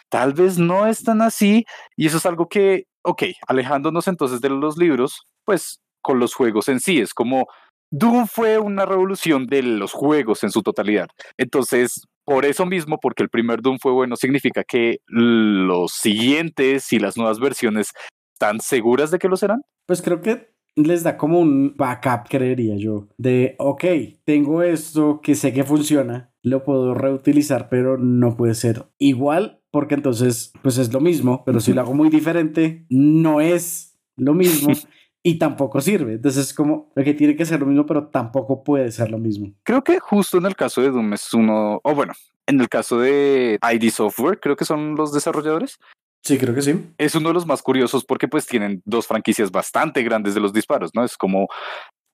tal 0.09 0.33
vez 0.33 0.57
no 0.57 0.87
es 0.87 1.03
tan 1.03 1.21
así 1.21 1.65
y 1.95 2.07
eso 2.07 2.17
es 2.17 2.25
algo 2.25 2.47
que, 2.47 2.85
ok, 3.03 3.23
alejándonos 3.47 4.07
entonces 4.07 4.41
de 4.41 4.49
los 4.49 4.77
libros, 4.77 5.23
pues 5.45 5.81
con 6.01 6.19
los 6.19 6.35
juegos 6.35 6.69
en 6.69 6.79
sí, 6.79 6.99
es 6.99 7.13
como, 7.13 7.47
Doom 7.91 8.27
fue 8.27 8.59
una 8.59 8.85
revolución 8.85 9.47
de 9.47 9.63
los 9.63 9.93
juegos 9.93 10.43
en 10.43 10.51
su 10.51 10.61
totalidad. 10.61 11.07
Entonces, 11.37 12.01
por 12.25 12.45
eso 12.45 12.65
mismo, 12.65 12.99
porque 12.99 13.23
el 13.23 13.29
primer 13.29 13.61
Doom 13.61 13.77
fue 13.79 13.91
bueno, 13.91 14.15
significa 14.15 14.63
que 14.63 14.99
los 15.07 15.91
siguientes 15.93 16.91
y 16.91 16.99
las 16.99 17.17
nuevas 17.17 17.39
versiones 17.39 17.93
¿Están 18.35 18.59
seguras 18.59 19.11
de 19.11 19.19
que 19.19 19.29
lo 19.29 19.37
serán? 19.37 19.61
Pues 19.85 20.01
creo 20.01 20.19
que 20.19 20.53
les 20.75 21.03
da 21.03 21.15
como 21.15 21.39
un 21.39 21.73
backup, 21.77 22.27
creería 22.29 22.75
yo, 22.75 23.07
de, 23.17 23.55
ok, 23.59 23.85
tengo 24.25 24.61
esto 24.61 25.21
que 25.21 25.35
sé 25.35 25.53
que 25.53 25.63
funciona, 25.63 26.33
lo 26.41 26.65
puedo 26.65 26.93
reutilizar, 26.93 27.69
pero 27.69 27.97
no 27.97 28.35
puede 28.35 28.53
ser 28.55 28.87
igual, 28.97 29.61
porque 29.71 29.95
entonces, 29.95 30.51
pues 30.61 30.77
es 30.77 30.91
lo 30.91 30.99
mismo, 30.99 31.43
pero 31.45 31.61
si 31.61 31.71
lo 31.71 31.79
hago 31.79 31.93
muy 31.93 32.09
diferente, 32.09 32.85
no 32.89 33.39
es 33.39 33.97
lo 34.17 34.33
mismo. 34.33 34.73
y 35.23 35.39
tampoco 35.39 35.79
sirve. 35.79 36.15
Entonces 36.15 36.47
es 36.47 36.53
como 36.53 36.91
lo 36.93 37.03
que 37.05 37.13
tiene 37.13 37.37
que 37.37 37.45
ser 37.45 37.61
lo 37.61 37.65
mismo, 37.65 37.85
pero 37.85 38.09
tampoco 38.09 38.65
puede 38.65 38.91
ser 38.91 39.09
lo 39.11 39.17
mismo. 39.17 39.53
Creo 39.63 39.81
que 39.81 39.99
justo 39.99 40.37
en 40.37 40.45
el 40.45 40.57
caso 40.57 40.81
de 40.81 40.91
Doom 40.91 41.13
es 41.13 41.33
uno, 41.33 41.79
o 41.81 41.95
bueno, 41.95 42.13
en 42.47 42.59
el 42.59 42.67
caso 42.67 42.99
de 42.99 43.57
ID 43.73 43.89
Software, 43.91 44.41
creo 44.41 44.57
que 44.57 44.65
son 44.65 44.95
los 44.95 45.13
desarrolladores, 45.13 45.79
Sí, 46.25 46.39
creo 46.39 46.55
que 46.55 46.63
sí. 46.63 46.73
Es 46.97 47.13
uno 47.13 47.29
de 47.29 47.35
los 47.35 47.45
más 47.45 47.61
curiosos 47.61 48.03
porque 48.03 48.27
pues 48.27 48.47
tienen 48.47 48.81
dos 48.83 49.05
franquicias 49.05 49.51
bastante 49.51 50.01
grandes 50.01 50.33
de 50.33 50.39
los 50.39 50.53
disparos, 50.53 50.89
¿no? 50.95 51.03
Es 51.03 51.17
como, 51.17 51.47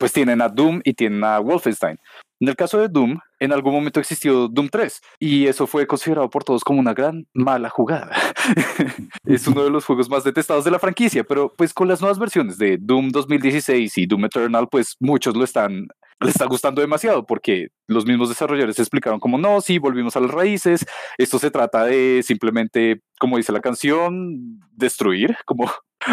pues 0.01 0.13
tienen 0.13 0.41
a 0.41 0.49
Doom 0.49 0.81
y 0.83 0.95
tienen 0.95 1.23
a 1.23 1.37
Wolfenstein. 1.37 1.99
En 2.39 2.49
el 2.49 2.55
caso 2.55 2.79
de 2.79 2.87
Doom, 2.87 3.19
en 3.39 3.53
algún 3.53 3.71
momento 3.71 3.99
existió 3.99 4.47
Doom 4.47 4.67
3 4.67 4.99
y 5.19 5.45
eso 5.45 5.67
fue 5.67 5.85
considerado 5.85 6.27
por 6.27 6.43
todos 6.43 6.63
como 6.63 6.79
una 6.79 6.95
gran 6.95 7.27
mala 7.35 7.69
jugada. 7.69 8.09
es 9.25 9.45
uno 9.45 9.63
de 9.63 9.69
los 9.69 9.85
juegos 9.85 10.09
más 10.09 10.23
detestados 10.23 10.65
de 10.65 10.71
la 10.71 10.79
franquicia, 10.79 11.23
pero 11.23 11.53
pues 11.55 11.71
con 11.71 11.87
las 11.87 12.01
nuevas 12.01 12.17
versiones 12.17 12.57
de 12.57 12.79
Doom 12.81 13.09
2016 13.09 13.95
y 13.99 14.07
Doom 14.07 14.25
Eternal, 14.25 14.67
pues 14.71 14.95
muchos 14.99 15.35
lo 15.37 15.43
están 15.43 15.85
le 16.19 16.29
está 16.31 16.45
gustando 16.45 16.81
demasiado 16.81 17.25
porque 17.27 17.67
los 17.87 18.07
mismos 18.07 18.29
desarrolladores 18.29 18.79
explicaron 18.79 19.19
como 19.19 19.37
no, 19.37 19.61
sí, 19.61 19.77
volvimos 19.77 20.15
a 20.15 20.19
las 20.19 20.31
raíces, 20.31 20.83
esto 21.19 21.37
se 21.37 21.51
trata 21.51 21.85
de 21.85 22.21
simplemente, 22.23 23.01
como 23.19 23.37
dice 23.37 23.51
la 23.51 23.61
canción, 23.61 24.59
destruir, 24.71 25.37
como 25.45 25.71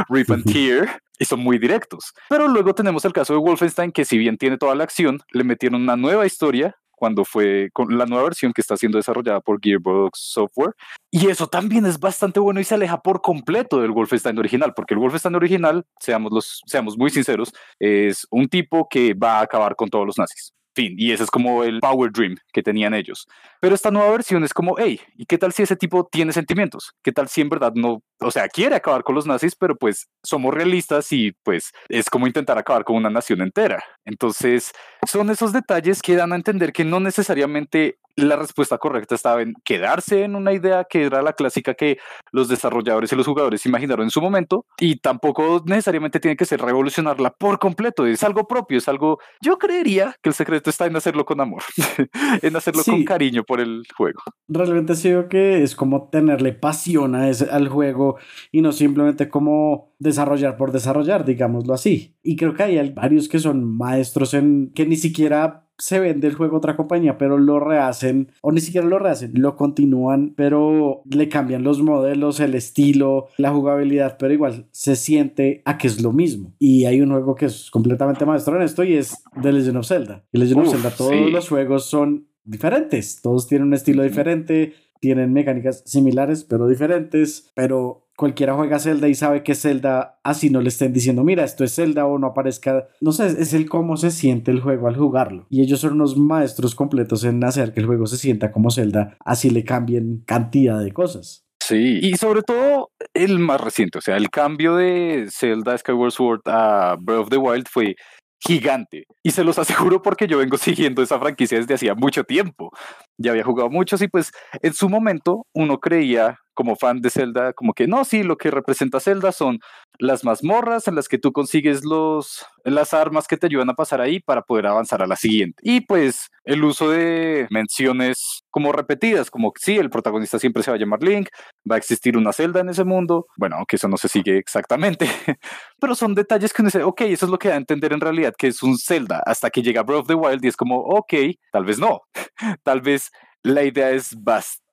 rip 0.09 0.31
and 0.31 0.45
tear, 0.45 1.01
y 1.19 1.25
son 1.25 1.41
muy 1.41 1.59
directos. 1.59 2.13
Pero 2.29 2.49
luego 2.49 2.75
tenemos 2.75 3.05
el 3.05 3.13
caso 3.13 3.33
de 3.33 3.41
Wolfenstein, 3.41 3.93
que 3.93 4.05
si 4.05 4.19
bien 4.19 4.39
tiene 4.39 4.59
toda 4.59 4.75
la 4.75 4.85
acción, 4.85 5.21
le 5.33 5.45
metieron 5.45 5.83
una 5.83 5.97
nueva 5.97 6.27
historia 6.27 6.77
cuando 6.99 7.25
fue 7.25 7.71
con 7.73 7.97
la 7.97 8.07
nueva 8.07 8.25
versión 8.25 8.53
que 8.53 8.61
está 8.61 8.77
siendo 8.77 8.99
desarrollada 8.99 9.41
por 9.41 9.61
Gearbox 9.63 10.19
Software. 10.19 10.75
Y 11.11 11.29
eso 11.29 11.47
también 11.47 11.87
es 11.87 11.99
bastante 11.99 12.41
bueno 12.41 12.61
y 12.61 12.65
se 12.65 12.75
aleja 12.75 13.01
por 13.01 13.23
completo 13.23 13.81
del 13.81 13.93
Wolfenstein 13.93 14.39
original, 14.39 14.75
porque 14.75 14.95
el 14.95 15.01
Wolfenstein 15.01 15.37
original, 15.37 15.87
seamos, 16.01 16.33
los, 16.33 16.61
seamos 16.67 16.99
muy 16.99 17.11
sinceros, 17.11 17.53
es 17.79 18.27
un 18.31 18.49
tipo 18.49 18.89
que 18.89 19.15
va 19.15 19.39
a 19.39 19.43
acabar 19.43 19.77
con 19.77 19.89
todos 19.89 20.07
los 20.07 20.19
nazis. 20.19 20.53
Y 20.79 21.13
ese 21.13 21.25
es 21.25 21.31
como 21.31 21.65
el 21.65 21.81
Power 21.81 22.13
Dream 22.13 22.37
que 22.53 22.63
tenían 22.63 22.95
ellos. 22.95 23.27
Pero 23.61 23.75
esta 23.75 23.91
nueva 23.91 24.11
versión 24.11 24.45
es 24.45 24.55
como, 24.55 24.77
hey, 24.79 25.01
¿y 25.17 25.27
qué 25.27 25.39
tal 25.39 25.53
si 25.53 25.63
ese 25.63 25.77
tipo 25.77 26.09
tiene 26.11 26.33
sentimientos? 26.33 26.93
¿Qué 27.03 27.13
tal 27.13 27.29
si 27.29 27.41
en 27.41 27.49
verdad 27.49 27.73
no, 27.75 28.03
o 28.21 28.31
sea, 28.31 28.49
quiere 28.49 28.77
acabar 28.77 29.03
con 29.03 29.15
los 29.15 29.27
nazis, 29.27 29.55
pero 29.57 29.77
pues 29.77 30.09
somos 30.23 30.55
realistas 30.55 31.11
y 31.13 31.33
pues 31.43 31.73
es 31.89 32.09
como 32.11 32.27
intentar 32.27 32.59
acabar 32.59 32.85
con 32.85 32.97
una 32.97 33.11
nación 33.11 33.41
entera? 33.41 33.83
Entonces, 34.05 34.73
son 35.07 35.31
esos 35.31 35.53
detalles 35.53 36.03
que 36.03 36.17
dan 36.17 36.33
a 36.33 36.37
entender 36.37 36.73
que 36.73 36.85
no 36.85 37.01
necesariamente 37.01 37.99
la 38.19 38.37
respuesta 38.37 38.79
correcta 38.79 39.15
estaba 39.15 39.43
en 39.43 39.55
quedarse 39.65 40.25
en 40.25 40.35
una 40.35 40.53
idea 40.53 40.85
que 40.85 41.05
era 41.05 41.23
la 41.23 41.33
clásica 41.33 41.75
que 41.75 41.99
los 42.33 42.49
desarrolladores 42.49 43.13
y 43.13 43.17
los 43.17 43.27
jugadores 43.27 43.65
imaginaron 43.67 44.05
en 44.05 44.11
su 44.11 44.21
momento 44.21 44.67
y 44.79 44.97
tampoco 44.97 45.63
necesariamente 45.65 46.21
tiene 46.21 46.37
que 46.37 46.45
ser 46.45 46.61
revolucionarla 46.61 47.31
por 47.31 47.59
completo, 47.59 48.07
es 48.07 48.23
algo 48.23 48.47
propio, 48.47 48.79
es 48.79 48.89
algo, 48.89 49.19
yo 49.41 49.59
creería 49.59 50.17
que 50.23 50.31
el 50.31 50.35
secreto 50.35 50.71
está 50.71 50.87
en 50.87 50.97
hacerlo 50.97 51.25
con 51.25 51.41
amor, 51.41 51.63
en 52.43 52.57
hacerlo 52.57 52.83
con 52.85 53.05
cariño 53.05 53.45
por 53.45 53.61
el 53.61 53.83
juego. 53.97 54.21
Realmente 54.49 54.95
sido 54.95 55.29
que 55.29 55.63
es 55.63 55.77
como 55.77 56.09
tenerle 56.09 56.53
pasión 56.53 57.15
a 57.15 57.29
ese, 57.29 57.49
al 57.51 57.69
juego 57.69 58.19
y 58.51 58.61
no 58.61 58.73
simplemente 58.73 59.29
como 59.29 59.95
desarrollar 59.99 60.57
por 60.57 60.73
desarrollar, 60.73 61.25
digámoslo 61.25 61.75
así. 61.75 62.17
Y 62.23 62.37
creo 62.37 62.55
que 62.55 62.65
hay 62.65 62.91
varios 62.91 63.29
que 63.29 63.39
son 63.39 63.65
maestros 63.65 64.35
en 64.35 64.73
que 64.75 64.87
ni 64.87 64.97
siquiera 64.97 65.68
se 65.79 66.01
vende 66.01 66.27
el 66.27 66.35
juego 66.35 66.57
a 66.57 66.59
otra 66.59 66.77
compañía, 66.77 67.19
pero 67.19 67.39
lo 67.39 67.61
rehacen, 67.61 68.33
o 68.43 68.53
ni 68.53 68.61
siquiera 68.61 68.87
lo 68.87 68.99
rehacen, 68.99 69.33
lo 69.35 69.57
continúan, 69.57 70.35
pero 70.37 71.03
le 71.09 71.29
cambian 71.29 71.63
los 71.63 71.83
modelos, 71.83 72.41
el 72.41 72.55
estilo, 72.55 73.29
la 73.39 73.51
jugabilidad, 73.51 74.17
pero 74.19 74.33
igual 74.33 74.67
se 74.73 74.97
siente 74.97 75.63
a 75.65 75.79
que 75.79 75.87
es 75.87 76.03
lo 76.03 76.13
mismo. 76.13 76.55
Y 76.59 76.85
hay 76.87 77.01
un 77.01 77.11
juego 77.11 77.35
que 77.35 77.47
es 77.47 77.71
completamente 77.71 78.27
maestro 78.27 78.57
en 78.57 78.63
esto 78.63 78.83
y 78.83 78.95
es 78.95 79.23
The 79.41 79.53
Legend 79.53 79.77
of 79.79 79.87
Zelda. 79.87 80.25
Y 80.33 80.39
Legend 80.39 80.61
of 80.61 80.71
Zelda, 80.71 80.91
todos 80.91 81.31
los 81.31 81.49
juegos 81.49 81.85
son 81.87 82.29
diferentes, 82.45 83.21
todos 83.23 83.47
tienen 83.47 83.69
un 83.69 83.75
estilo 83.75 84.03
diferente, 84.03 84.75
tienen 85.01 85.33
mecánicas 85.33 85.83
similares, 85.87 86.45
pero 86.45 86.67
diferentes, 86.67 87.51
pero 87.55 88.08
cualquiera 88.19 88.55
juega 88.55 88.81
Zelda 88.81 89.09
y 89.09 89.15
sabe 89.15 89.45
que 89.45 89.55
Zelda, 89.55 90.19
así 90.25 90.51
no 90.51 90.61
le 90.61 90.71
estén 90.71 90.93
diciendo, 90.93 91.23
mira, 91.23 91.45
esto 91.45 91.63
es 91.63 91.77
Zelda 91.77 92.05
o 92.05 92.19
no 92.19 92.27
aparezca. 92.27 92.89
No 93.01 93.13
sé, 93.13 93.27
es 93.27 93.55
el 93.55 93.69
cómo 93.69 93.97
se 93.97 94.11
siente 94.11 94.51
el 94.51 94.61
juego 94.61 94.89
al 94.89 94.97
jugarlo. 94.97 95.47
Y 95.51 95.63
ellos 95.63 95.79
son 95.79 95.93
unos 95.93 96.17
maestros 96.17 96.75
completos 96.75 97.23
en 97.23 97.43
hacer 97.45 97.73
que 97.73 97.79
el 97.79 97.87
juego 97.87 98.07
se 98.07 98.17
sienta 98.17 98.51
como 98.51 98.73
Zelda, 98.73 99.17
así 99.25 99.51
le 99.51 99.63
cambien 99.63 100.25
cantidad 100.27 100.83
de 100.83 100.91
cosas. 100.91 101.45
Sí, 101.61 102.01
y 102.03 102.17
sobre 102.17 102.43
todo 102.43 102.91
el 103.15 103.39
más 103.39 103.61
reciente, 103.61 103.99
o 103.99 104.01
sea, 104.01 104.17
el 104.17 104.31
cambio 104.31 104.75
de 104.75 105.29
Zelda 105.31 105.79
Skyward 105.79 106.13
Sword 106.13 106.41
a 106.47 106.97
Breath 106.99 107.21
of 107.21 107.29
the 107.29 107.37
Wild 107.37 107.69
fue 107.71 107.95
gigante. 108.41 109.05
Y 109.23 109.31
se 109.31 109.45
los 109.45 109.59
aseguro 109.59 110.03
porque 110.03 110.27
yo 110.27 110.39
vengo 110.39 110.57
siguiendo 110.59 111.03
esa 111.03 111.21
franquicia 111.21 111.59
desde 111.59 111.75
hacía 111.75 111.95
mucho 111.95 112.25
tiempo. 112.25 112.71
Ya 113.17 113.31
había 113.31 113.45
jugado 113.45 113.71
muchos 113.71 114.03
y 114.03 114.09
pues 114.09 114.33
en 114.63 114.75
su 114.75 114.89
momento 114.89 115.47
uno 115.55 115.79
creía 115.79 116.39
como 116.59 116.75
fan 116.75 117.01
de 117.01 117.09
Zelda, 117.09 117.53
como 117.53 117.73
que 117.73 117.87
no, 117.87 118.05
sí, 118.05 118.25
lo 118.25 118.37
que 118.37 118.51
representa 118.51 118.99
Zelda 118.99 119.31
son 119.31 119.61
las 120.01 120.25
mazmorras 120.25 120.89
en 120.89 120.97
las 120.97 121.07
que 121.07 121.17
tú 121.17 121.31
consigues 121.31 121.85
los, 121.85 122.45
las 122.65 122.93
armas 122.93 123.29
que 123.29 123.37
te 123.37 123.47
ayudan 123.47 123.71
a 123.71 123.75
pasar 123.75 124.01
ahí 124.01 124.19
para 124.19 124.43
poder 124.43 124.67
avanzar 124.67 125.01
a 125.01 125.07
la 125.07 125.15
siguiente. 125.15 125.63
Y 125.63 125.83
pues 125.83 126.31
el 126.43 126.65
uso 126.65 126.91
de 126.91 127.47
menciones 127.51 128.43
como 128.51 128.73
repetidas, 128.73 129.31
como 129.31 129.53
sí, 129.55 129.77
el 129.77 129.89
protagonista 129.89 130.41
siempre 130.41 130.65
se 130.65 130.73
va 130.73 130.77
a 130.77 130.81
llamar 130.81 131.01
Link, 131.01 131.29
va 131.71 131.77
a 131.77 131.79
existir 131.79 132.17
una 132.17 132.33
Zelda 132.33 132.59
en 132.59 132.71
ese 132.71 132.83
mundo, 132.83 133.29
bueno, 133.37 133.55
aunque 133.55 133.77
eso 133.77 133.87
no 133.87 133.97
se 133.97 134.09
sigue 134.09 134.37
exactamente, 134.37 135.07
pero 135.79 135.95
son 135.95 136.17
detalles 136.17 136.53
que 136.53 136.63
uno 136.63 136.71
dice, 136.71 136.83
ok, 136.83 137.03
eso 137.03 137.27
es 137.27 137.31
lo 137.31 137.39
que 137.39 137.51
da 137.51 137.55
a 137.55 137.59
entender 137.59 137.93
en 137.93 138.01
realidad 138.01 138.35
que 138.37 138.49
es 138.49 138.65
un 138.65 138.79
Zelda, 138.79 139.23
hasta 139.25 139.51
que 139.51 139.63
llega 139.63 139.85
Breath 139.85 140.01
of 140.01 140.07
the 140.09 140.15
Wild 140.15 140.45
y 140.45 140.49
es 140.49 140.57
como, 140.57 140.81
ok, 140.81 141.15
tal 141.53 141.65
vez 141.65 141.79
no, 141.79 142.01
tal 142.65 142.81
vez 142.81 143.13
la 143.45 143.63
idea 143.63 143.91
es 143.91 144.21
bastante 144.21 144.68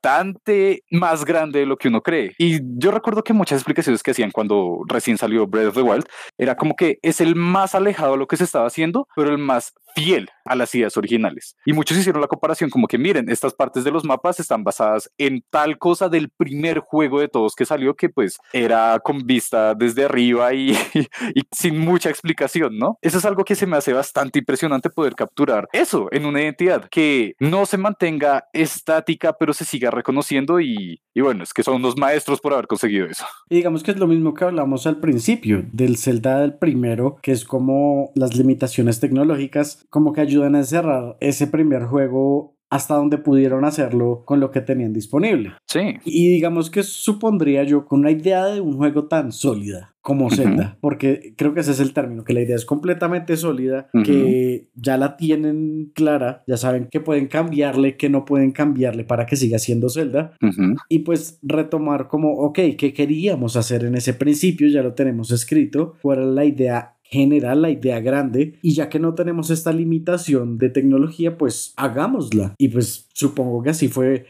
más 0.91 1.25
grande 1.25 1.59
de 1.59 1.65
lo 1.65 1.77
que 1.77 1.87
uno 1.87 2.01
cree. 2.01 2.33
Y 2.37 2.59
yo 2.77 2.91
recuerdo 2.91 3.23
que 3.23 3.33
muchas 3.33 3.59
explicaciones 3.59 4.03
que 4.03 4.11
hacían 4.11 4.31
cuando 4.31 4.81
recién 4.87 5.17
salió 5.17 5.47
Breath 5.47 5.67
of 5.67 5.75
the 5.75 5.81
Wild 5.81 6.05
era 6.37 6.55
como 6.55 6.75
que 6.75 6.99
es 7.01 7.21
el 7.21 7.35
más 7.35 7.75
alejado 7.75 8.13
de 8.13 8.17
lo 8.19 8.27
que 8.27 8.37
se 8.37 8.43
estaba 8.43 8.67
haciendo, 8.67 9.07
pero 9.15 9.29
el 9.29 9.37
más 9.37 9.73
fiel 9.95 10.29
a 10.43 10.55
las 10.55 10.75
ideas 10.75 10.95
originales. 10.97 11.55
Y 11.65 11.73
muchos 11.73 11.97
hicieron 11.97 12.21
la 12.21 12.27
comparación 12.27 12.69
como 12.69 12.87
que 12.87 12.97
miren, 12.97 13.29
estas 13.29 13.53
partes 13.53 13.83
de 13.83 13.91
los 13.91 14.03
mapas 14.03 14.39
están 14.39 14.63
basadas 14.63 15.09
en 15.17 15.43
tal 15.49 15.77
cosa 15.79 16.09
del 16.09 16.29
primer 16.29 16.79
juego 16.79 17.19
de 17.19 17.27
todos 17.27 17.55
que 17.55 17.65
salió 17.65 17.95
que 17.95 18.09
pues 18.09 18.37
era 18.53 18.99
con 18.99 19.25
vista 19.25 19.73
desde 19.73 20.05
arriba 20.05 20.53
y, 20.53 20.71
y, 21.33 21.41
sin 21.51 21.79
mucha 21.79 22.09
explicación, 22.09 22.77
¿no? 22.77 22.97
Eso 23.01 23.17
es 23.17 23.25
algo 23.25 23.43
que 23.43 23.55
se 23.55 23.65
me 23.65 23.77
hace 23.77 23.93
bastante 23.93 24.39
impresionante 24.39 24.89
poder 24.89 25.15
capturar 25.15 25.67
eso 25.73 26.09
en 26.11 26.25
una 26.25 26.41
identidad 26.41 26.87
que 26.89 27.35
no 27.39 27.65
se 27.65 27.77
mantenga 27.77 28.45
estática 28.53 29.33
pero 29.39 29.53
se 29.53 29.65
siga 29.65 29.89
reconociendo 29.89 30.59
y, 30.59 31.01
y 31.13 31.21
bueno, 31.21 31.43
es 31.43 31.53
que 31.53 31.63
son 31.63 31.75
unos 31.75 31.97
maestros 31.97 32.41
por 32.41 32.53
haber 32.53 32.67
conseguido 32.67 33.07
eso. 33.07 33.25
Y 33.49 33.55
digamos 33.55 33.83
que 33.83 33.91
es 33.91 33.97
lo 33.97 34.07
mismo 34.07 34.33
que 34.33 34.43
hablamos 34.43 34.85
al 34.85 34.99
principio 34.99 35.63
del 35.71 35.97
Zelda 35.97 36.41
del 36.41 36.55
primero, 36.55 37.17
que 37.21 37.31
es 37.31 37.45
como 37.45 38.11
las 38.15 38.35
limitaciones 38.35 38.99
tecnológicas 38.99 39.84
como 39.89 40.13
que 40.13 40.21
ayudan 40.21 40.55
a 40.55 40.63
cerrar 40.63 41.17
ese 41.19 41.47
primer 41.47 41.85
juego 41.85 42.55
hasta 42.69 42.95
donde 42.95 43.17
pudieron 43.17 43.63
hacerlo 43.63 44.23
con 44.25 44.39
lo 44.39 44.51
que 44.51 44.59
tenían 44.59 44.91
disponible. 44.91 45.53
Sí. 45.67 45.95
Y 46.03 46.31
digamos 46.31 46.69
que 46.69 46.83
supondría 46.83 47.63
yo 47.63 47.85
con 47.85 48.01
una 48.01 48.11
idea 48.11 48.45
de 48.47 48.59
un 48.59 48.75
juego 48.75 49.07
tan 49.07 49.31
sólida 49.31 49.95
como 50.01 50.29
Zelda, 50.29 50.77
porque 50.81 51.33
creo 51.35 51.55
que 51.55 51.61
ese 51.61 51.71
es 51.71 51.79
el 51.79 51.91
término, 51.91 52.23
que 52.23 52.33
la 52.33 52.41
idea 52.41 52.55
es 52.55 52.65
completamente 52.65 53.37
sólida, 53.37 53.89
que 54.03 54.67
ya 54.75 54.97
la 54.97 55.17
tienen 55.17 55.91
clara, 55.95 56.43
ya 56.45 56.57
saben 56.57 56.89
que 56.91 56.99
pueden 56.99 57.25
cambiarle, 57.25 57.97
que 57.97 58.07
no 58.07 58.23
pueden 58.23 58.51
cambiarle 58.51 59.03
para 59.03 59.25
que 59.25 59.35
siga 59.35 59.57
siendo 59.57 59.89
Zelda, 59.89 60.33
y 60.89 60.99
pues 60.99 61.39
retomar 61.41 62.07
como, 62.07 62.33
ok, 62.33 62.59
¿qué 62.77 62.93
queríamos 62.93 63.55
hacer 63.55 63.83
en 63.83 63.95
ese 63.95 64.13
principio? 64.13 64.67
Ya 64.67 64.83
lo 64.83 64.93
tenemos 64.93 65.31
escrito, 65.31 65.95
cuál 66.03 66.19
era 66.19 66.27
la 66.27 66.45
idea 66.45 66.94
general, 67.09 67.61
la 67.61 67.69
idea 67.69 67.99
grande, 67.99 68.59
y 68.61 68.73
ya 68.73 68.89
que 68.89 68.99
no 68.99 69.13
tenemos 69.13 69.49
esta 69.49 69.71
limitación 69.71 70.57
de 70.57 70.69
tecnología, 70.69 71.37
pues 71.37 71.73
hagámosla. 71.77 72.55
Y 72.57 72.69
pues 72.69 73.09
supongo 73.13 73.63
que 73.63 73.69
así 73.69 73.87
fue 73.87 74.25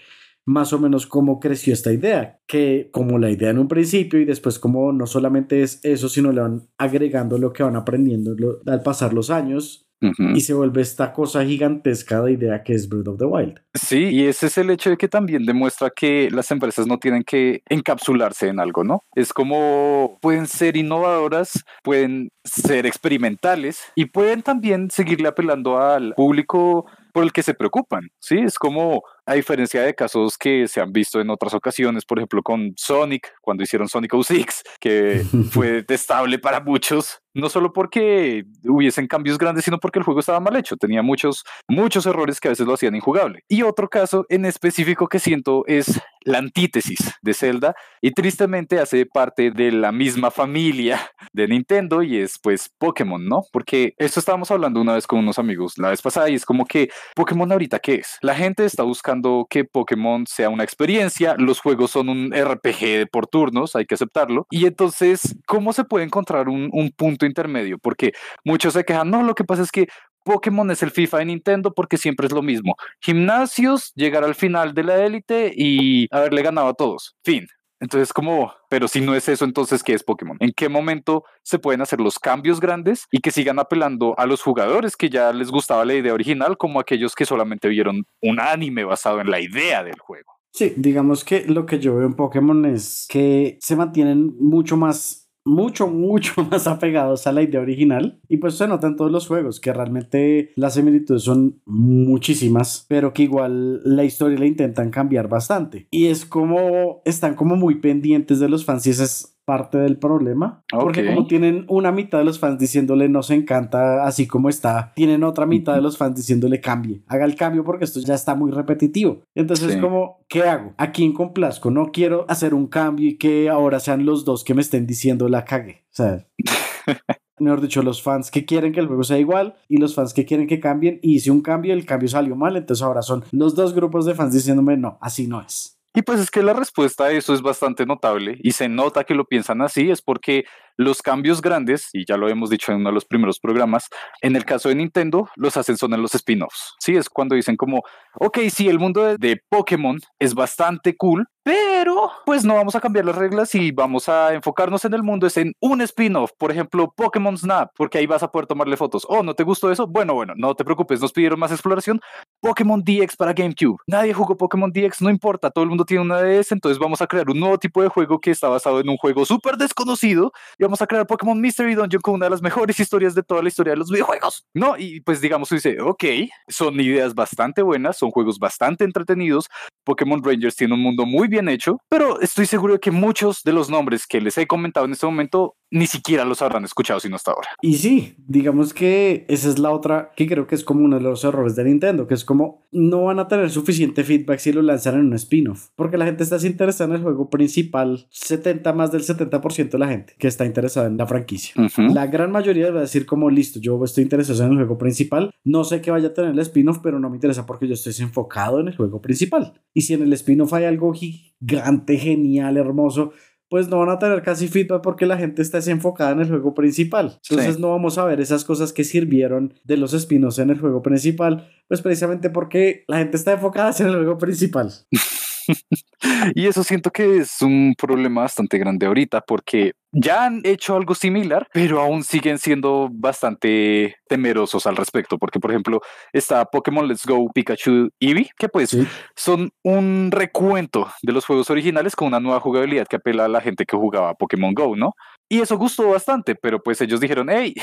más 0.46 0.74
o 0.74 0.80
menos 0.80 1.08
cómo 1.08 1.40
creció 1.40 1.74
esta 1.74 1.92
idea, 1.92 2.40
que 2.46 2.90
como 2.92 3.18
la 3.18 3.32
idea 3.32 3.50
en 3.50 3.58
un 3.58 3.68
principio 3.68 4.20
y 4.20 4.26
después 4.26 4.60
como 4.60 4.94
no 4.94 5.08
solamente 5.08 5.64
es 5.64 5.80
eso, 5.84 6.08
sino 6.08 6.32
le 6.32 6.42
van 6.42 6.68
agregando 6.78 7.40
lo 7.40 7.52
que 7.52 7.64
van 7.64 7.76
aprendiendo 7.76 8.36
al 8.68 8.84
pasar 8.84 9.14
los 9.14 9.32
años, 9.32 9.85
y 10.34 10.42
se 10.42 10.54
vuelve 10.54 10.82
esta 10.82 11.14
cosa 11.14 11.44
gigantesca 11.46 12.22
de 12.22 12.34
idea 12.34 12.64
que 12.64 12.74
es 12.74 12.88
Breath 12.90 13.08
of 13.08 13.18
the 13.18 13.26
Wild. 13.26 13.62
Sí, 13.74 14.10
y 14.10 14.26
ese 14.26 14.48
es 14.48 14.58
el 14.58 14.70
hecho 14.70 14.90
de 14.90 14.98
que 14.98 15.08
también 15.08 15.46
demuestra 15.46 15.90
que 15.90 16.30
las 16.32 16.52
empresas 16.52 16.88
no 16.88 16.98
tienen 16.98 17.24
que 17.24 17.62
encapsularse 17.70 18.48
en 18.48 18.60
algo, 18.60 18.84
¿no? 18.84 19.04
Es 19.16 19.34
como 19.34 20.18
pueden 20.22 20.48
ser 20.48 20.78
innovadoras, 20.78 21.64
pueden 21.84 22.30
ser 22.44 22.86
experimentales 22.86 23.80
y 23.96 24.06
pueden 24.06 24.42
también 24.42 24.90
seguirle 24.92 25.28
apelando 25.28 25.80
al 25.80 26.14
público 26.16 26.86
por 27.14 27.24
el 27.24 27.32
que 27.32 27.44
se 27.44 27.54
preocupan, 27.54 28.10
¿sí? 28.20 28.40
Es 28.40 28.60
como, 28.60 29.04
a 29.26 29.34
diferencia 29.34 29.82
de 29.82 29.96
casos 29.96 30.38
que 30.38 30.68
se 30.68 30.82
han 30.82 30.92
visto 30.92 31.20
en 31.20 31.30
otras 31.30 31.54
ocasiones, 31.54 32.06
por 32.06 32.20
ejemplo 32.20 32.44
con 32.44 32.74
Sonic, 32.78 33.34
cuando 33.42 33.64
hicieron 33.64 33.88
Sonic 33.88 34.14
06, 34.14 34.64
que 34.80 35.24
fue 35.52 35.72
detestable 35.72 36.40
para 36.40 36.60
muchos, 36.60 37.22
no 37.34 37.50
solo 37.50 37.74
porque 37.74 38.46
hubiesen 38.64 39.08
cambios 39.08 39.38
grandes, 39.38 39.66
sino 39.66 39.80
porque 39.80 40.00
el 40.00 40.06
juego 40.06 40.20
estaba 40.20 40.40
mal 40.40 40.56
hecho, 40.56 40.78
tenía 40.78 41.02
muchos, 41.02 41.44
muchos 41.68 42.06
errores 42.06 42.40
que 42.40 42.48
a 42.48 42.52
veces 42.52 42.66
lo 42.66 42.74
hacían 42.74 42.96
injugable. 42.96 43.44
Y 43.50 43.64
otro 43.64 43.90
caso 43.90 44.26
en 44.30 44.46
específico 44.46 45.08
que 45.08 45.20
siento 45.20 45.64
es 45.68 46.00
la 46.22 46.40
antítesis 46.40 47.14
de 47.22 47.34
Zelda 47.34 47.76
y 48.02 48.12
tristemente 48.12 48.80
hace 48.80 49.06
parte 49.06 49.52
de 49.52 49.72
la 49.72 49.92
misma 49.92 50.32
familia 50.32 51.12
de 51.34 51.48
Nintendo 51.48 52.02
y 52.02 52.18
es 52.18 52.40
pues 52.42 52.70
Pokémon, 52.78 53.24
¿no? 53.24 53.44
Porque 53.52 53.94
esto 53.98 54.20
estábamos 54.20 54.50
hablando 54.50 54.82
una 54.82 54.94
vez 54.94 55.06
con 55.06 55.20
unos 55.20 55.38
amigos 55.38 55.78
la 55.78 55.90
vez 55.90 56.02
pasada 56.02 56.30
y 56.30 56.36
es 56.36 56.46
como 56.46 56.66
que 56.66 56.90
Pokémon 57.16 57.52
ahorita 57.52 57.80
qué 57.80 57.96
es? 57.96 58.18
La 58.22 58.34
gente 58.34 58.66
está 58.66 58.84
buscando 58.84 59.15
que 59.50 59.66
Pokémon 59.66 60.26
sea 60.28 60.50
una 60.50 60.64
experiencia, 60.64 61.36
los 61.38 61.60
juegos 61.60 61.92
son 61.92 62.10
un 62.10 62.32
RPG 62.32 63.10
por 63.12 63.28
turnos, 63.28 63.76
hay 63.76 63.86
que 63.86 63.96
aceptarlo. 63.96 64.48
Y 64.50 64.66
entonces, 64.66 65.36
¿cómo 65.46 65.74
se 65.74 65.84
puede 65.84 66.06
encontrar 66.06 66.50
un, 66.50 66.70
un 66.72 66.92
punto 66.92 67.26
intermedio? 67.26 67.78
Porque 67.80 68.14
muchos 68.44 68.74
se 68.74 68.84
quejan, 68.84 69.10
no, 69.10 69.24
lo 69.24 69.36
que 69.36 69.44
pasa 69.44 69.64
es 69.64 69.72
que 69.72 69.88
Pokémon 70.26 70.70
es 70.72 70.82
el 70.82 70.92
FIFA 70.92 71.20
de 71.20 71.26
Nintendo 71.26 71.74
porque 71.74 71.98
siempre 71.98 72.26
es 72.26 72.34
lo 72.34 72.42
mismo. 72.42 72.76
Gimnasios, 73.00 73.94
llegar 73.96 74.24
al 74.24 74.36
final 74.36 74.74
de 74.74 74.84
la 74.84 75.06
élite 75.06 75.54
y 75.56 76.08
haberle 76.12 76.42
ganado 76.42 76.68
a 76.68 76.74
todos. 76.74 77.16
Fin. 77.24 77.48
Entonces, 77.80 78.14
como, 78.14 78.54
pero 78.70 78.88
si 78.88 79.02
no 79.02 79.16
es 79.16 79.28
eso, 79.28 79.46
entonces, 79.46 79.84
¿qué 79.84 79.94
es 79.94 80.04
Pokémon? 80.04 80.38
¿En 80.40 80.54
qué 80.54 80.70
momento 80.70 81.24
se 81.44 81.60
pueden 81.60 81.82
hacer 81.82 82.00
los 82.00 82.20
cambios 82.20 82.60
grandes 82.60 83.08
y 83.12 83.20
que 83.20 83.32
sigan 83.32 83.60
apelando 83.60 84.18
a 84.18 84.26
los 84.26 84.42
jugadores 84.42 84.96
que 84.96 85.10
ya 85.10 85.34
les 85.34 85.52
gustaba 85.52 85.86
la 85.86 85.94
idea 85.94 86.14
original, 86.14 86.58
como 86.58 86.80
aquellos 86.80 87.16
que 87.16 87.26
solamente 87.26 87.68
vieron 87.68 88.06
un 88.22 88.40
anime 88.40 88.84
basado 88.86 89.20
en 89.20 89.30
la 89.30 89.42
idea 89.42 89.84
del 89.84 90.00
juego? 90.00 90.32
Sí, 90.52 90.74
digamos 90.78 91.26
que 91.26 91.44
lo 91.46 91.66
que 91.66 91.80
yo 91.80 91.98
veo 91.98 92.08
en 92.08 92.14
Pokémon 92.14 92.66
es 92.66 93.08
que 93.10 93.58
se 93.60 93.76
mantienen 93.76 94.38
mucho 94.40 94.78
más 94.78 95.25
mucho, 95.46 95.88
mucho 95.88 96.44
más 96.52 96.68
apegados 96.68 97.28
a 97.28 97.32
la 97.32 97.44
idea 97.44 97.62
original. 97.62 98.20
Y 98.28 98.38
pues 98.38 98.56
se 98.56 98.68
nota 98.68 98.88
en 98.88 98.96
todos 98.96 99.12
los 99.12 99.28
juegos 99.28 99.60
que 99.60 99.72
realmente 99.72 100.52
las 100.56 100.74
similitudes 100.74 101.24
son 101.24 101.62
muchísimas, 101.66 102.86
pero 102.90 103.14
que 103.14 103.24
igual 103.24 103.82
la 103.84 104.04
historia 104.04 104.40
la 104.40 104.48
intentan 104.48 104.90
cambiar 104.90 105.30
bastante. 105.30 105.88
Y 105.92 106.08
es 106.08 106.26
como 106.26 107.02
están 107.06 107.36
como 107.36 107.56
muy 107.56 107.76
pendientes 107.76 108.40
de 108.40 108.50
los 108.50 108.66
fans 108.66 108.88
y 108.88 108.90
es 108.90 109.35
parte 109.46 109.78
del 109.78 109.98
problema. 109.98 110.64
Porque 110.70 111.06
como 111.06 111.28
tienen 111.28 111.66
una 111.70 111.92
mitad 111.92 112.18
de 112.18 112.26
los 112.26 112.40
fans 112.40 112.60
diciéndole 112.60 113.08
no 113.08 113.24
se 113.24 113.36
encanta 113.36 114.06
así 114.06 114.28
como 114.28 114.50
está, 114.50 114.92
tienen 114.96 115.24
otra 115.24 115.46
mitad 115.46 115.76
de 115.76 115.82
los 115.82 115.98
fans 115.98 116.16
diciéndole 116.16 116.60
cambie, 116.60 117.04
haga 117.08 117.26
el 117.26 117.36
cambio 117.36 117.64
porque 117.64 117.86
esto 117.86 118.00
ya 118.00 118.16
está 118.16 118.36
muy 118.36 118.52
repetitivo. 118.52 119.22
Entonces 119.36 119.78
como, 119.78 120.26
¿qué 120.28 120.44
hago? 120.44 120.74
¿A 120.78 120.92
quién 120.92 121.14
complazco? 121.14 121.72
No 121.72 121.92
quiero 121.92 122.26
hacer 122.28 122.54
un 122.54 122.68
cambio 122.68 123.08
y 123.08 123.18
que 123.18 123.50
ahora 123.50 123.80
sean 123.80 124.06
los 124.06 124.26
dos 124.26 124.44
que 124.44 124.54
me 124.54 124.62
estén 124.62 124.86
diciendo 124.86 125.30
la 125.30 125.46
cague. 125.46 125.86
O 125.92 125.96
sea... 125.96 126.28
mejor 127.40 127.62
dicho, 127.62 127.84
los 127.84 128.02
fans 128.02 128.32
que 128.32 128.46
quieren 128.46 128.72
que 128.72 128.80
el 128.80 128.88
juego 128.88 129.04
sea 129.04 129.20
igual 129.20 129.56
y 129.68 129.78
los 129.78 129.94
fans 129.94 130.14
que 130.14 130.26
quieren 130.26 130.48
que 130.48 130.60
cambien. 130.60 131.00
Y 131.02 131.16
hice 131.16 131.32
un 131.32 131.42
cambio, 131.42 131.74
el 131.74 131.86
cambio 131.86 132.08
salió 132.10 132.36
mal, 132.36 132.56
entonces 132.56 132.84
ahora 132.84 133.02
son 133.02 133.24
los 133.32 133.56
dos 133.56 133.74
grupos 133.74 134.06
de 134.06 134.16
fans 134.16 134.34
diciéndome 134.34 134.78
no, 134.78 134.98
así 135.02 135.28
no 135.28 135.42
es. 135.42 135.75
Y 135.96 136.02
pues 136.02 136.20
es 136.20 136.30
que 136.30 136.44
la 136.44 136.54
respuesta 136.54 137.06
a 137.06 137.12
eso 137.12 137.34
es 137.34 137.42
bastante 137.42 137.86
notable 137.86 138.38
y 138.44 138.52
se 138.52 138.68
nota 138.68 139.06
que 139.06 139.16
lo 139.16 139.26
piensan 139.26 139.62
así, 139.62 139.90
es 139.90 140.02
porque 140.02 140.46
los 140.78 141.02
cambios 141.02 141.42
grandes, 141.42 141.90
y 141.94 142.06
ya 142.06 142.18
lo 142.18 142.30
hemos 142.30 142.50
dicho 142.50 142.72
en 142.72 142.80
uno 142.80 142.90
de 142.90 142.96
los 142.96 143.06
primeros 143.06 143.40
programas, 143.40 143.88
en 144.22 144.36
el 144.36 144.46
caso 144.46 144.70
de 144.70 144.76
Nintendo, 144.76 145.30
los 145.36 145.58
hacen 145.58 145.78
son 145.78 145.94
en 145.94 146.02
los 146.02 146.16
spin-offs. 146.16 146.74
Sí, 146.80 146.96
es 146.96 147.10
cuando 147.10 147.36
dicen 147.36 147.56
como, 147.56 147.84
ok, 148.16 148.40
sí, 148.50 148.68
el 148.68 148.80
mundo 148.80 149.04
de, 149.04 149.18
de, 149.18 149.42
Pokémon 149.50 150.00
es 150.20 150.34
bastante 150.34 150.96
cool, 150.96 151.28
pero 151.46 152.10
pues 152.26 152.44
no 152.44 152.56
vamos 152.56 152.76
a 152.76 152.82
cambiar 152.82 153.06
las 153.06 153.16
reglas 153.16 153.54
y 153.54 153.72
vamos 153.72 154.10
a 154.10 154.34
enfocarnos 154.34 154.84
en 154.84 154.96
el 154.96 155.04
mundo, 155.04 155.28
es 155.28 155.38
en 155.38 155.54
un 155.60 155.80
spin-off, 155.82 156.32
por 156.40 156.52
ejemplo, 156.52 156.92
Pokémon 156.96 157.38
Snap, 157.38 157.70
porque 157.78 158.00
ahí 158.00 158.08
vas 158.08 158.24
a 158.24 158.32
poder 158.32 158.48
tomarle 158.48 158.76
fotos. 158.78 159.06
Oh, 159.08 159.22
¿no 159.22 159.36
te 159.36 159.44
gustó 159.44 159.72
eso? 159.72 159.86
Bueno, 159.86 160.16
bueno, 160.16 160.34
no 160.36 160.56
te 160.56 160.66
preocupes, 160.66 161.00
nos 161.02 161.12
pidieron 161.12 161.40
más 161.40 161.52
exploración. 161.52 162.02
Pokémon 162.42 162.84
DX 162.84 163.16
para 163.16 163.34
GameCube. 163.34 163.78
Nadie 163.86 164.14
jugó 164.14 164.36
Pokémon 164.36 164.72
DX, 164.72 165.04
no 165.04 165.12
importa, 165.12 165.52
todo 165.52 165.64
el 165.64 165.70
mundo 165.70 165.86
tiene 165.86 166.02
una 166.02 166.20
DS, 166.20 166.52
entonces 166.52 166.80
vamos 166.80 167.02
a 167.02 167.08
crear 167.08 167.30
un 167.30 167.40
nuevo 167.40 167.60
tipo 167.60 167.84
de 167.84 167.90
juego 167.90 168.20
que 168.20 168.32
está 168.32 168.50
basado 168.50 168.80
en 168.80 168.90
un 168.90 168.98
juego 168.98 169.24
súper 169.24 169.58
desconocido 169.58 170.32
vamos 170.66 170.82
a 170.82 170.88
crear 170.88 171.06
Pokémon 171.08 171.40
Mystery 171.40 171.76
Dungeon 171.76 172.02
con 172.02 172.16
una 172.16 172.26
de 172.26 172.32
las 172.32 172.42
mejores 172.42 172.80
historias 172.80 173.16
de 173.16 173.24
toda 173.24 173.42
la 173.42 173.48
historia 173.48 173.72
de 173.72 173.78
los 173.78 173.90
videojuegos. 173.90 174.46
No, 174.54 174.78
y 174.78 175.02
pues 175.02 175.22
digamos, 175.22 175.50
dice, 175.50 175.80
ok, 175.80 176.04
son 176.48 176.80
ideas 176.80 177.14
bastante 177.16 177.62
buenas, 177.62 177.98
son 177.98 178.12
juegos 178.12 178.40
bastante 178.40 178.84
entretenidos. 178.84 179.48
Pokémon 179.84 180.24
Rangers 180.24 180.56
tiene 180.56 180.74
un 180.74 180.82
mundo 180.82 181.06
muy 181.06 181.28
bien 181.28 181.48
hecho, 181.48 181.78
pero 181.90 182.20
estoy 182.22 182.46
seguro 182.46 182.74
de 182.74 182.80
que 182.80 182.92
muchos 182.92 183.44
de 183.44 183.54
los 183.54 183.70
nombres 183.70 184.08
que 184.08 184.20
les 184.20 184.38
he 184.38 184.48
comentado 184.48 184.86
en 184.86 184.94
este 184.94 185.06
momento 185.06 185.56
ni 185.72 185.88
siquiera 185.88 186.26
los 186.26 186.42
habrán 186.42 186.64
escuchado 186.64 187.00
sino 187.00 187.16
hasta 187.16 187.32
ahora. 187.32 187.50
Y 187.62 187.76
sí, 187.76 188.16
digamos 188.18 188.74
que 188.74 189.26
esa 189.28 189.50
es 189.50 189.60
la 189.60 189.72
otra 189.72 190.12
que 190.16 190.28
creo 190.28 190.48
que 190.48 190.56
es 190.56 190.64
como 190.64 190.86
uno 190.86 190.98
de 190.98 191.04
los 191.04 191.24
errores 191.24 191.56
de 191.56 191.66
Nintendo, 191.66 192.08
que 192.08 192.14
es 192.14 192.24
como 192.24 192.66
no 192.72 193.04
van 193.04 193.20
a 193.20 193.28
tener 193.28 193.50
suficiente 193.50 194.04
feedback 194.04 194.40
si 194.40 194.54
lo 194.54 194.62
lanzan 194.62 194.96
en 194.96 195.08
un 195.08 195.14
spin-off, 195.14 195.70
porque 195.76 195.98
la 195.98 196.06
gente 196.06 196.24
está 196.24 196.38
interesada 196.46 196.92
en 196.92 196.98
el 196.98 197.04
juego 197.04 197.30
principal, 197.30 198.08
70 198.10 198.74
más 198.74 198.92
del 198.92 199.04
70% 199.04 199.70
de 199.70 199.80
la 199.80 199.88
gente 199.88 200.16
que 200.18 200.28
está 200.28 200.46
interesada 200.46 200.55
en 200.58 200.98
la 200.98 201.06
franquicia. 201.06 201.54
La 201.94 202.08
gran 202.08 202.32
mayoría 202.32 202.72
va 202.72 202.80
a 202.80 202.82
decir 202.82 203.06
como 203.06 203.30
listo, 203.30 203.60
yo 203.60 203.84
estoy 203.84 204.04
interesado 204.04 204.44
en 204.44 204.52
el 204.52 204.58
juego 204.58 204.78
principal, 204.78 205.32
no 205.44 205.64
sé 205.64 205.82
qué 205.82 205.92
vaya 205.92 206.08
a 206.08 206.14
tener 206.14 206.32
el 206.32 206.40
spin-off, 206.40 206.80
pero 206.82 207.00
no 207.00 207.10
me 207.10 207.18
interesa 207.18 207.46
porque 207.46 207.68
yo 207.68 207.74
estoy 207.74 207.94
enfocado 208.00 208.60
en 208.60 208.68
el 208.68 208.76
juego 208.76 209.02
principal. 209.02 209.54
Y 209.74 209.82
si 209.82 209.94
en 209.94 210.04
el 210.04 210.14
spin-off 210.14 210.54
hay 210.54 210.66
algo 210.66 210.94
gigante, 210.94 211.98
genial, 211.98 212.58
hermoso, 212.58 213.12
pues 213.50 213.68
no 213.68 213.78
van 213.78 213.90
a 213.90 214.00
tener 214.00 214.22
casi 214.24 214.48
feedback 214.48 214.82
porque 214.82 215.06
la 215.06 215.18
gente 215.18 215.42
está 215.42 215.58
desenfocada 215.58 216.12
en 216.12 216.22
el 216.22 216.30
juego 216.30 216.54
principal. 216.54 217.20
Entonces 217.30 217.60
no 217.60 217.70
vamos 217.70 217.98
a 217.98 218.06
ver 218.06 218.20
esas 218.20 218.44
cosas 218.44 218.74
que 218.74 218.84
sirvieron 218.84 219.54
de 219.64 219.78
los 219.78 219.94
espinos 219.94 220.40
en 220.40 220.50
el 220.50 220.60
juego 220.60 220.82
principal, 220.82 221.48
pues 221.68 221.82
precisamente 221.82 222.30
porque 222.30 222.84
la 222.88 222.98
gente 222.98 223.18
está 223.18 223.34
enfocada 223.34 223.74
en 223.80 223.88
el 223.88 223.96
juego 223.96 224.18
principal. 224.18 224.72
y 226.36 226.48
eso 226.48 226.64
siento 226.64 226.92
que 226.92 227.18
es 227.18 227.42
un 227.42 227.76
problema 227.78 228.22
bastante 228.22 228.58
grande 228.58 228.86
ahorita 228.86 229.22
porque 229.22 229.74
ya 229.92 230.26
han 230.26 230.42
hecho 230.44 230.76
algo 230.76 230.94
similar, 230.94 231.48
pero 231.54 231.80
aún 231.80 232.04
siguen 232.04 232.38
siendo 232.38 232.90
bastante 232.92 233.96
temerosos 234.10 234.68
al 234.68 234.76
respecto, 234.76 235.18
porque 235.18 235.40
por 235.40 235.52
ejemplo 235.52 235.82
está 236.12 236.44
Pokémon 236.46 236.88
Let's 236.88 237.06
Go 237.06 237.30
Pikachu 237.34 237.90
Eevee, 238.00 238.30
que 238.38 238.50
pues 238.50 238.76
son 239.16 239.52
un 239.64 240.10
recuento 240.12 240.92
de 241.02 241.14
los 241.14 241.26
juegos 241.26 241.50
originales 241.50 241.96
con 241.96 242.10
una 242.10 242.20
nueva 242.20 242.42
jugabilidad 242.42 242.88
que 242.88 242.98
apela 242.98 243.26
a 243.26 243.30
la 243.30 243.42
gente 243.42 243.66
que 243.66 243.78
jugaba 243.78 244.16
Pokémon 244.16 244.54
Go, 244.54 244.76
¿no? 244.76 244.94
Y 245.30 245.40
eso 245.42 245.58
gustó 245.58 245.90
bastante, 245.90 246.36
pero 246.36 246.62
pues 246.62 246.82
ellos 246.82 247.00
dijeron, 247.00 247.30
hey, 247.30 247.56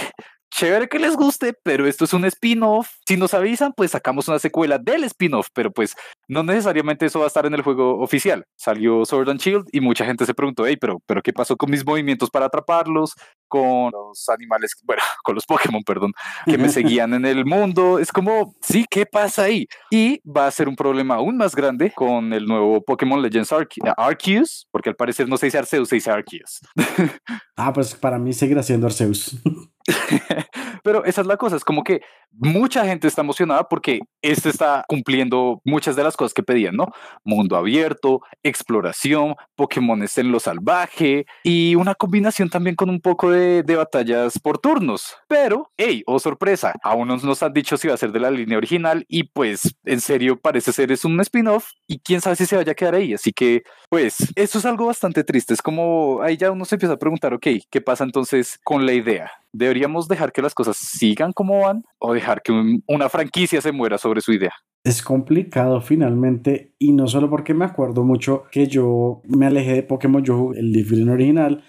chévere 0.53 0.88
que 0.88 0.98
les 0.98 1.16
guste, 1.16 1.55
pero 1.62 1.86
esto 1.86 2.05
es 2.05 2.12
un 2.12 2.24
spin-off. 2.26 2.90
Si 3.07 3.16
nos 3.16 3.34
avisan, 3.34 3.72
pues 3.72 3.92
sacamos 3.92 4.28
una 4.28 4.38
secuela 4.38 4.78
del 4.78 5.05
spin-off, 5.05 5.48
pero 5.55 5.72
pues 5.72 5.94
no 6.28 6.42
necesariamente 6.42 7.07
eso 7.07 7.18
va 7.18 7.24
a 7.24 7.28
estar 7.28 7.46
en 7.46 7.55
el 7.55 7.62
juego 7.62 7.98
oficial. 8.00 8.44
Salió 8.57 9.05
Sword 9.05 9.30
and 9.30 9.40
Shield 9.40 9.66
y 9.72 9.80
mucha 9.80 10.05
gente 10.05 10.26
se 10.26 10.34
preguntó, 10.34 10.66
hey, 10.66 10.76
pero, 10.80 11.00
pero 11.07 11.22
¿qué 11.22 11.32
pasó 11.32 11.57
con 11.57 11.70
mis 11.70 11.84
movimientos 11.84 12.30
para 12.30 12.46
atraparlos? 12.46 13.14
Con 13.48 13.90
los 13.92 14.28
animales, 14.28 14.72
bueno, 14.84 15.03
con 15.24 15.34
los 15.34 15.46
Pokémon, 15.46 15.82
perdón, 15.82 16.12
que 16.44 16.59
me 16.59 16.68
seguían 16.68 17.14
en 17.14 17.24
el 17.24 17.44
mundo. 17.44 17.98
Es 17.98 18.12
como, 18.12 18.55
sí, 18.61 18.84
¿qué 18.90 19.07
pasa 19.07 19.44
ahí? 19.44 19.66
Y 19.90 20.20
va 20.28 20.46
a 20.46 20.50
ser 20.50 20.68
un 20.68 20.76
problema 20.76 21.16
aún 21.16 21.36
más 21.36 21.57
grande 21.57 21.90
con 21.90 22.32
el 22.32 22.44
nuevo 22.44 22.82
Pokémon 22.82 23.20
Legends 23.22 23.53
Arceus, 23.96 24.68
porque 24.70 24.90
al 24.90 24.96
parecer 24.96 25.28
no 25.28 25.36
se 25.36 25.46
dice 25.46 25.59
Arceus, 25.59 25.88
se 25.88 25.96
dice 25.96 26.11
Arceus. 26.11 26.61
ah, 27.57 27.72
pues 27.72 27.94
para 27.94 28.18
mí 28.18 28.32
seguirá 28.32 28.62
siendo 28.62 28.86
Arceus. 28.86 29.36
Pero 30.83 31.05
esa 31.05 31.20
es 31.20 31.26
la 31.26 31.37
cosa, 31.37 31.57
es 31.57 31.64
como 31.64 31.85
que 31.85 32.03
mucha 32.33 32.85
gente 32.87 33.09
está 33.09 33.20
emocionada 33.20 33.68
porque 33.68 34.01
este 34.22 34.49
está 34.49 34.85
cumpliendo 34.89 35.61
muchas 35.64 35.97
de 35.97 36.05
las 36.05 36.16
cosas 36.16 36.35
que 36.35 36.43
pedían, 36.43 36.76
¿no? 36.76 36.87
Mundo 37.24 37.57
abierto, 37.57 38.22
exploración, 38.43 39.35
Pokémon 39.55 40.03
en 40.03 40.33
lo 40.33 40.41
salvaje 40.41 41.26
y 41.45 41.74
una 41.74 41.95
combinación 41.95 42.49
también 42.51 42.76
con 42.76 42.91
un 42.91 43.01
poco 43.01 43.30
de, 43.30 43.62
batallas 43.62 44.39
por 44.39 44.59
turnos. 44.59 45.14
Pero, 45.28 45.70
hey, 45.76 46.03
oh 46.07 46.18
sorpresa, 46.18 46.74
aún 46.83 47.09
no 47.09 47.16
nos 47.16 47.43
han 47.43 47.53
dicho 47.53 47.76
si 47.76 47.89
va 47.89 47.95
a 47.95 47.99
ser 47.99 48.12
de 48.12 48.20
la 48.20 48.30
línea 48.30 48.59
original 48.59 49.05
y 49.09 49.24
pues 49.24 49.74
en 49.85 50.01
serio 50.01 50.39
parece 50.39 50.72
ser 50.72 50.93
es 50.93 51.05
un 51.05 51.20
spin-off 51.20 51.70
y 51.87 51.99
quién 52.01 52.20
sabe 52.20 52.37
si 52.37 52.47
se 52.47 52.57
vaya 52.57 52.72
a 52.72 52.74
quedar 52.74 52.95
ahí. 52.95 53.14
Así 53.14 53.33
que, 53.33 53.62
pues, 53.89 54.16
eso 54.35 54.59
es 54.59 54.66
algo 54.66 54.87
bastante 54.87 55.24
triste. 55.24 55.55
Es 55.55 55.62
como 55.62 56.20
ahí 56.22 56.37
ya 56.37 56.51
uno 56.51 56.64
se 56.64 56.74
empieza 56.74 56.95
a 56.95 56.99
preguntar, 56.99 57.35
ok, 57.35 57.47
¿qué 57.70 57.80
pasa 57.80 58.05
entonces 58.05 58.59
con 58.62 58.85
la 58.87 58.93
idea? 58.93 59.30
¿Deberíamos 59.53 60.09
dejar 60.09 60.32
que 60.32 60.42
las 60.42 60.55
cosas 60.55 60.76
sigan 60.76 61.32
como 61.32 61.61
van 61.61 61.82
o 61.98 62.12
dejar 62.12 62.42
que 62.42 62.53
una 62.86 63.09
franquicia 63.09 63.61
se 63.61 63.72
muera 63.72 63.98
sobre 63.98 64.20
su 64.20 64.32
idea? 64.32 64.53
Es 64.84 65.03
complicado 65.03 65.80
finalmente 65.80 66.74
y 66.78 66.92
no 66.92 67.07
solo 67.07 67.30
porque 67.30 67.55
me 67.55 67.64
acuerdo 67.64 68.03
mucho 68.03 68.44
que 68.50 68.66
yo 68.66 69.22
me 69.28 69.46
alejé 69.46 69.74
de 69.74 69.82
Pokémon, 69.82 70.24
yo 70.24 70.53
el 70.55 70.72
Different 70.72 71.11
original 71.11 71.62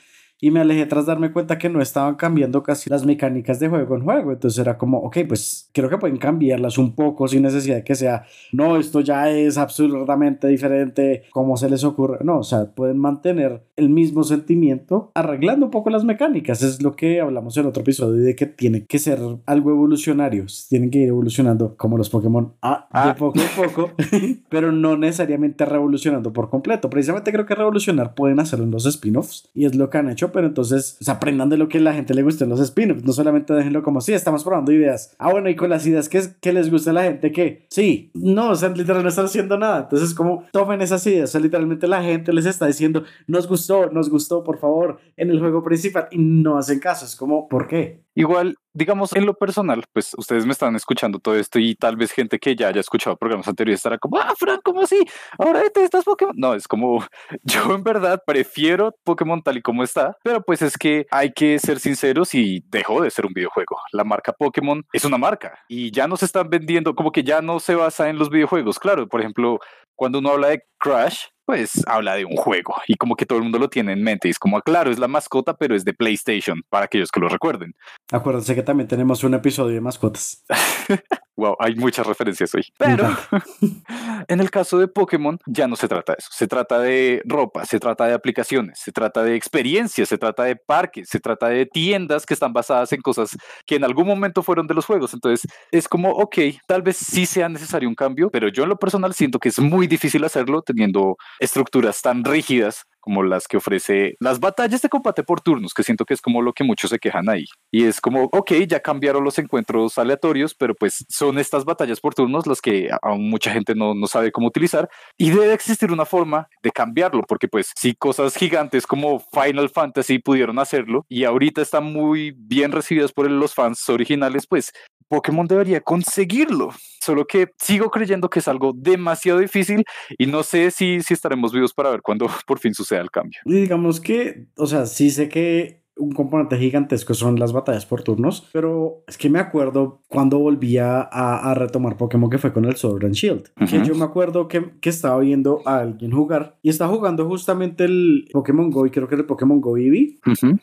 y 0.44 0.52
me 0.52 0.60
alejé 0.60 0.86
tras 0.88 1.06
darme 1.06 1.32
cuenta 1.32 1.58
que 1.58 1.70
no 1.70 1.82
estaban 1.82 2.16
cambiando 2.16 2.64
casi 2.64 2.90
las 2.90 3.06
mecánicas 3.06 3.62
de 3.62 3.70
juego 3.70 3.96
en 3.96 4.04
juego. 4.04 4.34
Entonces 4.34 4.60
era 4.60 4.78
como, 4.78 4.98
ok, 4.98 5.20
pues 5.26 5.70
creo 5.72 5.90
que 5.90 5.98
pueden 5.98 6.18
cambiarlas 6.18 6.78
un 6.78 6.96
poco 6.96 7.30
sin 7.30 7.44
necesidad 7.44 7.78
de 7.78 7.86
que 7.86 7.96
sea, 7.96 8.26
no, 8.52 8.76
esto 8.76 9.00
ya 9.00 9.30
es 9.30 9.58
absolutamente 9.58 10.50
diferente, 10.50 11.24
como 11.32 11.56
se 11.56 11.70
les 11.70 11.86
ocurre. 11.86 12.18
No, 12.26 12.40
o 12.40 12.44
sea, 12.44 12.66
pueden 12.66 12.98
mantener 12.98 13.64
el 13.78 13.90
mismo 13.90 14.26
sentimiento 14.26 15.12
arreglando 15.14 15.68
un 15.68 15.72
poco 15.72 15.90
las 15.90 16.04
mecánicas. 16.04 16.62
Es 16.62 16.84
lo 16.84 16.94
que 16.98 17.22
hablamos 17.22 17.56
en 17.56 17.66
otro 17.68 17.80
episodio 17.80 18.22
de 18.22 18.36
que 18.36 18.46
tiene 18.46 18.86
que 18.86 19.00
ser 19.00 19.20
algo 19.46 19.72
evolucionario. 19.72 20.46
Tienen 20.68 20.92
que 20.92 20.98
ir 20.98 21.08
evolucionando 21.08 21.78
como 21.78 21.98
los 21.98 22.10
Pokémon 22.10 22.52
ah, 22.62 22.90
de 22.92 23.12
ah. 23.12 23.16
poco 23.18 23.40
a 23.40 23.64
poco, 23.64 23.92
pero 24.50 24.74
no 24.74 24.98
necesariamente 24.98 25.64
revolucionando 25.64 26.34
por 26.34 26.50
completo. 26.50 26.90
Precisamente 26.90 27.32
creo 27.32 27.46
que 27.46 27.56
revolucionar 27.56 28.14
pueden 28.14 28.42
hacerlo 28.42 28.66
en 28.66 28.72
los 28.72 28.86
spin-offs 28.86 29.50
y 29.54 29.64
es 29.64 29.76
lo 29.76 29.90
que 29.90 30.00
han 30.00 30.10
hecho 30.10 30.33
pero 30.34 30.48
entonces 30.48 30.98
pues, 31.00 31.08
aprendan 31.08 31.48
de 31.50 31.56
lo 31.56 31.70
que 31.70 31.78
a 31.78 31.82
la 31.82 31.94
gente 31.94 32.14
le 32.14 32.24
gusta 32.24 32.44
en 32.44 32.50
los 32.50 32.60
spin-offs, 32.60 33.06
no 33.06 33.14
solamente 33.14 33.54
déjenlo 33.54 33.84
como, 33.84 34.02
sí, 34.02 34.12
estamos 34.12 34.44
probando 34.44 34.74
ideas. 34.74 35.16
Ah, 35.18 35.32
bueno, 35.32 35.50
y 35.50 35.56
con 35.56 35.70
las 35.70 35.88
ideas 35.88 36.10
que, 36.10 36.22
que 36.42 36.52
les 36.52 36.70
gusta 36.70 36.90
a 36.90 36.94
la 36.94 37.04
gente, 37.04 37.32
que 37.32 37.66
sí, 37.70 38.12
no, 38.14 38.50
o 38.50 38.56
sea, 38.56 38.70
literalmente 38.70 39.04
no 39.04 39.10
están 39.10 39.26
haciendo 39.26 39.58
nada. 39.58 39.84
Entonces, 39.84 40.14
como 40.14 40.44
tomen 40.52 40.82
esas 40.82 41.06
ideas, 41.08 41.30
o 41.30 41.32
sea, 41.32 41.42
literalmente 41.42 41.88
la 41.88 42.04
gente 42.04 42.34
les 42.34 42.46
está 42.46 42.68
diciendo, 42.68 43.04
nos 43.28 43.48
gustó, 43.48 43.90
nos 43.92 44.10
gustó, 44.10 44.44
por 44.44 44.58
favor, 44.58 45.00
en 45.16 45.30
el 45.30 45.40
juego 45.40 45.64
principal, 45.64 46.08
y 46.12 46.18
no 46.18 46.58
hacen 46.58 46.80
caso. 46.80 47.06
Es 47.06 47.16
como, 47.16 47.48
¿por 47.48 47.68
qué? 47.68 48.04
Igual, 48.16 48.58
digamos, 48.74 49.16
en 49.16 49.26
lo 49.26 49.34
personal, 49.34 49.84
pues 49.92 50.14
ustedes 50.18 50.46
me 50.46 50.52
están 50.52 50.76
escuchando 50.76 51.20
todo 51.20 51.36
esto 51.36 51.58
y 51.58 51.74
tal 51.76 51.96
vez 51.96 52.12
gente 52.12 52.38
que 52.40 52.56
ya 52.56 52.68
haya 52.68 52.80
escuchado 52.80 53.18
programas 53.18 53.48
anteriores 53.48 53.80
estará 53.80 53.98
como, 53.98 54.18
ah, 54.20 54.34
Fran, 54.38 54.60
¿cómo 54.64 54.82
así? 54.82 55.00
Ahora 55.40 55.64
estás 55.64 56.04
Pokémon. 56.04 56.36
No, 56.38 56.54
es 56.54 56.68
como, 56.68 57.04
yo 57.44 57.74
en 57.74 57.84
verdad 57.84 58.22
prefiero 58.26 58.96
Pokémon 59.04 59.42
tal 59.42 59.58
y 59.58 59.62
como 59.62 59.84
está, 59.84 60.16
pero 60.24 60.44
pues 60.44 60.62
es 60.62 60.78
que 60.78 61.08
hay 61.10 61.32
que 61.34 61.58
ser 61.58 61.80
sinceros 61.80 62.36
y 62.36 62.64
dejó 62.68 63.02
de 63.02 63.10
ser 63.10 63.26
un 63.26 63.34
videojuego. 63.34 63.78
La 63.92 64.04
marca 64.04 64.32
Pokémon 64.34 64.86
es 64.94 65.06
una 65.06 65.18
marca 65.18 65.60
y 65.68 65.92
ya 65.92 66.08
no 66.08 66.16
se 66.16 66.26
están 66.26 66.50
vendiendo, 66.50 66.94
como 66.96 67.12
que 67.12 67.24
ya 67.24 67.42
no 67.42 67.60
se 67.60 67.76
basa 67.76 68.10
en 68.10 68.20
los 68.20 68.30
videojuegos. 68.30 68.78
Claro, 68.80 69.08
por 69.08 69.22
ejemplo, 69.22 69.60
cuando 70.04 70.20
uno 70.20 70.32
habla 70.32 70.50
de 70.50 70.66
Crash, 70.80 71.28
pues 71.46 71.82
habla 71.88 72.16
de 72.16 72.26
un 72.26 72.36
juego 72.36 72.76
y 72.88 72.96
como 72.96 73.16
que 73.16 73.26
todo 73.26 73.38
el 73.38 73.44
mundo 73.46 73.58
lo 73.58 73.70
tiene 73.70 73.94
en 73.94 74.04
mente. 74.04 74.28
Y 74.28 74.32
es 74.32 74.38
como, 74.38 74.60
claro, 74.60 74.92
es 74.92 75.00
la 75.00 75.08
mascota, 75.08 75.56
pero 75.56 75.78
es 75.78 75.86
de 75.86 75.94
PlayStation, 75.94 76.62
para 76.68 76.88
aquellos 76.88 77.10
que 77.10 77.22
lo 77.22 77.30
recuerden. 77.30 77.74
Acuérdense 78.12 78.54
que 78.54 78.64
también 78.64 78.90
tenemos 78.90 79.24
un 79.24 79.34
episodio 79.34 79.76
de 79.76 79.80
mascotas. 79.80 80.44
wow, 81.36 81.56
hay 81.60 81.76
muchas 81.76 82.06
referencias 82.06 82.54
hoy. 82.54 82.64
Pero 82.78 83.08
en 84.28 84.40
el 84.40 84.52
caso 84.52 84.80
de 84.80 84.88
Pokémon 84.88 85.38
ya 85.46 85.68
no 85.68 85.76
se 85.76 85.88
trata 85.88 86.14
de 86.14 86.18
eso. 86.20 86.30
Se 86.32 86.48
trata 86.48 86.80
de 86.80 87.22
ropa, 87.26 87.66
se 87.66 87.80
trata 87.80 88.06
de 88.06 88.14
aplicaciones, 88.14 88.80
se 88.80 88.92
trata 88.92 89.24
de 89.24 89.36
experiencias, 89.36 90.10
se 90.10 90.18
trata 90.18 90.44
de 90.44 90.56
parques, 90.56 91.10
se 91.10 91.20
trata 91.20 91.50
de 91.50 91.66
tiendas 91.66 92.26
que 92.26 92.34
están 92.34 92.54
basadas 92.54 92.92
en 92.94 93.02
cosas 93.02 93.38
que 93.66 93.76
en 93.76 93.84
algún 93.84 94.08
momento 94.08 94.44
fueron 94.44 94.68
de 94.68 94.74
los 94.74 94.86
juegos. 94.86 95.14
Entonces 95.14 95.50
es 95.72 95.88
como, 95.88 96.12
ok, 96.12 96.38
tal 96.68 96.82
vez 96.82 96.98
sí 96.98 97.26
sea 97.26 97.50
necesario 97.50 97.90
un 97.90 97.96
cambio, 97.96 98.30
pero 98.30 98.48
yo 98.48 98.64
en 98.64 98.70
lo 98.70 98.78
personal 98.78 99.14
siento 99.14 99.40
que 99.40 99.50
es 99.50 99.60
muy 99.60 99.88
difícil 99.88 100.24
hacerlo 100.24 100.62
teniendo 100.62 101.18
estructuras 101.40 102.02
tan 102.02 102.24
rígidas 102.24 102.84
como 103.04 103.22
las 103.22 103.48
que 103.48 103.58
ofrece 103.58 104.16
las 104.20 104.40
batallas 104.40 104.82
de 104.82 104.90
combate 104.90 105.24
por 105.24 105.42
turnos, 105.42 105.74
que 105.74 105.84
siento 105.84 106.06
que 106.06 106.14
es 106.14 106.22
como 106.22 106.42
lo 106.42 106.54
que 106.54 106.64
muchos 106.64 106.90
se 106.90 107.00
quejan 107.00 107.30
ahí. 107.30 107.46
Y 107.70 107.84
es 107.84 108.00
como, 108.00 108.30
ok, 108.32 108.54
ya 108.68 108.80
cambiaron 108.80 109.24
los 109.24 109.38
encuentros 109.40 109.98
aleatorios, 109.98 110.56
pero 110.56 110.74
pues 110.74 111.06
son 111.10 111.38
estas 111.38 111.66
batallas 111.66 112.00
por 112.00 112.16
turnos 112.16 112.48
las 112.48 112.62
que 112.62 112.90
aún 113.02 113.30
mucha 113.30 113.52
gente 113.52 113.76
no, 113.76 113.94
no 113.94 114.08
sabe 114.08 114.32
cómo 114.32 114.48
utilizar 114.48 114.90
y 115.18 115.32
debe 115.32 115.54
existir 115.54 115.92
una 115.92 116.06
forma 116.06 116.48
de 116.62 116.72
cambiarlo, 116.72 117.24
porque 117.28 117.50
pues 117.50 117.72
si 117.76 117.94
cosas 117.94 118.36
gigantes 118.36 118.88
como 118.88 119.20
Final 119.20 119.70
Fantasy 119.70 120.20
pudieron 120.20 120.60
hacerlo 120.60 121.06
y 121.10 121.26
ahorita 121.26 121.62
están 121.62 121.84
muy 121.84 122.34
bien 122.38 122.72
recibidas 122.72 123.12
por 123.12 123.30
los 123.30 123.54
fans 123.54 123.90
originales, 123.90 124.48
pues 124.48 124.72
Pokémon 125.14 125.46
debería 125.46 125.82
conseguirlo. 125.82 126.70
Solo 127.00 127.26
que 127.26 127.50
sigo 127.60 127.92
creyendo 127.92 128.30
que 128.30 128.40
es 128.40 128.48
algo 128.48 128.72
demasiado 128.76 129.40
difícil 129.40 129.84
y 130.18 130.26
no 130.26 130.42
sé 130.42 130.72
si, 130.72 131.02
si 131.02 131.14
estaremos 131.14 131.54
vivos 131.54 131.74
para 131.74 131.92
ver 131.92 132.02
cuándo 132.02 132.28
por 132.48 132.60
fin 132.60 132.74
el 133.02 133.12
cambio. 133.12 133.40
digamos 133.46 134.00
que, 134.00 134.48
o 134.58 134.68
sea, 134.68 134.86
sí 134.86 135.10
sé 135.10 135.30
que 135.30 135.83
un 135.98 136.12
componente 136.12 136.58
gigantesco 136.58 137.14
son 137.14 137.40
las 137.40 137.54
batallas 137.54 137.86
por 137.86 138.04
turnos, 138.04 138.48
pero 138.52 139.04
es 139.08 139.18
que 139.18 139.30
me 139.30 139.40
acuerdo 139.40 140.02
cuando 140.08 140.40
volvía 140.40 141.02
a, 141.02 141.54
retomar 141.54 141.98
Pokémon 141.98 142.30
que 142.30 142.38
fue 142.38 142.52
con 142.52 142.66
el 142.66 142.76
Sword 142.76 143.06
and 143.06 143.14
Shield, 143.14 143.50
que 143.70 143.84
yo 143.86 143.96
me 143.96 144.06
acuerdo 144.06 144.48
que, 144.48 144.72
que, 144.82 144.90
estaba 144.90 145.20
viendo 145.20 145.62
a 145.66 145.80
alguien 145.80 146.12
jugar 146.12 146.58
y 146.62 146.70
estaba 146.70 146.94
jugando 146.94 147.28
justamente 147.28 147.86
el 147.86 148.28
Pokémon 148.32 148.70
Go 148.70 148.86
y 148.86 148.90
creo 148.90 149.08
que 149.08 149.16
era 149.16 149.22
el 149.22 149.28
Pokémon 149.28 149.62
Go 149.62 149.78
Eevee, 149.78 150.18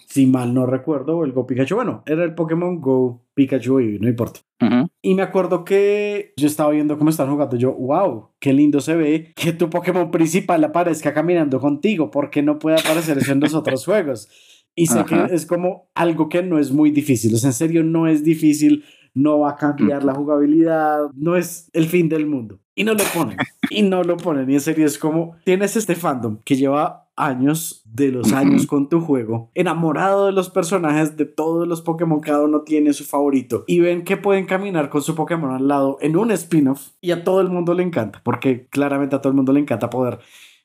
si 0.06 0.26
mal 0.26 0.52
no 0.52 0.66
recuerdo, 0.66 1.24
el 1.24 1.32
Go 1.32 1.46
Pikachu, 1.46 1.76
bueno, 1.76 2.02
era 2.06 2.24
el 2.24 2.34
Pokémon 2.34 2.80
Go 2.80 3.22
Pikachu 3.34 3.78
Eevee, 3.78 3.98
no 4.00 4.08
importa. 4.08 4.40
Y 5.00 5.14
me 5.14 5.22
acuerdo 5.22 5.64
que 5.64 6.34
yo 6.36 6.46
estaba 6.46 6.70
viendo 6.70 6.98
cómo 6.98 7.08
están 7.08 7.30
jugando. 7.30 7.56
Yo, 7.56 7.72
wow, 7.72 8.28
qué 8.38 8.52
lindo 8.52 8.80
se 8.80 8.94
ve 8.94 9.32
que 9.34 9.54
tu 9.54 9.70
Pokémon 9.70 10.10
principal 10.10 10.62
aparezca 10.62 11.14
caminando 11.14 11.58
contigo. 11.60 12.10
porque 12.10 12.42
no 12.42 12.58
puede 12.58 12.78
aparecer 12.78 13.16
eso 13.18 13.32
en 13.32 13.40
los 13.40 13.54
otros 13.54 13.84
juegos? 13.86 14.28
Y 14.74 14.86
sé 14.86 15.04
que 15.04 15.26
es 15.30 15.46
como 15.46 15.90
algo 15.94 16.28
que 16.28 16.42
no 16.42 16.58
es 16.58 16.72
muy 16.72 16.90
difícil. 16.90 17.34
O 17.34 17.38
sea, 17.38 17.50
en 17.50 17.54
serio, 17.54 17.82
no 17.82 18.06
es 18.06 18.24
difícil. 18.24 18.84
No 19.12 19.40
va 19.40 19.50
a 19.50 19.56
cambiar 19.56 20.04
la 20.04 20.14
jugabilidad. 20.14 21.10
No 21.14 21.36
es 21.36 21.68
el 21.72 21.86
fin 21.86 22.08
del 22.08 22.26
mundo. 22.26 22.60
Y 22.74 22.84
no 22.84 22.94
lo 22.94 23.04
ponen. 23.12 23.36
y 23.70 23.82
no 23.82 24.04
lo 24.04 24.16
ponen. 24.16 24.48
Y 24.50 24.54
en 24.54 24.60
serio, 24.60 24.86
es 24.86 24.98
como 24.98 25.36
tienes 25.44 25.76
este 25.76 25.94
fandom 25.94 26.38
que 26.44 26.56
lleva 26.56 27.10
años 27.20 27.82
de 27.84 28.10
los 28.10 28.32
años 28.32 28.66
con 28.66 28.88
tu 28.88 29.00
juego, 29.00 29.50
enamorado 29.54 30.26
de 30.26 30.32
los 30.32 30.48
personajes 30.48 31.16
de 31.16 31.26
todos 31.26 31.68
los 31.68 31.82
Pokémon, 31.82 32.20
cada 32.20 32.42
uno 32.42 32.62
tiene 32.62 32.92
su 32.92 33.04
favorito 33.04 33.64
y 33.66 33.80
ven 33.80 34.04
que 34.04 34.16
pueden 34.16 34.46
caminar 34.46 34.88
con 34.88 35.02
su 35.02 35.14
Pokémon 35.14 35.52
al 35.52 35.68
lado 35.68 35.98
en 36.00 36.16
un 36.16 36.30
spin-off 36.30 36.90
y 37.00 37.10
a 37.10 37.22
todo 37.22 37.40
el 37.40 37.50
mundo 37.50 37.74
le 37.74 37.82
encanta, 37.82 38.20
porque 38.24 38.66
claramente 38.68 39.16
a 39.16 39.20
todo 39.20 39.30
el 39.30 39.36
mundo 39.36 39.52
le 39.52 39.60
encanta 39.60 39.90
poder 39.90 40.20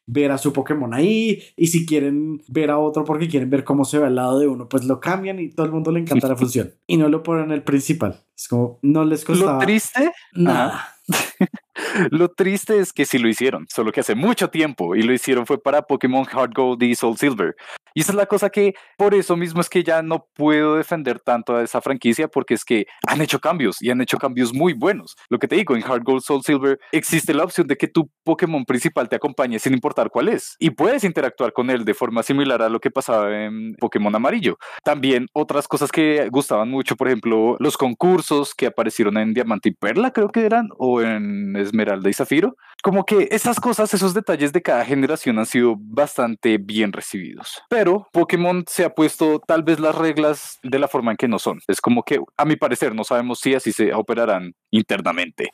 ver 0.07 0.31
a 0.31 0.37
su 0.37 0.53
Pokémon 0.53 0.93
ahí 0.93 1.41
y 1.55 1.67
si 1.67 1.85
quieren 1.85 2.41
ver 2.47 2.69
a 2.71 2.77
otro 2.77 3.03
porque 3.03 3.27
quieren 3.27 3.49
ver 3.49 3.63
cómo 3.63 3.85
se 3.85 3.99
ve 3.99 4.05
al 4.05 4.15
lado 4.15 4.39
de 4.39 4.47
uno, 4.47 4.69
pues 4.69 4.85
lo 4.85 4.99
cambian 4.99 5.39
y 5.39 5.49
todo 5.49 5.65
el 5.65 5.71
mundo 5.71 5.91
le 5.91 5.99
encanta 5.99 6.27
la 6.27 6.35
función 6.37 6.73
y 6.87 6.97
no 6.97 7.09
lo 7.09 7.23
ponen 7.23 7.51
el 7.51 7.63
principal. 7.63 8.21
Es 8.37 8.47
como 8.47 8.79
no 8.81 9.05
les 9.05 9.25
costaba 9.25 9.53
Lo 9.53 9.59
triste, 9.59 10.11
nada. 10.33 10.95
Lo 12.09 12.29
triste 12.29 12.79
es 12.79 12.93
que 12.93 13.05
sí 13.05 13.19
lo 13.19 13.27
hicieron, 13.27 13.67
solo 13.69 13.91
que 13.91 13.99
hace 13.99 14.15
mucho 14.15 14.49
tiempo 14.49 14.95
y 14.95 15.03
lo 15.03 15.13
hicieron 15.13 15.45
fue 15.45 15.61
para 15.61 15.83
Pokémon 15.83 16.25
Heart 16.25 16.53
Gold 16.55 16.83
y 16.83 16.95
Soul 16.95 17.17
Silver. 17.17 17.55
Y 17.95 18.01
esa 18.01 18.11
es 18.11 18.17
la 18.17 18.25
cosa 18.25 18.49
que 18.49 18.75
por 18.97 19.15
eso 19.15 19.37
mismo 19.37 19.61
es 19.61 19.69
que 19.69 19.81
ya 19.81 20.01
no 20.01 20.27
puedo 20.35 20.75
defender 20.75 21.21
tanto 21.21 21.55
a 21.55 21.63
esa 21.63 21.79
franquicia 21.79 22.27
porque 22.27 22.53
es 22.53 22.65
que 22.65 22.87
han 23.07 23.21
hecho 23.21 23.39
cambios 23.39 23.81
y 23.81 23.89
han 23.89 24.01
hecho 24.01 24.17
cambios 24.17 24.53
muy 24.53 24.73
buenos. 24.73 25.15
Lo 25.29 25.39
que 25.39 25.47
te 25.47 25.55
digo, 25.55 25.75
en 25.77 25.81
Heart 25.81 26.03
Gold 26.03 26.21
Soul 26.21 26.43
Silver 26.43 26.77
existe 26.91 27.33
la 27.33 27.45
opción 27.45 27.67
de 27.67 27.77
que 27.77 27.87
tu 27.87 28.11
Pokémon 28.25 28.65
principal 28.65 29.07
te 29.07 29.15
acompañe 29.15 29.59
sin 29.59 29.73
importar 29.73 30.09
cuál 30.09 30.27
es 30.27 30.57
y 30.59 30.71
puedes 30.71 31.05
interactuar 31.05 31.53
con 31.53 31.69
él 31.69 31.85
de 31.85 31.93
forma 31.93 32.21
similar 32.21 32.61
a 32.61 32.67
lo 32.67 32.81
que 32.81 32.91
pasaba 32.91 33.45
en 33.45 33.75
Pokémon 33.75 34.13
Amarillo. 34.13 34.57
También 34.83 35.27
otras 35.31 35.69
cosas 35.69 35.89
que 35.89 36.27
gustaban 36.29 36.69
mucho, 36.69 36.97
por 36.97 37.07
ejemplo, 37.07 37.55
los 37.59 37.77
concursos 37.77 38.53
que 38.53 38.67
aparecieron 38.67 39.17
en 39.17 39.33
Diamante 39.33 39.69
y 39.69 39.73
Perla, 39.73 40.11
creo 40.11 40.29
que 40.29 40.45
eran, 40.45 40.67
o 40.77 41.01
en 41.01 41.55
Esmeralda 41.55 42.09
y 42.09 42.13
Zafiro. 42.13 42.57
Como 42.83 43.05
que 43.05 43.29
esas 43.31 43.59
cosas, 43.59 43.93
esos 43.93 44.13
detalles 44.13 44.51
de 44.51 44.61
cada 44.61 44.83
generación 44.83 45.39
han 45.39 45.45
sido 45.45 45.75
bastante 45.79 46.57
bien 46.57 46.91
recibidos. 46.91 47.61
Pero 47.69 47.84
Pokémon 48.11 48.63
se 48.67 48.83
ha 48.83 48.89
puesto 48.89 49.39
tal 49.39 49.63
vez 49.63 49.79
las 49.79 49.95
reglas 49.95 50.59
de 50.63 50.79
la 50.79 50.87
forma 50.87 51.11
en 51.11 51.17
que 51.17 51.27
no 51.27 51.39
son. 51.39 51.59
Es 51.67 51.79
como 51.79 52.03
que, 52.03 52.19
a 52.37 52.45
mi 52.45 52.55
parecer, 52.55 52.95
no 52.95 53.03
sabemos 53.03 53.39
si 53.39 53.53
así 53.53 53.71
se 53.71 53.93
operarán 53.93 54.53
internamente. 54.71 55.49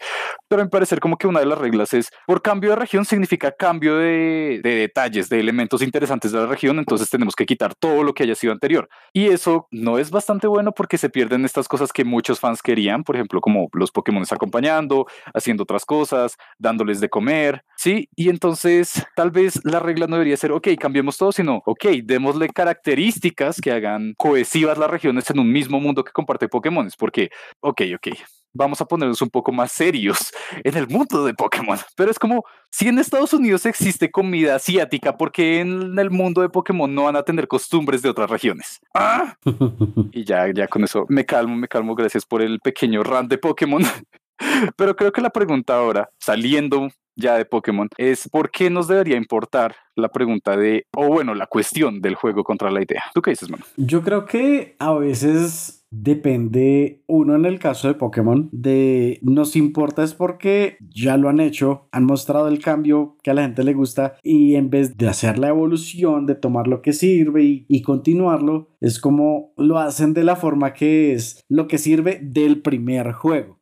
Pero 0.48 0.62
a 0.62 0.66
mi 0.66 0.72
parecer, 0.72 1.00
como 1.00 1.18
que 1.18 1.28
una 1.28 1.42
de 1.42 1.46
las 1.46 1.60
reglas 1.60 1.94
es, 1.94 2.10
por 2.26 2.42
cambio 2.42 2.72
de 2.72 2.78
región 2.78 3.06
significa 3.06 3.52
cambio 3.52 3.98
de, 3.98 4.62
de 4.64 4.76
detalles, 4.76 5.30
de 5.30 5.40
elementos 5.40 5.82
interesantes 5.82 6.32
de 6.32 6.40
la 6.40 6.48
región, 6.48 6.80
entonces 6.80 7.10
tenemos 7.10 7.36
que 7.36 7.46
quitar 7.46 7.76
todo 7.76 8.04
lo 8.04 8.14
que 8.14 8.24
haya 8.24 8.36
sido 8.36 8.54
anterior. 8.54 8.90
Y 9.14 9.28
eso 9.28 9.68
no 9.72 10.00
es 10.00 10.10
bastante 10.10 10.48
bueno 10.48 10.72
porque 10.72 10.98
se 10.98 11.10
pierden 11.10 11.46
estas 11.46 11.68
cosas 11.68 11.92
que 11.94 12.06
muchos 12.06 12.40
fans 12.40 12.62
querían, 12.62 13.04
por 13.04 13.16
ejemplo, 13.16 13.42
como 13.42 13.70
los 13.74 13.92
Pokémon 13.92 14.22
acompañando, 14.30 15.08
haciendo 15.34 15.64
otras 15.64 15.86
cosas, 15.86 16.38
dándoles 16.60 17.00
de 17.00 17.10
comer, 17.10 17.64
¿sí? 17.82 18.10
Y 18.16 18.30
entonces 18.30 19.04
tal 19.16 19.32
vez 19.32 19.60
la 19.64 19.80
regla 19.80 20.06
no 20.06 20.16
debería 20.16 20.38
ser, 20.38 20.52
ok, 20.52 20.68
cambiemos 20.80 21.18
todo, 21.18 21.32
sino, 21.32 21.64
ok, 21.66 21.86
démosle 22.04 22.50
características 22.50 23.60
que 23.60 23.72
hagan 23.72 24.14
cohesivas 24.18 24.78
las 24.78 24.90
regiones 24.90 25.28
en 25.32 25.40
un 25.40 25.52
mismo 25.52 25.80
mundo 25.80 26.04
que 26.04 26.12
comparte 26.12 26.48
Pokémon, 26.48 26.88
porque, 27.00 27.32
ok, 27.60 27.82
ok, 27.96 28.08
vamos 28.54 28.82
a 28.82 28.86
ponernos 28.86 29.20
un 29.24 29.32
poco 29.32 29.52
más 29.52 29.72
serios 29.72 30.32
en 30.64 30.78
el 30.78 30.88
mundo 30.88 31.26
de 31.26 31.34
Pokémon. 31.34 31.80
Pero 31.96 32.12
es 32.12 32.20
como, 32.20 32.44
si 32.70 32.88
en 32.88 33.00
Estados 33.00 33.34
Unidos 33.34 33.66
existe 33.66 34.12
comida 34.12 34.56
asiática, 34.56 35.18
¿por 35.18 35.32
qué 35.32 35.62
en 35.62 35.98
el 35.98 36.12
mundo 36.12 36.42
de 36.42 36.50
Pokémon 36.50 36.94
no 36.94 37.06
van 37.06 37.16
a 37.16 37.24
tener 37.24 37.48
costumbres 37.48 38.04
de 38.04 38.10
otras 38.10 38.30
regiones? 38.30 38.80
¿Ah? 38.94 39.36
Y 40.14 40.26
ya, 40.26 40.52
ya 40.54 40.68
con 40.68 40.84
eso 40.84 41.06
me 41.10 41.26
calmo, 41.26 41.56
me 41.56 41.68
calmo. 41.68 41.96
Gracias 41.96 42.26
por 42.26 42.42
el 42.42 42.60
pequeño 42.60 43.02
rant 43.02 43.30
de 43.30 43.38
Pokémon. 43.38 43.82
Pero 44.76 44.96
creo 44.96 45.12
que 45.12 45.22
la 45.22 45.30
pregunta 45.30 45.78
ahora, 45.78 46.10
saliendo 46.20 46.90
ya 47.22 47.36
de 47.36 47.46
Pokémon, 47.46 47.88
es 47.98 48.28
¿por 48.30 48.52
qué 48.52 48.70
nos 48.70 48.88
debería 48.88 49.16
importar 49.16 49.76
la 49.96 50.10
pregunta 50.10 50.58
de, 50.58 50.86
o 50.96 51.08
bueno, 51.08 51.36
la 51.36 51.48
cuestión 51.48 52.02
del 52.02 52.16
juego 52.16 52.44
contra 52.44 52.72
la 52.72 52.82
idea? 52.82 53.04
¿Tú 53.14 53.22
qué 53.22 53.32
dices, 53.32 53.50
mano? 53.50 53.64
Yo 53.78 54.04
creo 54.04 54.26
que 54.26 54.76
a 54.80 54.94
veces 54.94 55.82
Depende, 55.94 57.04
uno 57.08 57.36
en 57.36 57.44
el 57.44 57.60
caso 57.60 57.90
de 57.90 57.96
Pokémon, 57.96 58.48
de 58.54 59.20
nos 59.24 59.58
importa 59.58 60.04
es 60.04 60.14
porque 60.14 60.78
ya 60.80 61.18
lo 61.18 61.28
han 61.28 61.42
hecho, 61.42 61.90
han 61.92 62.06
mostrado 62.06 62.48
el 62.48 62.60
cambio 62.60 63.18
que 63.22 63.30
a 63.30 63.34
la 63.34 63.42
gente 63.42 63.66
le 63.66 63.74
gusta 63.74 64.16
y 64.24 64.56
en 64.56 64.70
vez 64.70 64.96
de 64.96 65.10
hacer 65.10 65.38
la 65.38 65.50
evolución, 65.50 66.26
de 66.26 66.36
tomar 66.36 66.68
lo 66.68 66.82
que 66.82 66.94
sirve 66.94 67.66
y, 67.68 67.82
continuarlo, 67.82 68.70
es 68.80 69.02
como 69.02 69.52
lo 69.58 69.80
hacen 69.80 70.14
de 70.14 70.24
la 70.24 70.38
forma 70.38 70.74
que 70.74 71.12
es 71.12 71.44
lo 71.50 71.68
que 71.68 71.78
sirve 71.78 72.20
del 72.24 72.62
primer 72.62 73.12
juego. 73.12 73.58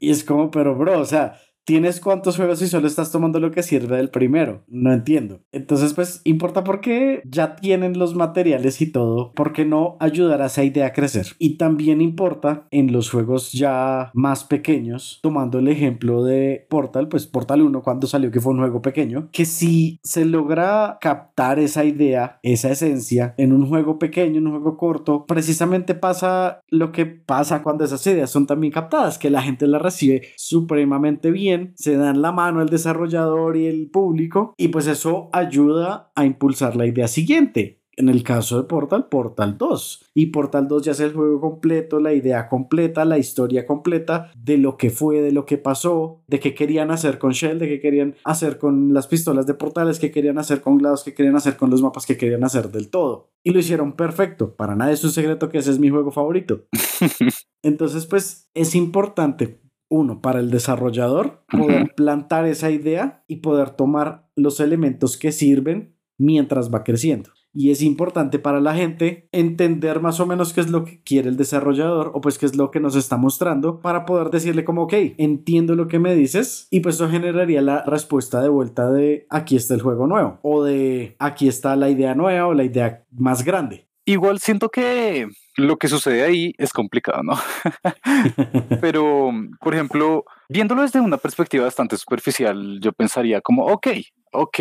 Y 0.00 0.10
es 0.10 0.24
como, 0.24 0.50
pero 0.50 0.74
bro, 0.76 0.98
o 0.98 1.04
sea, 1.04 1.34
¿Tienes 1.70 2.00
cuántos 2.00 2.36
juegos 2.36 2.60
y 2.62 2.66
solo 2.66 2.88
estás 2.88 3.12
tomando 3.12 3.38
lo 3.38 3.52
que 3.52 3.62
sirve 3.62 3.96
del 3.96 4.10
primero? 4.10 4.64
No 4.66 4.92
entiendo. 4.92 5.38
Entonces, 5.52 5.94
pues, 5.94 6.20
importa 6.24 6.64
porque 6.64 7.22
ya 7.24 7.54
tienen 7.54 7.96
los 7.96 8.16
materiales 8.16 8.80
y 8.80 8.90
todo, 8.90 9.30
¿por 9.34 9.52
qué 9.52 9.64
no 9.64 9.96
ayudar 10.00 10.42
a 10.42 10.46
esa 10.46 10.64
idea 10.64 10.86
a 10.86 10.92
crecer? 10.92 11.28
Y 11.38 11.58
también 11.58 12.00
importa 12.00 12.66
en 12.72 12.90
los 12.90 13.08
juegos 13.08 13.52
ya 13.52 14.10
más 14.14 14.42
pequeños, 14.42 15.20
tomando 15.22 15.60
el 15.60 15.68
ejemplo 15.68 16.24
de 16.24 16.66
Portal, 16.68 17.06
pues 17.06 17.28
Portal 17.28 17.62
1 17.62 17.82
cuando 17.82 18.08
salió 18.08 18.32
que 18.32 18.40
fue 18.40 18.52
un 18.52 18.58
juego 18.58 18.82
pequeño, 18.82 19.28
que 19.30 19.44
si 19.44 20.00
se 20.02 20.24
logra 20.24 20.98
captar 21.00 21.60
esa 21.60 21.84
idea, 21.84 22.40
esa 22.42 22.72
esencia 22.72 23.32
en 23.36 23.52
un 23.52 23.68
juego 23.68 24.00
pequeño, 24.00 24.38
en 24.38 24.48
un 24.48 24.54
juego 24.54 24.76
corto, 24.76 25.24
precisamente 25.24 25.94
pasa 25.94 26.62
lo 26.68 26.90
que 26.90 27.06
pasa 27.06 27.62
cuando 27.62 27.84
esas 27.84 28.04
ideas 28.08 28.28
son 28.28 28.48
también 28.48 28.72
captadas, 28.72 29.18
que 29.18 29.30
la 29.30 29.40
gente 29.40 29.68
las 29.68 29.80
recibe 29.80 30.22
supremamente 30.36 31.30
bien 31.30 31.59
se 31.74 31.96
dan 31.96 32.22
la 32.22 32.32
mano 32.32 32.62
el 32.62 32.68
desarrollador 32.68 33.56
y 33.56 33.66
el 33.66 33.90
público 33.90 34.54
y 34.56 34.68
pues 34.68 34.86
eso 34.86 35.28
ayuda 35.32 36.10
a 36.14 36.24
impulsar 36.24 36.76
la 36.76 36.86
idea 36.86 37.08
siguiente. 37.08 37.80
En 38.00 38.08
el 38.08 38.22
caso 38.22 38.56
de 38.56 38.66
Portal, 38.66 39.08
Portal 39.08 39.58
2. 39.58 40.10
Y 40.14 40.26
Portal 40.26 40.68
2 40.68 40.84
ya 40.84 40.92
es 40.92 41.00
el 41.00 41.12
juego 41.12 41.38
completo, 41.38 42.00
la 42.00 42.14
idea 42.14 42.48
completa, 42.48 43.04
la 43.04 43.18
historia 43.18 43.66
completa 43.66 44.30
de 44.38 44.56
lo 44.56 44.78
que 44.78 44.88
fue, 44.88 45.20
de 45.20 45.32
lo 45.32 45.44
que 45.44 45.58
pasó, 45.58 46.22
de 46.26 46.40
qué 46.40 46.54
querían 46.54 46.90
hacer 46.90 47.18
con 47.18 47.32
Shell, 47.32 47.58
de 47.58 47.68
qué 47.68 47.78
querían 47.78 48.14
hacer 48.24 48.56
con 48.56 48.94
las 48.94 49.06
pistolas 49.06 49.46
de 49.46 49.52
portales, 49.52 49.98
qué 49.98 50.10
querían 50.10 50.38
hacer 50.38 50.62
con 50.62 50.78
GLaDOS, 50.78 51.04
qué 51.04 51.12
querían 51.12 51.36
hacer 51.36 51.58
con 51.58 51.68
los 51.68 51.82
mapas, 51.82 52.06
qué 52.06 52.16
querían 52.16 52.42
hacer 52.42 52.70
del 52.70 52.88
todo. 52.88 53.32
Y 53.44 53.50
lo 53.50 53.58
hicieron 53.58 53.92
perfecto. 53.92 54.54
Para 54.54 54.74
nada 54.74 54.92
es 54.92 55.04
un 55.04 55.10
secreto 55.10 55.50
que 55.50 55.58
ese 55.58 55.70
es 55.70 55.78
mi 55.78 55.90
juego 55.90 56.10
favorito. 56.10 56.64
Entonces, 57.62 58.06
pues 58.06 58.48
es 58.54 58.74
importante 58.74 59.60
uno, 59.90 60.22
para 60.22 60.40
el 60.40 60.50
desarrollador, 60.50 61.44
poder 61.50 61.94
plantar 61.94 62.46
esa 62.46 62.70
idea 62.70 63.24
y 63.26 63.36
poder 63.36 63.70
tomar 63.70 64.30
los 64.36 64.60
elementos 64.60 65.18
que 65.18 65.32
sirven 65.32 65.96
mientras 66.16 66.72
va 66.72 66.84
creciendo. 66.84 67.30
Y 67.52 67.72
es 67.72 67.82
importante 67.82 68.38
para 68.38 68.60
la 68.60 68.74
gente 68.74 69.28
entender 69.32 70.00
más 70.00 70.20
o 70.20 70.26
menos 70.26 70.52
qué 70.52 70.60
es 70.60 70.70
lo 70.70 70.84
que 70.84 71.02
quiere 71.02 71.28
el 71.28 71.36
desarrollador 71.36 72.12
o 72.14 72.20
pues 72.20 72.38
qué 72.38 72.46
es 72.46 72.54
lo 72.54 72.70
que 72.70 72.78
nos 72.78 72.94
está 72.94 73.16
mostrando 73.16 73.80
para 73.80 74.06
poder 74.06 74.30
decirle 74.30 74.64
como, 74.64 74.82
ok, 74.82 74.94
entiendo 75.18 75.74
lo 75.74 75.88
que 75.88 75.98
me 75.98 76.14
dices 76.14 76.68
y 76.70 76.78
pues 76.78 76.94
eso 76.94 77.08
generaría 77.08 77.60
la 77.60 77.82
respuesta 77.84 78.40
de 78.40 78.48
vuelta 78.48 78.90
de 78.92 79.26
aquí 79.30 79.56
está 79.56 79.74
el 79.74 79.82
juego 79.82 80.06
nuevo 80.06 80.38
o 80.42 80.62
de 80.62 81.16
aquí 81.18 81.48
está 81.48 81.74
la 81.74 81.90
idea 81.90 82.14
nueva 82.14 82.46
o 82.46 82.54
la 82.54 82.62
idea 82.62 83.04
más 83.10 83.44
grande. 83.44 83.88
Igual 84.04 84.38
siento 84.38 84.68
que 84.68 85.26
lo 85.66 85.76
que 85.76 85.88
sucede 85.88 86.24
ahí 86.24 86.54
es 86.58 86.72
complicado, 86.72 87.22
¿no? 87.22 87.38
Pero, 88.80 89.30
por 89.60 89.74
ejemplo, 89.74 90.24
viéndolo 90.48 90.82
desde 90.82 91.00
una 91.00 91.18
perspectiva 91.18 91.64
bastante 91.64 91.96
superficial, 91.96 92.78
yo 92.80 92.92
pensaría 92.92 93.40
como, 93.40 93.66
ok, 93.66 93.88
ok, 94.32 94.60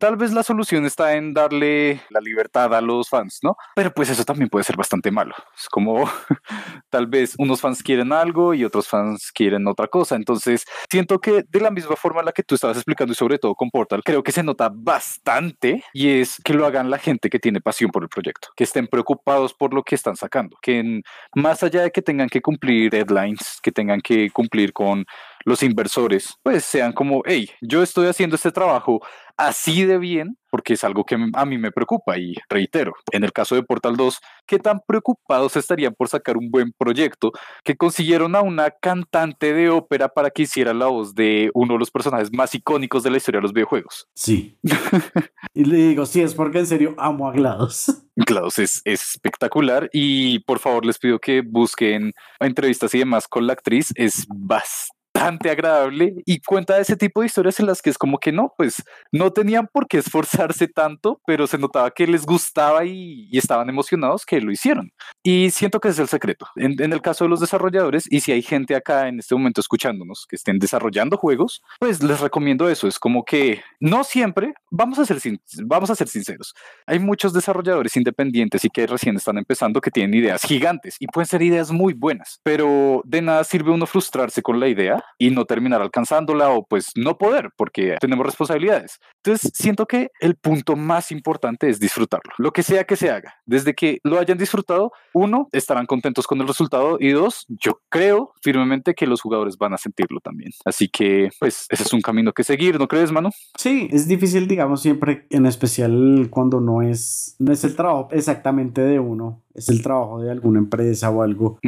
tal 0.00 0.16
vez 0.16 0.32
la 0.32 0.42
solución 0.42 0.86
está 0.86 1.14
en 1.14 1.34
darle 1.34 2.00
la 2.08 2.20
libertad 2.20 2.74
a 2.74 2.80
los 2.80 3.08
fans, 3.08 3.40
¿no? 3.42 3.56
Pero 3.76 3.92
pues 3.92 4.08
eso 4.08 4.24
también 4.24 4.48
puede 4.48 4.64
ser 4.64 4.76
bastante 4.76 5.10
malo. 5.10 5.34
Es 5.56 5.68
como 5.68 6.10
tal 6.90 7.06
vez 7.06 7.34
unos 7.38 7.60
fans 7.60 7.82
quieren 7.82 8.12
algo 8.12 8.54
y 8.54 8.64
otros 8.64 8.88
fans 8.88 9.30
quieren 9.30 9.68
otra 9.68 9.88
cosa. 9.88 10.16
Entonces, 10.16 10.64
siento 10.90 11.20
que 11.20 11.44
de 11.46 11.60
la 11.60 11.70
misma 11.70 11.96
forma 11.96 12.20
en 12.20 12.26
la 12.26 12.32
que 12.32 12.42
tú 12.42 12.54
estabas 12.54 12.78
explicando 12.78 13.12
y 13.12 13.16
sobre 13.16 13.38
todo 13.38 13.54
con 13.54 13.70
Portal, 13.70 14.02
creo 14.02 14.22
que 14.22 14.32
se 14.32 14.42
nota 14.42 14.70
bastante 14.72 15.84
y 15.92 16.20
es 16.20 16.40
que 16.42 16.54
lo 16.54 16.64
hagan 16.64 16.90
la 16.90 16.98
gente 16.98 17.28
que 17.28 17.38
tiene 17.38 17.60
pasión 17.60 17.90
por 17.90 18.02
el 18.02 18.08
proyecto, 18.08 18.48
que 18.56 18.64
estén 18.64 18.86
preocupados 18.86 19.52
por 19.52 19.74
lo 19.74 19.82
que 19.82 19.94
están 19.94 20.16
sacando, 20.16 20.56
que 20.62 21.02
más 21.34 21.62
allá 21.62 21.82
de 21.82 21.90
que 21.90 22.00
tengan 22.00 22.30
que 22.30 22.40
cumplir 22.40 22.90
deadlines, 22.90 23.58
que 23.62 23.70
tengan 23.70 24.00
que 24.00 24.30
cumplir 24.30 24.72
con 24.72 25.04
los 25.44 25.62
inversores, 25.62 26.34
pues 26.42 26.64
sean 26.64 26.92
como, 26.92 27.22
hey, 27.24 27.50
yo 27.60 27.82
estoy 27.82 28.06
haciendo 28.06 28.36
este 28.36 28.52
trabajo 28.52 29.00
así 29.36 29.84
de 29.84 29.98
bien 29.98 30.36
porque 30.50 30.74
es 30.74 30.84
algo 30.84 31.04
que 31.04 31.16
a 31.32 31.46
mí 31.46 31.58
me 31.58 31.70
preocupa 31.70 32.18
y 32.18 32.34
reitero, 32.48 32.92
en 33.12 33.24
el 33.24 33.32
caso 33.32 33.54
de 33.54 33.62
Portal 33.62 33.96
2, 33.96 34.18
¿qué 34.46 34.58
tan 34.58 34.80
preocupados 34.86 35.56
estarían 35.56 35.94
por 35.94 36.08
sacar 36.08 36.36
un 36.36 36.50
buen 36.50 36.72
proyecto 36.72 37.32
que 37.64 37.76
consiguieron 37.76 38.34
a 38.34 38.42
una 38.42 38.70
cantante 38.70 39.54
de 39.54 39.70
ópera 39.70 40.08
para 40.08 40.30
que 40.30 40.42
hiciera 40.42 40.74
la 40.74 40.86
voz 40.86 41.14
de 41.14 41.50
uno 41.54 41.74
de 41.74 41.78
los 41.78 41.90
personajes 41.90 42.32
más 42.32 42.54
icónicos 42.54 43.02
de 43.02 43.10
la 43.10 43.16
historia 43.16 43.38
de 43.38 43.42
los 43.42 43.52
videojuegos? 43.52 44.08
Sí. 44.14 44.58
y 45.54 45.64
le 45.64 45.76
digo, 45.76 46.04
sí, 46.04 46.20
es 46.20 46.34
porque 46.34 46.58
en 46.58 46.66
serio 46.66 46.94
amo 46.98 47.28
a 47.28 47.32
GLaDOS. 47.32 48.06
GLaDOS 48.16 48.58
es, 48.58 48.82
es 48.84 49.10
espectacular 49.14 49.88
y 49.92 50.40
por 50.40 50.58
favor 50.58 50.84
les 50.84 50.98
pido 50.98 51.18
que 51.18 51.42
busquen 51.42 52.12
entrevistas 52.40 52.94
y 52.94 52.98
demás 52.98 53.28
con 53.28 53.46
la 53.46 53.52
actriz, 53.52 53.92
es 53.94 54.26
bastante 54.28 54.99
bastante 55.20 55.50
agradable 55.50 56.14
y 56.24 56.40
cuenta 56.40 56.76
de 56.76 56.82
ese 56.82 56.96
tipo 56.96 57.20
de 57.20 57.26
historias 57.26 57.60
en 57.60 57.66
las 57.66 57.82
que 57.82 57.90
es 57.90 57.98
como 57.98 58.18
que 58.18 58.32
no, 58.32 58.54
pues 58.56 58.82
no 59.12 59.30
tenían 59.32 59.68
por 59.70 59.86
qué 59.86 59.98
esforzarse 59.98 60.66
tanto, 60.66 61.20
pero 61.26 61.46
se 61.46 61.58
notaba 61.58 61.90
que 61.90 62.06
les 62.06 62.24
gustaba 62.24 62.84
y, 62.84 63.28
estaban 63.32 63.68
emocionados 63.68 64.26
que 64.26 64.40
lo 64.40 64.52
hicieron. 64.52 64.92
Y 65.22 65.50
siento 65.50 65.80
que 65.80 65.88
es 65.88 65.98
el 65.98 66.08
secreto. 66.08 66.46
En, 66.56 66.80
en, 66.80 66.92
el 66.92 67.00
caso 67.00 67.24
de 67.24 67.30
los 67.30 67.40
desarrolladores, 67.40 68.06
y 68.10 68.20
si 68.20 68.32
hay 68.32 68.42
gente 68.42 68.74
acá 68.74 69.08
en 69.08 69.18
este 69.18 69.34
momento 69.34 69.60
escuchándonos 69.60 70.26
que 70.28 70.36
estén 70.36 70.58
desarrollando 70.58 71.16
juegos, 71.16 71.62
pues 71.78 72.02
les 72.02 72.20
recomiendo 72.20 72.68
eso. 72.68 72.86
Es 72.86 72.98
como 72.98 73.24
que 73.24 73.62
no 73.78 74.04
siempre, 74.04 74.52
vamos 74.70 74.98
a 74.98 75.06
ser, 75.06 75.18
vamos 75.62 75.90
a 75.90 75.94
ser 75.94 76.08
sinceros, 76.08 76.54
hay 76.86 76.98
muchos 76.98 77.32
desarrolladores 77.32 77.96
independientes 77.96 78.64
y 78.64 78.68
que 78.68 78.86
recién 78.86 79.16
están 79.16 79.38
empezando 79.38 79.80
que 79.80 79.90
tienen 79.90 80.14
ideas 80.14 80.42
gigantes 80.42 80.96
y 80.98 81.06
pueden 81.06 81.26
ser 81.26 81.42
ideas 81.42 81.70
muy 81.70 81.94
buenas, 81.94 82.40
pero 82.42 83.02
de 83.04 83.22
nada 83.22 83.44
sirve 83.44 83.70
uno 83.70 83.86
frustrarse 83.86 84.42
con 84.42 84.60
la 84.60 84.68
idea 84.68 85.02
y 85.18 85.30
no 85.30 85.44
terminar 85.44 85.82
alcanzándola 85.82 86.50
o 86.50 86.64
pues 86.64 86.90
no 86.96 87.18
poder 87.18 87.50
porque 87.56 87.96
tenemos 88.00 88.26
responsabilidades. 88.26 88.98
Entonces 89.22 89.50
siento 89.54 89.86
que 89.86 90.08
el 90.20 90.36
punto 90.36 90.76
más 90.76 91.12
importante 91.12 91.68
es 91.68 91.78
disfrutarlo, 91.78 92.32
lo 92.38 92.52
que 92.52 92.62
sea 92.62 92.84
que 92.84 92.96
se 92.96 93.10
haga. 93.10 93.34
Desde 93.46 93.74
que 93.74 93.98
lo 94.04 94.18
hayan 94.18 94.38
disfrutado, 94.38 94.92
uno, 95.12 95.48
estarán 95.52 95.86
contentos 95.86 96.26
con 96.26 96.40
el 96.40 96.48
resultado 96.48 96.96
y 97.00 97.10
dos, 97.10 97.46
yo 97.48 97.80
creo 97.88 98.32
firmemente 98.42 98.94
que 98.94 99.06
los 99.06 99.20
jugadores 99.20 99.56
van 99.58 99.74
a 99.74 99.78
sentirlo 99.78 100.20
también. 100.20 100.52
Así 100.64 100.88
que 100.88 101.30
pues 101.38 101.66
ese 101.68 101.82
es 101.82 101.92
un 101.92 102.00
camino 102.00 102.32
que 102.32 102.44
seguir, 102.44 102.78
¿no 102.78 102.88
crees, 102.88 103.12
mano? 103.12 103.30
Sí, 103.58 103.88
es 103.90 104.08
difícil, 104.08 104.48
digamos, 104.48 104.82
siempre, 104.82 105.26
en 105.30 105.46
especial 105.46 106.28
cuando 106.30 106.60
no 106.60 106.82
es, 106.82 107.36
no 107.38 107.52
es 107.52 107.64
el 107.64 107.76
trabajo 107.76 108.08
exactamente 108.12 108.80
de 108.80 108.98
uno 108.98 109.42
es 109.54 109.68
el 109.68 109.82
trabajo 109.82 110.20
de 110.20 110.30
alguna 110.30 110.60
empresa 110.60 111.10
o 111.10 111.22
algo, 111.22 111.58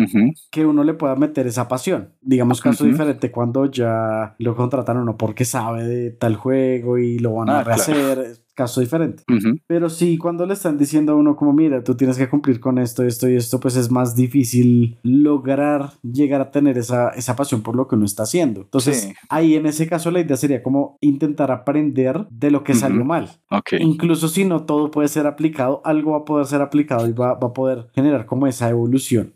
que 0.51 0.67
uno 0.67 0.85
le 0.85 0.95
pueda 0.95 1.17
meter 1.17 1.47
esa 1.47 1.69
pasión. 1.69 2.11
Digamos, 2.21 2.61
caso 2.61 2.85
diferente 2.85 3.32
cuando 3.33 3.67
ya 3.67 4.37
lo 4.39 4.55
contratan 4.55 4.99
uno 4.99 5.17
porque 5.17 5.45
sabe 5.45 5.85
de 5.85 6.11
tal 6.11 6.37
juego 6.37 6.99
y 6.99 7.19
lo 7.19 7.35
van 7.35 7.51
a 7.51 7.61
ah, 7.61 7.65
rehacer 7.65 8.43
caso 8.55 8.81
diferente. 8.81 9.25
Pero 9.67 9.89
sí, 9.89 10.19
cuando 10.19 10.47
le 10.47 10.55
están 10.55 10.79
diciendo 10.79 11.13
a 11.13 11.17
uno 11.17 11.37
como, 11.37 11.53
mira, 11.53 11.83
tú 11.83 11.95
tienes 11.97 12.19
que 12.19 12.29
cumplir 12.29 12.61
con 12.61 12.79
esto, 12.79 13.03
esto 13.03 13.29
y 13.29 13.37
esto, 13.37 13.59
pues 13.61 13.77
es 13.77 13.91
más 13.91 14.15
difícil 14.15 14.99
lograr 15.03 15.93
llegar 16.03 16.41
a 16.41 16.51
tener 16.51 16.79
esa, 16.79 17.11
esa 17.11 17.35
pasión 17.35 17.63
por 17.63 17.77
lo 17.77 17.89
que 17.89 17.95
uno 17.95 18.05
está 18.05 18.25
haciendo. 18.25 18.63
Entonces, 18.63 19.13
ahí 19.29 19.55
en 19.55 19.67
ese 19.67 19.89
caso 19.89 20.11
la 20.11 20.21
idea 20.21 20.37
sería 20.37 20.63
como 20.63 20.99
intentar 21.01 21.51
aprender 21.51 22.27
de 22.31 22.51
lo 22.51 22.63
que 22.63 22.75
salió 22.75 23.05
mal. 23.05 23.31
Incluso 23.79 24.29
si 24.29 24.45
no 24.45 24.65
todo 24.65 24.91
puede 24.91 25.09
ser 25.09 25.27
aplicado, 25.27 25.81
algo 25.85 26.13
va 26.13 26.19
a 26.19 26.25
poder 26.25 26.47
ser 26.47 26.61
aplicado 26.61 27.09
y 27.09 27.13
va, 27.13 27.35
va 27.35 27.49
a 27.49 27.53
poder 27.53 27.89
generar 27.95 28.27
como 28.27 28.47
esa 28.47 28.69
evolución. 28.69 29.33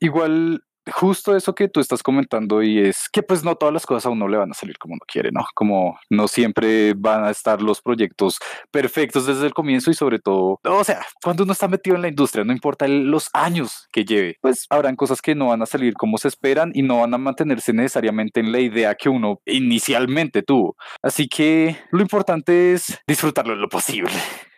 Igual 0.00 0.62
justo 0.86 1.36
eso 1.36 1.54
que 1.54 1.68
tú 1.68 1.80
estás 1.80 2.02
comentando 2.02 2.62
y 2.62 2.78
es 2.78 3.08
que 3.12 3.22
pues 3.22 3.44
no 3.44 3.56
todas 3.56 3.72
las 3.72 3.86
cosas 3.86 4.06
a 4.06 4.10
uno 4.10 4.28
le 4.28 4.36
van 4.36 4.50
a 4.50 4.54
salir 4.54 4.78
como 4.78 4.94
uno 4.94 5.02
quiere, 5.06 5.30
¿no? 5.32 5.44
Como 5.54 5.98
no 6.08 6.28
siempre 6.28 6.94
van 6.94 7.24
a 7.24 7.30
estar 7.30 7.62
los 7.62 7.80
proyectos 7.80 8.38
perfectos 8.70 9.26
desde 9.26 9.46
el 9.46 9.54
comienzo 9.54 9.90
y 9.90 9.94
sobre 9.94 10.18
todo, 10.18 10.58
o 10.64 10.84
sea, 10.84 11.04
cuando 11.22 11.44
uno 11.44 11.52
está 11.52 11.68
metido 11.68 11.96
en 11.96 12.02
la 12.02 12.08
industria, 12.08 12.44
no 12.44 12.52
importa 12.52 12.88
los 12.88 13.28
años 13.32 13.88
que 13.92 14.04
lleve, 14.04 14.36
pues 14.40 14.66
habrán 14.70 14.96
cosas 14.96 15.20
que 15.20 15.34
no 15.34 15.48
van 15.48 15.62
a 15.62 15.66
salir 15.66 15.94
como 15.94 16.18
se 16.18 16.28
esperan 16.28 16.72
y 16.74 16.82
no 16.82 17.00
van 17.00 17.14
a 17.14 17.18
mantenerse 17.18 17.72
necesariamente 17.72 18.40
en 18.40 18.52
la 18.52 18.60
idea 18.60 18.94
que 18.94 19.08
uno 19.08 19.40
inicialmente 19.46 20.42
tuvo. 20.42 20.76
Así 21.02 21.28
que 21.28 21.76
lo 21.90 22.00
importante 22.00 22.72
es 22.72 22.98
disfrutarlo 23.06 23.54
lo 23.54 23.68
posible. 23.68 24.10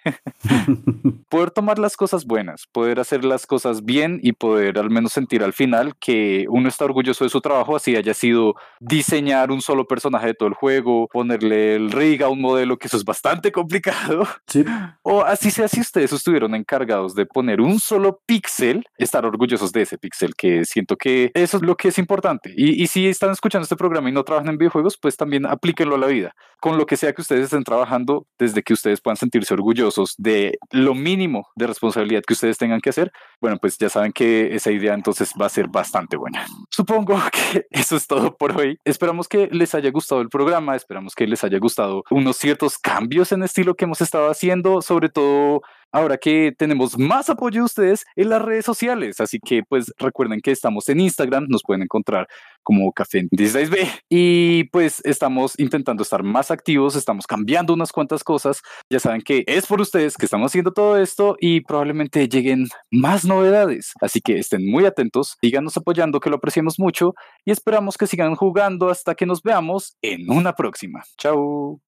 poder 1.28 1.50
tomar 1.50 1.78
las 1.78 1.96
cosas 1.96 2.24
buenas, 2.24 2.66
poder 2.72 3.00
hacer 3.00 3.24
las 3.24 3.46
cosas 3.46 3.84
bien 3.84 4.20
y 4.22 4.32
poder 4.32 4.78
al 4.78 4.90
menos 4.90 5.12
sentir 5.12 5.42
al 5.42 5.52
final 5.52 5.94
que 6.00 6.46
uno 6.48 6.68
está 6.68 6.84
orgulloso 6.84 7.24
de 7.24 7.30
su 7.30 7.40
trabajo, 7.40 7.76
así 7.76 7.96
haya 7.96 8.14
sido 8.14 8.54
diseñar 8.80 9.50
un 9.50 9.60
solo 9.60 9.86
personaje 9.86 10.28
de 10.28 10.34
todo 10.34 10.48
el 10.48 10.54
juego, 10.54 11.08
ponerle 11.12 11.76
el 11.76 11.90
rig 11.90 12.22
a 12.22 12.28
un 12.28 12.40
modelo, 12.40 12.76
que 12.76 12.88
eso 12.88 12.96
es 12.96 13.04
bastante 13.04 13.52
complicado. 13.52 14.26
Sí. 14.48 14.64
O 15.02 15.22
así 15.22 15.50
sea 15.50 15.66
si 15.66 15.80
ustedes 15.80 16.12
estuvieron 16.12 16.54
encargados 16.54 17.14
de 17.14 17.24
poner 17.24 17.60
un 17.60 17.78
solo 17.78 18.20
píxel, 18.26 18.84
estar 18.98 19.24
orgullosos 19.24 19.72
de 19.72 19.82
ese 19.82 19.96
píxel, 19.96 20.34
que 20.36 20.64
siento 20.64 20.96
que 20.96 21.30
eso 21.32 21.56
es 21.56 21.62
lo 21.62 21.76
que 21.76 21.88
es 21.88 21.98
importante. 21.98 22.52
Y, 22.54 22.82
y 22.82 22.86
si 22.88 23.06
están 23.06 23.30
escuchando 23.30 23.62
este 23.62 23.76
programa 23.76 24.10
y 24.10 24.12
no 24.12 24.24
trabajan 24.24 24.50
en 24.50 24.58
videojuegos, 24.58 24.98
pues 25.00 25.16
también 25.16 25.46
aplíquenlo 25.46 25.94
a 25.94 25.98
la 25.98 26.06
vida. 26.08 26.34
Con 26.60 26.76
lo 26.76 26.84
que 26.84 26.96
sea 26.96 27.14
que 27.14 27.22
ustedes 27.22 27.44
estén 27.44 27.64
trabajando, 27.64 28.26
desde 28.38 28.62
que 28.62 28.74
ustedes 28.74 29.00
puedan 29.00 29.16
sentirse 29.16 29.54
orgullosos 29.54 29.91
de 30.18 30.58
lo 30.70 30.94
mínimo 30.94 31.48
de 31.56 31.66
responsabilidad 31.66 32.22
que 32.26 32.34
ustedes 32.34 32.58
tengan 32.58 32.80
que 32.80 32.90
hacer, 32.90 33.12
bueno, 33.40 33.58
pues 33.58 33.78
ya 33.78 33.88
saben 33.88 34.12
que 34.12 34.54
esa 34.54 34.70
idea 34.70 34.94
entonces 34.94 35.32
va 35.40 35.46
a 35.46 35.50
ser 35.50 35.68
bastante 35.68 36.16
buena. 36.16 36.46
Supongo 36.70 37.16
que 37.52 37.66
eso 37.70 37.96
es 37.96 38.06
todo 38.06 38.36
por 38.36 38.56
hoy. 38.58 38.78
Esperamos 38.84 39.28
que 39.28 39.48
les 39.52 39.74
haya 39.74 39.90
gustado 39.90 40.20
el 40.20 40.28
programa, 40.28 40.76
esperamos 40.76 41.14
que 41.14 41.26
les 41.26 41.42
haya 41.44 41.58
gustado 41.58 42.04
unos 42.10 42.36
ciertos 42.36 42.78
cambios 42.78 43.32
en 43.32 43.42
estilo 43.42 43.74
que 43.74 43.84
hemos 43.84 44.00
estado 44.00 44.30
haciendo, 44.30 44.82
sobre 44.82 45.08
todo 45.08 45.62
ahora 45.92 46.16
que 46.16 46.52
tenemos 46.56 46.98
más 46.98 47.30
apoyo 47.30 47.60
de 47.60 47.66
ustedes 47.66 48.04
en 48.16 48.30
las 48.30 48.42
redes 48.42 48.64
sociales. 48.64 49.20
Así 49.20 49.38
que 49.38 49.62
pues 49.62 49.92
recuerden 49.98 50.40
que 50.40 50.50
estamos 50.50 50.88
en 50.88 51.00
Instagram, 51.00 51.46
nos 51.48 51.62
pueden 51.62 51.82
encontrar 51.82 52.26
como 52.62 52.92
Café 52.92 53.24
16B 53.30 53.88
y 54.08 54.64
pues 54.64 55.00
estamos 55.04 55.54
intentando 55.58 56.02
estar 56.02 56.22
más 56.22 56.50
activos, 56.50 56.96
estamos 56.96 57.26
cambiando 57.26 57.74
unas 57.74 57.92
cuantas 57.92 58.24
cosas. 58.24 58.62
Ya 58.90 58.98
saben 58.98 59.22
que 59.22 59.44
es 59.46 59.66
por 59.66 59.80
ustedes 59.80 60.16
que 60.16 60.26
estamos 60.26 60.50
haciendo 60.50 60.72
todo 60.72 60.96
esto 60.98 61.36
y 61.40 61.60
probablemente 61.60 62.28
lleguen 62.28 62.68
más 62.90 63.24
novedades. 63.24 63.92
Así 64.00 64.20
que 64.20 64.38
estén 64.38 64.70
muy 64.70 64.86
atentos, 64.86 65.36
síganos 65.40 65.76
apoyando 65.76 66.20
que 66.20 66.30
lo 66.30 66.36
apreciamos 66.36 66.78
mucho 66.78 67.14
y 67.44 67.50
esperamos 67.50 67.98
que 67.98 68.06
sigan 68.06 68.34
jugando 68.34 68.90
hasta 68.90 69.14
que 69.14 69.26
nos 69.26 69.42
veamos 69.42 69.96
en 70.02 70.30
una 70.30 70.54
próxima. 70.54 71.02
Chao. 71.18 71.80